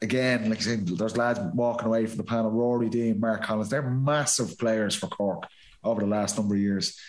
[0.02, 2.50] again, like I said, there's lads walking away from the panel.
[2.50, 5.44] Rory Deane, Mark Collins, they're massive players for Cork
[5.82, 7.00] over the last number of years.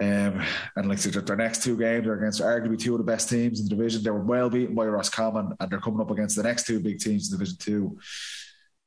[0.00, 0.42] Um,
[0.76, 3.28] and like I said, their next two games are against arguably two of the best
[3.28, 4.02] teams in the division.
[4.02, 6.98] They were well beaten by Roscommon, and they're coming up against the next two big
[6.98, 7.98] teams in Division Two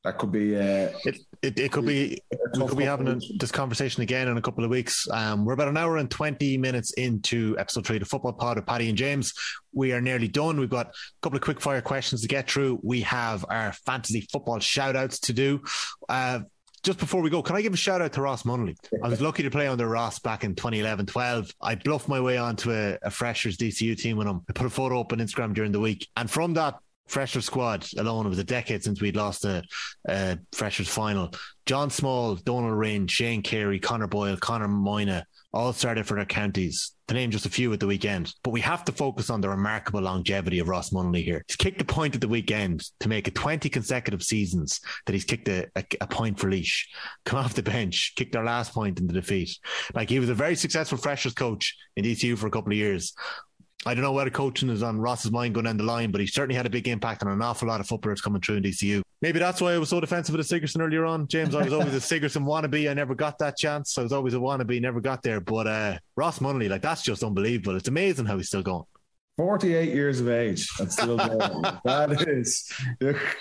[0.08, 0.56] that could be.
[0.56, 2.22] Uh, it, it, it could be.
[2.56, 5.08] We could be having a, this conversation again in a couple of weeks.
[5.12, 8.58] Um, we're about an hour and twenty minutes into episode three, of the football pod
[8.58, 9.34] of Paddy and James.
[9.74, 10.60] We are nearly done.
[10.60, 12.80] We've got a couple of quick fire questions to get through.
[12.84, 15.62] We have our fantasy football shout outs to do.
[16.08, 16.42] Uh,
[16.84, 18.76] just before we go, can I give a shout out to Ross Munnelly?
[19.04, 21.52] I was lucky to play under Ross back in 2011 12.
[21.62, 24.42] I bluffed my way onto a, a freshers DCU team with him.
[24.50, 26.08] I put a photo up on Instagram during the week.
[26.16, 26.76] And from that
[27.08, 28.26] fresher squad alone.
[28.26, 29.64] It was a decade since we'd lost a,
[30.08, 31.34] a freshers final.
[31.66, 36.94] John Small, Donald Rinn, Shane Carey, Connor Boyle, Connor Moyna all started for their counties.
[37.08, 38.34] To name just a few at the weekend.
[38.44, 41.42] But we have to focus on the remarkable longevity of Ross Munnelly here.
[41.48, 45.24] He's kicked a point at the weekend to make it 20 consecutive seasons that he's
[45.24, 46.84] kicked a, a, a point for Laois,
[47.26, 49.58] Come off the bench, kicked their last point in the defeat.
[49.94, 53.14] Like he was a very successful freshers coach in DCU for a couple of years.
[53.86, 56.28] I don't know whether coaching is on Ross's mind going down the line, but he
[56.28, 59.02] certainly had a big impact on an awful lot of footballers coming through in DCU.
[59.22, 61.56] Maybe that's why I was so defensive of the Sigerson earlier on, James.
[61.56, 62.90] I was always a Sigerson wannabe.
[62.90, 63.98] I never got that chance.
[63.98, 65.40] I was always a wannabe, never got there.
[65.40, 67.76] But uh, Ross Munnelly, like that's just unbelievable.
[67.76, 68.86] It's amazing how he's still going.
[69.38, 71.62] 48 years of age and still going.
[71.86, 72.72] that is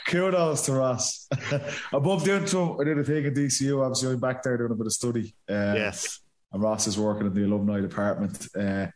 [0.07, 1.27] kudos to Ross.
[1.51, 2.77] I bumped into him.
[2.81, 3.83] I did a thing at DCU.
[3.83, 5.35] Obviously, I'm back there doing a bit of study.
[5.49, 6.21] Uh, yes.
[6.53, 8.47] And Ross is working in the alumni department.
[8.55, 8.89] Uh,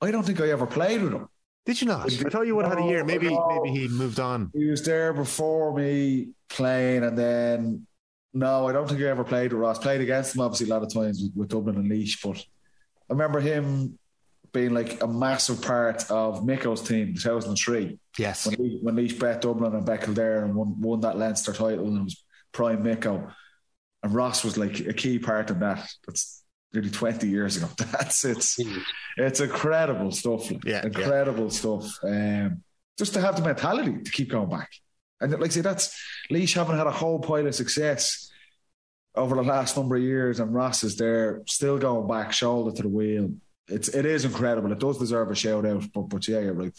[0.00, 1.28] I don't think I ever played with him.
[1.66, 2.06] Did you not?
[2.06, 3.04] I thought you would have had a year.
[3.04, 3.60] Maybe no.
[3.62, 4.50] maybe he moved on.
[4.54, 7.86] He was there before me playing, and then
[8.32, 9.78] no, I don't think I ever played with Ross.
[9.78, 12.38] Played against him obviously a lot of times with, with Dublin and Laois, but
[13.10, 13.98] I remember him
[14.52, 17.98] being like a massive part of Micko's team, 2003.
[18.18, 18.46] Yes.
[18.46, 21.86] When, he, when Laois bet Dublin and Bet there and won, won that Leinster title
[21.86, 23.30] and it was prime Miko.
[24.02, 25.86] And Ross was like a key part of that.
[26.06, 26.37] That's
[26.72, 27.68] nearly 20 years ago.
[27.92, 28.58] That's it's
[29.16, 30.50] it's incredible stuff.
[30.64, 31.50] Yeah, incredible yeah.
[31.50, 31.98] stuff.
[32.02, 32.62] Um,
[32.98, 34.70] just to have the mentality to keep going back.
[35.20, 36.00] And like I say, that's
[36.30, 38.30] Laois haven't had a whole pile of success
[39.14, 42.82] over the last number of years, and Ross is there, still going back, shoulder to
[42.82, 43.32] the wheel.
[43.66, 44.70] It's it is incredible.
[44.72, 46.72] It does deserve a shout out, but but yeah, right.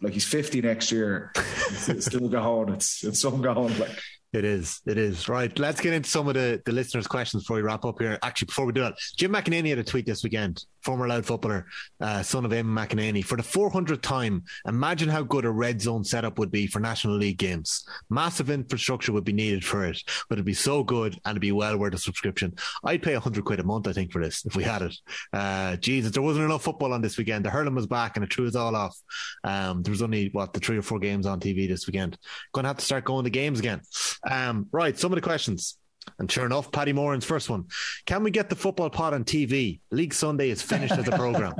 [0.00, 2.68] Like he's 50 next year, it's, still going.
[2.68, 3.76] It's it's some going.
[3.78, 3.98] Like
[4.34, 4.82] it is.
[4.86, 5.26] It is.
[5.26, 5.56] Right.
[5.58, 8.18] Let's get into some of the, the listeners' questions before we wrap up here.
[8.22, 11.66] Actually, before we do that, Jim McEneaney had a tweet this weekend, former Louth footballer,
[12.02, 13.24] uh, son of Eamonn McEneaney.
[13.24, 17.16] For the 400th time, imagine how good a red zone setup would be for National
[17.16, 17.88] League games.
[18.10, 19.98] Massive infrastructure would be needed for it,
[20.28, 22.54] but it'd be so good and it'd be well worth a subscription.
[22.84, 24.94] I'd pay 100 quid a month, I think, for this if we had it.
[25.32, 27.46] Uh, Jesus, there wasn't enough football on this weekend.
[27.46, 28.94] The hurling was back and it threw us all off.
[29.42, 32.18] Um, there was only, what, the three or four games on TV this weekend.
[32.52, 33.80] Going to have to start going to games again.
[34.28, 35.76] Um, right, some of the questions.
[36.18, 37.66] And sure enough, Paddy Moran's first one.
[38.06, 39.80] Can we get the football pod on TV?
[39.90, 41.54] League Sunday is finished as a programme.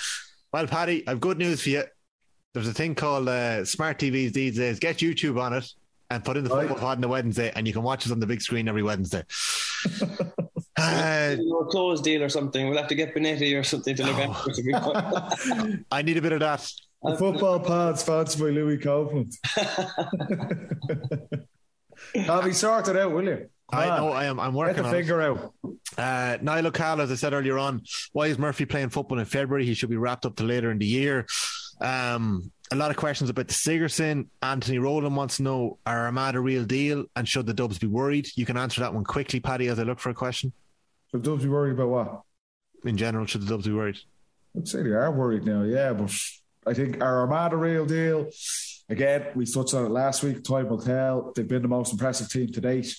[0.52, 1.84] well, Paddy, I've good news for you.
[2.52, 4.78] There's a thing called uh, smart TVs these days.
[4.78, 5.72] Get YouTube on it
[6.10, 6.68] and put in the right.
[6.68, 8.82] football pod on the Wednesday, and you can watch us on the big screen every
[8.82, 9.22] Wednesday.
[10.78, 12.68] uh, a clothes deal or something.
[12.68, 14.32] We'll have to get Benetti or something to look oh.
[14.32, 15.84] after.
[15.90, 16.70] I need a bit of that.
[17.02, 19.32] The football pod sponsored by Louis Copeland.
[22.14, 23.48] Have you sorted out, will you?
[23.70, 24.00] Come I on.
[24.00, 24.38] know I am.
[24.38, 25.54] I'm working Get the figure out.
[25.96, 29.64] Uh, Niall O'Call, as I said earlier on, why is Murphy playing football in February?
[29.64, 31.26] He should be wrapped up to later in the year.
[31.80, 34.30] Um, a lot of questions about the Sigerson.
[34.42, 37.86] Anthony Rowland wants to know: Are Armagh a real deal, and should the Dubs be
[37.86, 38.28] worried?
[38.36, 40.52] You can answer that one quickly, Paddy, as I look for a question.
[41.10, 42.22] Should the Dubs be worried about what?
[42.84, 43.98] In general, should the Dubs be worried?
[44.56, 45.62] I'd say they are worried now.
[45.62, 46.14] Yeah, but
[46.66, 48.28] I think are Armagh a real deal?
[48.88, 50.42] Again, we touched on it last week.
[50.44, 51.32] Time will tell.
[51.34, 52.94] They've been the most impressive team to date.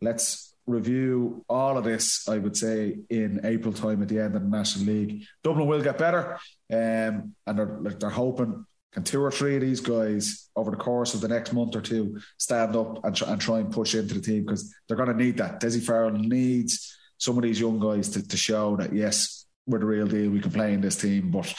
[0.00, 4.42] Let's review all of this, I would say, in April time at the end of
[4.42, 5.24] the National League.
[5.42, 6.38] Dublin will get better,
[6.72, 11.14] um, and they're, they're hoping can two or three of these guys over the course
[11.14, 14.14] of the next month or two stand up and, try, and try and push into
[14.14, 15.60] the team because they're going to need that.
[15.60, 19.84] Dessie Farrell needs some of these young guys to, to show that, yes, we're the
[19.84, 20.30] real deal.
[20.30, 21.54] We can play in this team, but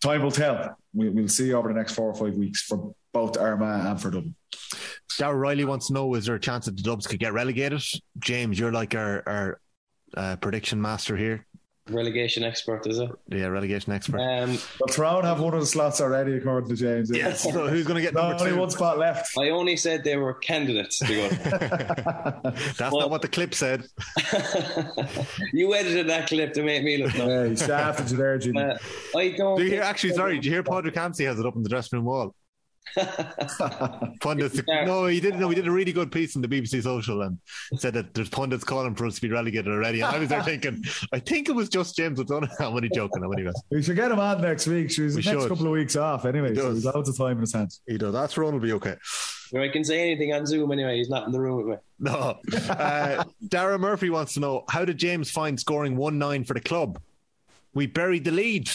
[0.00, 0.76] time will tell.
[0.94, 4.10] We, will see over the next four or five weeks for both Armagh and for
[4.10, 4.34] Dublin.
[5.18, 7.82] Darrell Riley wants to know: Is there a chance that the Dubs could get relegated?
[8.18, 9.60] James, you're like our, our
[10.16, 11.46] uh, prediction master here.
[11.88, 13.10] Relegation expert, is it?
[13.28, 14.18] Yeah, relegation expert.
[14.18, 17.10] Um, well, Tyrone have one of the slots already, according to James.
[17.14, 17.42] Yes.
[17.44, 18.58] so who's going to get no, number only two?
[18.58, 19.38] one spot left.
[19.38, 21.28] I only said they were candidates to go.
[22.76, 23.86] That's well, not what the clip said.
[25.52, 27.14] you edited that clip to make me look.
[27.14, 28.62] Yeah, you shafted you there, Jimmy.
[28.62, 28.78] Uh,
[29.14, 29.56] I don't.
[29.56, 29.82] Do you hear?
[29.82, 30.40] Actually, sorry.
[30.40, 30.64] Do you hear?
[30.64, 32.34] Padraig Hampsey has it up in the dressing room wall.
[34.20, 34.60] pundits.
[34.66, 35.40] No, he didn't.
[35.40, 37.38] No, he did a really good piece in the BBC Social and
[37.76, 40.00] said that there's pundits calling for us to be relegated already.
[40.00, 40.82] And I was there thinking,
[41.12, 42.54] I think it was just James O'Donoghue.
[42.60, 43.22] I'm only joking.
[43.22, 44.90] I'm only We should get him on next week.
[44.90, 45.48] She's the next should.
[45.48, 46.54] couple of weeks off anyway.
[46.54, 47.80] So he's loads of time in his hands.
[47.86, 48.12] He does.
[48.12, 48.96] That's Ron will be okay.
[49.56, 50.96] I can say anything on Zoom anyway.
[50.98, 51.76] He's not in the room with me.
[52.00, 52.38] No.
[52.68, 56.60] Uh, Dara Murphy wants to know how did James find scoring one nine for the
[56.60, 57.00] club?
[57.72, 58.68] We buried the lead.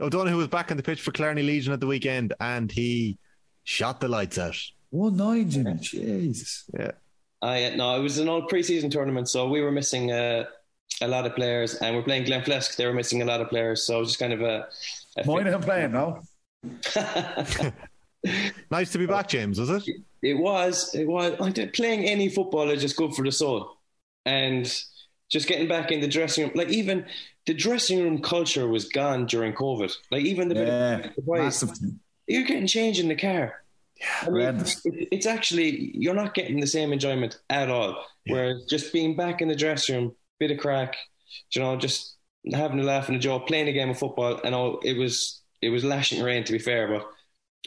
[0.00, 3.16] O'Donoghue was back on the pitch for Killarney Legion at the weekend, and he
[3.64, 4.56] shot the lights out.
[4.90, 5.74] One nine, Jimmy.
[5.74, 6.70] Jesus.
[6.78, 6.92] Yeah.
[7.42, 10.44] I no, it was an old preseason tournament, so we were missing uh,
[11.00, 12.76] a lot of players, and we're playing Glenflesk.
[12.76, 14.68] They were missing a lot of players, so it was just kind of a.
[15.18, 16.22] a Moynihan playing now.
[18.70, 19.60] nice to be back, James.
[19.60, 19.82] Was it?
[20.22, 20.94] It was.
[20.94, 21.34] It was.
[21.74, 23.76] Playing any football is just good for the soul,
[24.24, 24.64] and
[25.28, 26.52] just getting back in the dressing room.
[26.54, 27.04] Like even
[27.46, 29.92] the dressing room culture was gone during COVID.
[30.10, 31.72] Like even the yeah, bit of, massive
[32.26, 33.64] you're getting changed in the car.
[34.00, 38.04] Yeah, I mean, it, it's actually you're not getting the same enjoyment at all.
[38.24, 38.34] Yeah.
[38.34, 40.96] Whereas just being back in the dressing room, bit of crack,
[41.54, 42.16] you know, just
[42.52, 45.42] having a laugh and a joke, playing a game of football, and all it was
[45.62, 47.06] it was lashing rain to be fair, but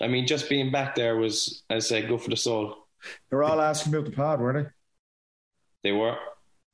[0.03, 2.87] I mean, just being back there was, as I say, good for the soul.
[3.29, 4.67] They were all asking about the pod, weren't
[5.83, 5.89] they?
[5.89, 6.17] They were.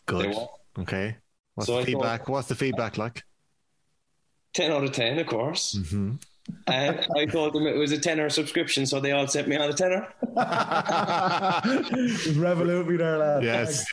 [0.05, 0.23] Good.
[0.23, 0.47] They were.
[0.79, 1.17] Okay.
[1.55, 2.21] What's so the I feedback?
[2.21, 3.23] Thought, What's the feedback like?
[4.53, 5.75] Ten out of ten, of course.
[5.75, 6.15] Mm-hmm
[6.67, 9.69] and I told them it was a tenner subscription, so they all sent me on
[9.69, 10.07] a tenner.
[12.35, 13.43] Revolut me there, lad.
[13.43, 13.85] Yes.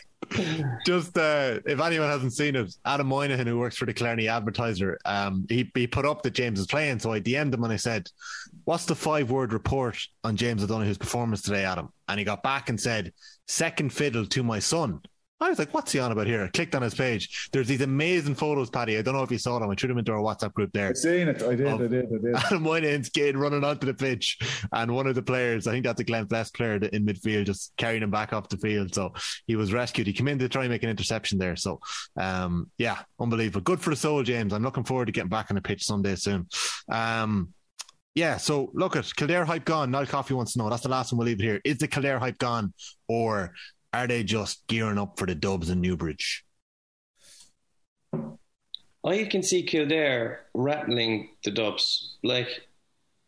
[0.85, 4.97] Just uh, if anyone hasn't seen it, Adam Moynihan, who works for the Killarney Advertiser,
[5.05, 6.99] um, he, he put up that James is playing.
[6.99, 8.09] So I DM'd him and I said,
[8.63, 11.91] What's the five word report on James O'Donoghue's performance today, Adam?
[12.07, 13.11] And he got back and said,
[13.47, 15.01] Second fiddle to my son.
[15.41, 16.43] I was like, what's he on about here?
[16.43, 17.49] I clicked on his page.
[17.51, 18.97] There's these amazing photos, Paddy.
[18.97, 19.71] I don't know if you saw them.
[19.71, 20.89] I threw them into our WhatsApp group there.
[20.89, 21.41] I've seen it.
[21.41, 21.67] I did.
[21.67, 22.05] I did.
[22.05, 22.35] I did.
[22.35, 24.37] Adam Moynihan's kid running onto the pitch,
[24.71, 28.03] and one of the players, I think that's a Glenflesk player in midfield, just carrying
[28.03, 28.93] him back off the field.
[28.93, 29.13] So
[29.47, 30.05] he was rescued.
[30.05, 31.55] He came in to try and make an interception there.
[31.55, 31.79] So,
[32.17, 33.61] um, yeah, unbelievable.
[33.61, 34.53] Good for the soul, James.
[34.53, 36.47] I'm looking forward to getting back on the pitch someday soon.
[36.91, 37.53] Um,
[38.13, 39.89] yeah, so look at Kildare hype gone.
[39.89, 40.69] Niall Coffey wants to know.
[40.69, 41.61] That's the last one we'll leave it here.
[41.63, 42.73] Is the Kildare hype gone,
[43.07, 43.53] or
[43.93, 46.45] are they just gearing up for the Dubs in Newbridge?
[49.03, 52.47] I can see Kildare rattling the Dubs like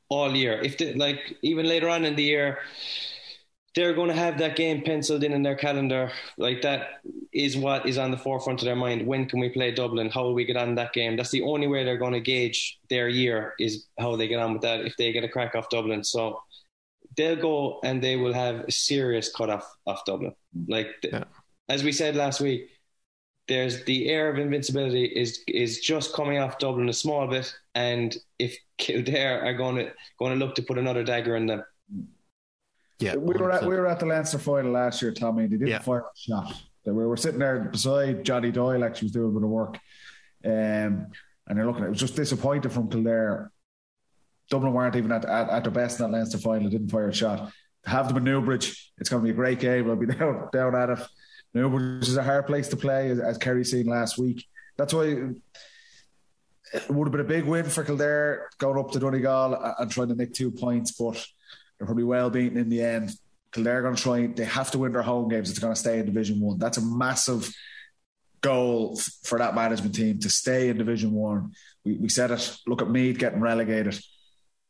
[0.09, 0.61] all year.
[0.61, 2.59] If they, like even later on in the year,
[3.75, 6.11] they're going to have that game penciled in in their calendar.
[6.37, 7.01] Like that
[7.33, 9.07] is what is on the forefront of their mind.
[9.07, 10.11] When can we play Dublin?
[10.11, 11.17] How will we get on that game?
[11.17, 14.53] That's the only way they're going to gauge their year is how they get on
[14.53, 14.81] with that.
[14.81, 16.39] If they get a crack off Dublin, so
[17.15, 20.33] they'll go and they will have a serious cut off off Dublin.
[20.67, 21.25] Like yeah.
[21.69, 22.69] as we said last week,
[23.47, 28.15] there's the air of invincibility is is just coming off Dublin a small bit, and
[28.39, 31.63] if Kildare are going to going to look to put another dagger in them.
[32.99, 35.43] Yeah, we were at we were at the Leinster final last year, Tommy.
[35.43, 35.79] They didn't yeah.
[35.79, 36.53] fire a shot.
[36.85, 38.83] We were sitting there beside Johnny Doyle.
[38.83, 39.79] Actually, was doing a bit of work,
[40.45, 41.07] um,
[41.47, 41.83] and they're looking.
[41.83, 43.51] It was just disappointed from Kildare.
[44.53, 46.69] Dublin weren't even at, at, at their best in that Leinster final.
[46.69, 47.51] Didn't fire a shot.
[47.85, 49.89] To have them in Newbridge, it's going to be a great game.
[49.89, 50.99] I'll be down down at it.
[51.55, 54.45] Newbridge is a hard place to play, as, as Kerry seen last week.
[54.77, 55.05] That's why
[56.73, 60.09] it would have been a big win for Kildare going up to Donegal and trying
[60.09, 61.15] to nick two points, but
[61.77, 63.11] they're probably well beaten in the end.
[63.51, 64.27] Kildare are going to try.
[64.27, 65.49] They have to win their home games.
[65.49, 66.59] It's going to stay in Division One.
[66.59, 67.51] That's a massive
[68.41, 71.53] goal for that management team to stay in Division One.
[71.83, 72.57] We, we said it.
[72.67, 73.99] Look at Meath getting relegated.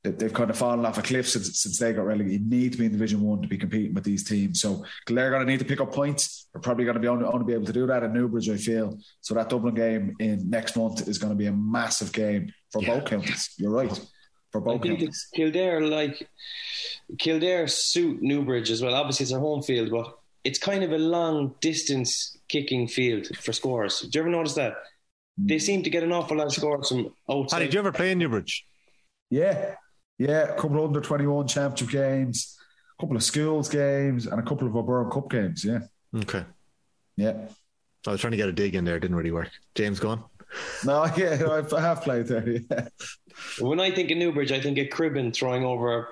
[0.04, 2.42] They've kind of fallen off a cliff since, since they got relegated.
[2.42, 4.60] You need to be in Division One to be competing with these teams.
[4.60, 6.48] So Kildare going to need to pick up points.
[6.52, 8.58] They're probably going to be only, only be able to do that at Newbridge, I
[8.58, 9.00] feel.
[9.22, 12.82] So that Dublin game in next month is going to be a massive game for
[12.82, 12.96] yeah.
[12.96, 13.54] both counties.
[13.58, 13.98] You're right
[14.52, 15.28] for both I think counties.
[15.34, 16.28] Kildare like
[17.18, 18.96] Kildare suit Newbridge as well.
[18.96, 23.54] Obviously, it's their home field, but it's kind of a long distance kicking field for
[23.54, 24.02] scores.
[24.02, 24.76] Do you ever notice that?
[25.38, 25.60] They hmm.
[25.60, 27.60] seem to get an awful lot of scores from outside.
[27.60, 28.66] did you ever play in Newbridge?
[29.30, 29.76] Yeah,
[30.18, 32.58] yeah, a couple of under twenty one championship games,
[32.98, 35.64] a couple of schools games, and a couple of O'Byrne Cup games.
[35.66, 35.80] Yeah.
[36.16, 36.44] Okay.
[37.18, 37.48] Yeah.
[38.06, 38.98] I was trying to get a dig in there.
[38.98, 39.50] It didn't really work.
[39.76, 40.24] James, go on.
[40.86, 42.48] No, yeah, I have played there.
[42.48, 42.88] Yeah.
[43.60, 46.10] When I think of Newbridge, I think of Cribben throwing over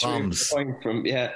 [0.00, 1.32] bombs from yeah.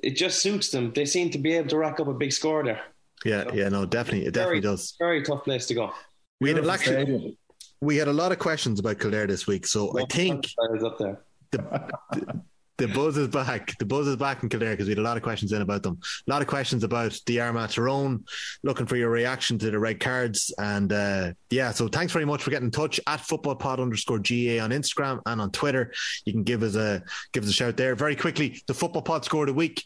[0.00, 0.92] It just suits them.
[0.94, 2.82] They seem to be able to rack up a big score there.
[3.24, 4.94] Yeah, so, yeah, no, definitely, it definitely very, does.
[4.98, 5.92] Very tough place to go.
[6.40, 7.36] We had actually,
[7.80, 10.48] we had a lot of questions about Kildare this week, so I think
[10.84, 11.20] up there.
[11.50, 12.42] The,
[12.78, 13.76] the buzz is back.
[13.78, 15.82] The buzz is back in Kildare because we had a lot of questions in about
[15.82, 15.98] them.
[16.26, 18.24] A lot of questions about the Armagh Tyrone.
[18.62, 20.54] Looking for your reaction to the red cards.
[20.58, 24.62] And uh, yeah, so thanks very much for getting in touch at footballpod underscore GAA
[24.62, 25.92] on Instagram and on Twitter.
[26.24, 27.02] You can give us a
[27.32, 27.94] give us a shout there.
[27.94, 29.84] Very quickly, the football pod score of the week.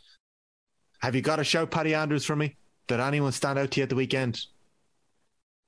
[1.01, 2.57] Have you got a shout, Paddy Andrews, for me?
[2.89, 4.41] Did anyone stand out to you at the weekend?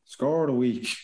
[0.05, 0.95] Score of the week.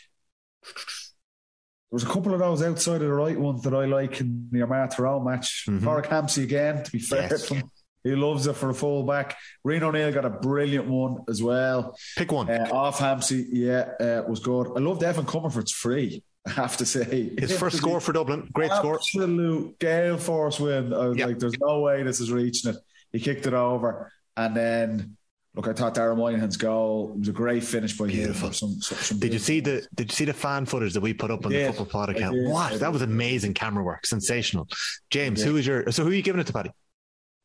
[1.90, 4.46] There was a couple of those outside of the right ones that I like in
[4.52, 5.64] the Armagh Tyrone match.
[5.68, 7.52] mm mm again, to be fair yes.
[8.04, 9.36] He loves it for a fullback.
[9.66, 11.98] Rian O'Neill got a brilliant one as well.
[12.16, 12.48] Pick one.
[12.48, 14.68] Uh, off Hampsey, yeah, uh, was good.
[14.74, 16.22] I loved Evan Comerford's free.
[16.46, 20.58] I have to say, his first score for Dublin, great absolute score, absolute gale force
[20.58, 20.94] win.
[20.94, 21.28] I was yep.
[21.28, 22.76] like, "There's no way this is reaching it."
[23.12, 25.18] He kicked it over, and then
[25.54, 28.48] Look, I thought Dara Moynihan's goal was a great finish by Beautiful.
[28.48, 28.54] him.
[28.54, 31.12] Some, some, some did you see the Did you see the fan footage that we
[31.12, 32.36] put up on the football pod account?
[32.48, 34.68] What that was amazing camera work, sensational.
[35.10, 35.90] James, who is your?
[35.90, 36.70] So who are you giving it to, Paddy?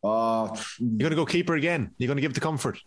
[0.04, 1.92] Uh, You're going to go keeper again.
[1.98, 2.78] You're going to give it to Comerford.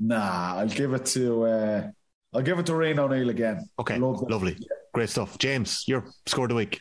[0.00, 1.44] Nah, I'll give it to.
[1.44, 1.90] Uh,
[2.32, 3.68] I'll give it to Rian O'Neill again.
[3.78, 4.66] Okay, lovely, yeah.
[4.92, 5.38] great stuff.
[5.38, 6.80] James, your score of the week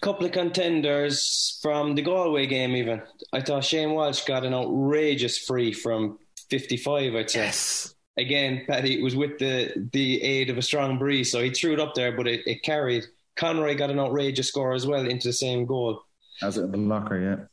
[0.00, 2.76] couple of contenders from the Galway game.
[2.76, 3.02] Even
[3.32, 6.18] I thought Shane Walsh got an outrageous free from
[6.50, 7.40] 55, I'd say.
[7.40, 7.94] Yes.
[8.16, 11.80] Again, Paddy was with the the aid of a strong breeze, so he threw it
[11.80, 13.04] up there, but it, it carried.
[13.36, 16.02] Conroy got an outrageous score as well into the same goal.
[16.42, 17.44] As it in the locker, yeah.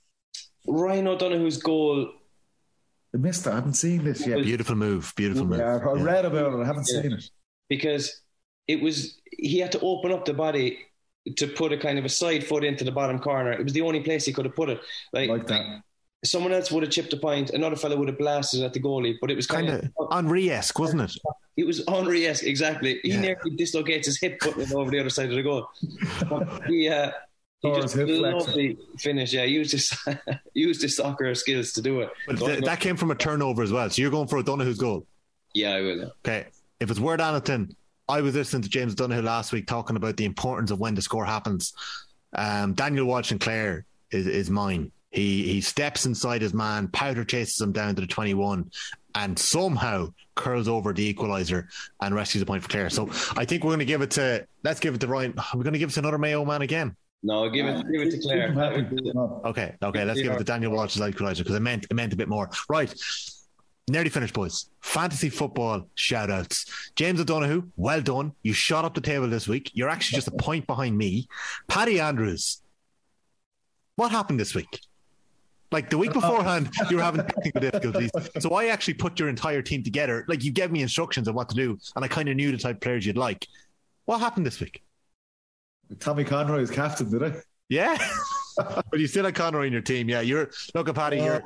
[0.68, 2.10] Ryan O'Donoghue's goal.
[3.14, 3.52] I missed it.
[3.52, 4.42] I haven't seen this yet.
[4.42, 5.14] Beautiful move.
[5.16, 5.60] Beautiful move.
[5.60, 6.64] Yeah, I read about it.
[6.64, 7.02] I haven't yeah.
[7.02, 7.30] seen it.
[7.70, 8.22] Because
[8.68, 10.80] it was, he had to open up the body
[11.38, 13.52] to put a kind of a side foot into the bottom corner.
[13.52, 14.82] It was the only place he could have put it.
[15.14, 15.82] Like, like that
[16.28, 19.16] someone else would have chipped a point, another fellow would have blasted at the goalie,
[19.20, 21.18] but it was kind, kind of Henry esque, wasn't it?
[21.58, 23.00] It was Henry esque, exactly.
[23.04, 23.22] He yeah.
[23.22, 25.70] nearly dislocates his hip putting it over the other side of the goal.
[26.68, 27.12] he, uh,
[27.62, 29.34] he oh, just lovely finish.
[29.34, 29.92] Yeah, used his
[30.54, 32.10] used his soccer skills to do it.
[32.28, 33.90] But th- that came from a turnover as well.
[33.90, 35.08] So you're going for O'Donoghue's goal.
[35.54, 36.12] Yeah, I will.
[36.26, 36.48] Okay.
[36.80, 37.76] If it's word anything,
[38.08, 41.02] I was listening to James Donoghue last week talking about the importance of when the
[41.02, 41.74] score happens.
[42.34, 44.92] Um, Daniel Walsh and Clare is, is mine.
[45.16, 48.70] He he steps inside his man, Powter chases him down to the 21,
[49.16, 51.68] and somehow curls over the equaliser
[52.02, 52.90] and rescues a point for Clare.
[52.90, 55.34] So I think we're going to give it to let's give it to Ryan.
[55.54, 56.96] We're going to give it to another Mayo man again.
[57.24, 58.54] No, give it, give it to Clare.
[59.46, 62.18] Okay, okay, let's give it to Daniel Walsh's equaliser because I meant it meant a
[62.18, 62.50] bit more.
[62.70, 62.94] Right.
[63.88, 64.70] Nearly finished, boys.
[64.82, 66.92] Fantasy football shout outs.
[66.96, 68.34] James O'Donoghue, well done.
[68.42, 69.72] You shot up the table this week.
[69.76, 71.28] You're actually just a point behind me.
[71.68, 72.64] Paddy Andrews,
[73.96, 74.80] what happened this week?
[75.76, 78.10] Like the week beforehand, you were having technical difficulties.
[78.40, 80.24] So I actually put your entire team together.
[80.30, 82.58] Like you gave me instructions on what to do, and I kind of knew the
[82.58, 83.46] type of players you'd like.
[84.06, 84.82] What happened this week?
[86.00, 87.34] Tommy Conroy is captain, did I?
[87.68, 87.98] Yeah.
[88.58, 90.08] but you still had Conroy in your team.
[90.08, 91.18] Yeah, you're look at Paddy.
[91.18, 91.44] You're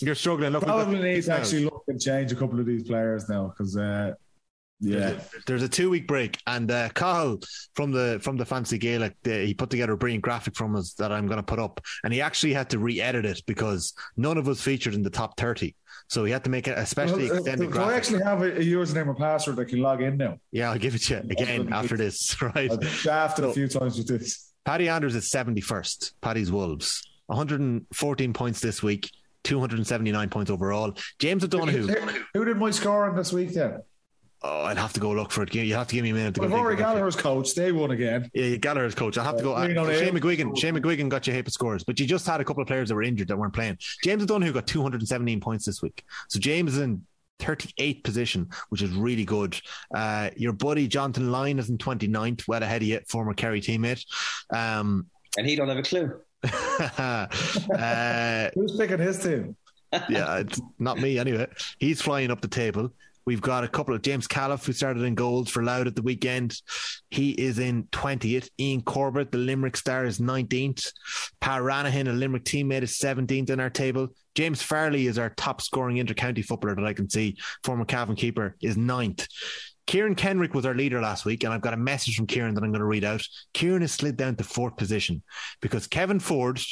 [0.00, 0.52] you're struggling.
[0.52, 3.76] Look, Probably need to actually look and change a couple of these players now because
[3.76, 4.14] uh,
[4.80, 7.40] yeah, there's a, two week break, and uh, Carl
[7.74, 10.94] from the from the Fantasy Gaelic, the, he put together a brilliant graphic from us
[10.94, 14.38] that I'm going to put up, and he actually had to re-edit it because none
[14.38, 15.74] of us featured in the top thirty.
[16.08, 17.70] So he had to make it especially well, uh, extended.
[17.70, 17.92] Graphic.
[17.92, 20.38] I actually have a, a username and password that can log in now?
[20.52, 22.36] Yeah, I'll give it to you again after this.
[22.48, 24.52] Right, I've drafted So- a few times with this.
[24.64, 26.12] Paddy Andrews is 71st.
[26.20, 29.10] Paddy's Wolves, 114 points this week,
[29.44, 30.94] 279 points overall.
[31.18, 31.86] James O'Donoghue.
[31.86, 33.80] Who, who did my scoring this week then?
[34.42, 35.52] Oh, I'd have to go look for it.
[35.54, 36.56] You have to give me a minute to Well, go.
[36.56, 36.94] Rory think of it.
[36.94, 37.54] Gallagher's coach.
[37.56, 38.30] They won again.
[38.32, 39.18] Yeah, Gallagher's coach.
[39.18, 39.54] I'll have to go.
[39.54, 40.22] Uh, Green Shane eight.
[40.22, 40.56] McGuigan.
[40.56, 42.68] Shane McGuigan got you a heap of scores, but you just had a couple of
[42.68, 43.78] players that were injured that weren't playing.
[44.04, 46.04] James O'Donoghue got 217 points this week.
[46.28, 47.04] So James is in
[47.40, 49.60] 38th position, which is really good.
[49.92, 54.04] Uh, your buddy Jonathan Lyne is in 29th, well ahead of you, former Kerry teammate.
[54.54, 55.06] Um,
[55.36, 56.16] And he don't have a clue.
[56.98, 57.26] uh,
[58.54, 59.56] Who's picking his team?
[60.08, 61.46] yeah, it's not me anyway.
[61.78, 62.92] He's flying up the table.
[63.28, 66.00] We've got a couple of James Califf who started in goals for Louth at the
[66.00, 66.58] weekend.
[67.10, 68.48] He is in 20th.
[68.58, 70.90] Ian Corbett, the Limerick star, is 19th.
[71.38, 74.08] Pat Ranahan, a Limerick teammate, is 17th in our table.
[74.34, 77.36] James Farley is our top scoring inter-county footballer that I can see.
[77.64, 79.28] Former Cavan keeper is ninth.
[79.86, 82.64] Kieran Kenrick was our leader last week, and I've got a message from Kieran that
[82.64, 83.20] I'm going to read out.
[83.52, 85.22] Kieran has slid down to fourth position
[85.60, 86.62] because Kevin Ford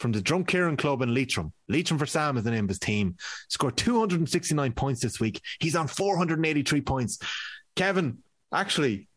[0.00, 1.52] from the Drumkeerin Club in Leitrim.
[1.68, 3.16] Leitrim for Sam is the name of his team.
[3.48, 5.40] Scored 269 points this week.
[5.60, 7.18] He's on 483 points.
[7.76, 8.18] Kevin,
[8.52, 9.08] actually,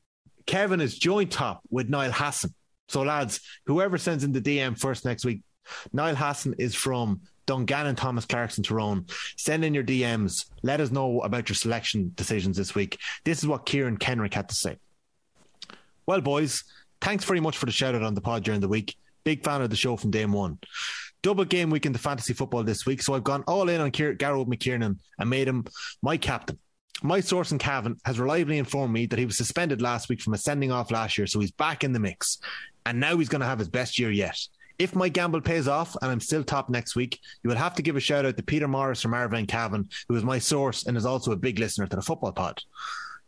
[0.45, 2.53] Kevin is joint top with Niall Hassan.
[2.89, 5.41] So, lads, whoever sends in the DM first next week,
[5.93, 9.05] Niall Hassan is from Dungannon, Thomas Clarkes, Tyrone.
[9.37, 10.45] Send in your DMs.
[10.63, 12.99] Let us know about your selection decisions this week.
[13.23, 14.77] This is what Kieran Kenrick had to say.
[16.05, 16.65] Well, boys,
[16.99, 18.97] thanks very much for the shout out on the pod during the week.
[19.23, 20.59] Big fan of the show from day one.
[21.21, 23.91] Double game week in the fantasy football this week, so I've gone all in on
[23.91, 25.65] Kier- Gearóid McKiernan and made him
[26.01, 26.59] my captain.
[27.01, 30.33] My source in Cavan has reliably informed me that he was suspended last week from
[30.33, 32.39] a sending off last year, so he's back in the mix.
[32.85, 34.37] And now he's going to have his best year yet.
[34.79, 37.81] If my gamble pays off and I'm still top next week, you will have to
[37.81, 40.97] give a shout out to Peter Morris from Arvine Cavan, who is my source and
[40.97, 42.61] is also a big listener to the football pod.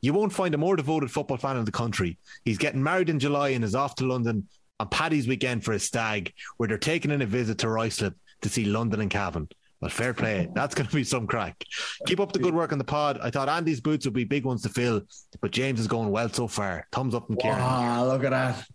[0.01, 2.17] You won't find a more devoted football fan in the country.
[2.43, 4.47] He's getting married in July and is off to London
[4.80, 8.49] on Paddy's weekend for a stag, where they're taking in a visit to Ruislip to
[8.49, 9.47] see London and Cavan.
[9.81, 10.49] Well, fair play.
[10.56, 11.64] That's going to be some crack.
[12.07, 13.19] Keep up the good work on the pod.
[13.22, 15.02] I thought Andy's boots would be big ones to fill,
[15.41, 16.88] but James is going well so far.
[16.91, 17.60] Thumbs up from Kieran.
[17.60, 18.65] Wow, look at that.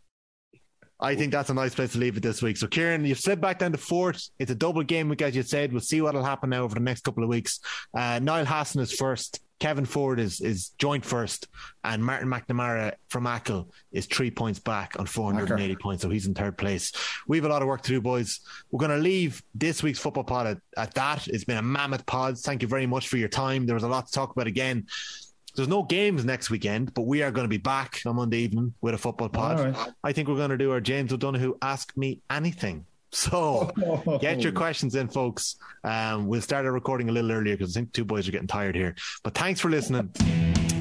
[1.03, 2.59] I think that's a nice place to leave it this week.
[2.59, 4.29] So, Kieran, you've slid back down to fourth.
[4.39, 5.73] It's a double game week, as you said.
[5.73, 7.61] We'll see what'll happen now over the next couple of weeks.
[7.97, 9.41] Uh, Niall Hassan is first.
[9.61, 11.47] Kevin Ford is is joint first,
[11.85, 16.35] and Martin McNamara from Achill is three points back on 480 points, so he's in
[16.35, 16.93] third place.
[17.29, 18.41] We have a lot of work to do, boys.
[18.71, 21.29] We're going to leave this week's football pod at, at that.
[21.29, 22.39] It's been a mammoth pod.
[22.39, 23.67] Thank you very much for your time.
[23.67, 24.87] There was a lot to talk about again.
[25.55, 28.73] There's no games next weekend, but we are going to be back on Monday evening
[28.81, 29.61] with a football pod.
[29.61, 29.89] Right.
[30.03, 32.87] I think we're going to do our James O'Donoghue Ask Me Anything.
[33.13, 33.71] So
[34.21, 35.57] get your questions in, folks.
[35.85, 38.47] Um, we'll start our recording a little earlier because I think two boys are getting
[38.47, 38.95] tired here.
[39.25, 40.11] But thanks for listening.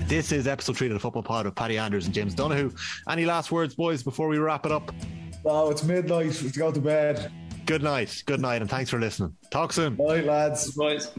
[0.08, 2.72] This is episode three of the Football Pod with Paddy Andrews and James Donoghue.
[3.08, 4.92] Any last words, boys, before we wrap it up?
[5.46, 6.40] Oh, it's midnight.
[6.44, 7.32] Let's go to bed.
[7.66, 8.24] Good night.
[8.26, 8.62] Good night.
[8.62, 9.36] And thanks for listening.
[9.52, 9.96] Talk soon.
[9.96, 10.72] Bye, lads.
[10.72, 11.12] Boys.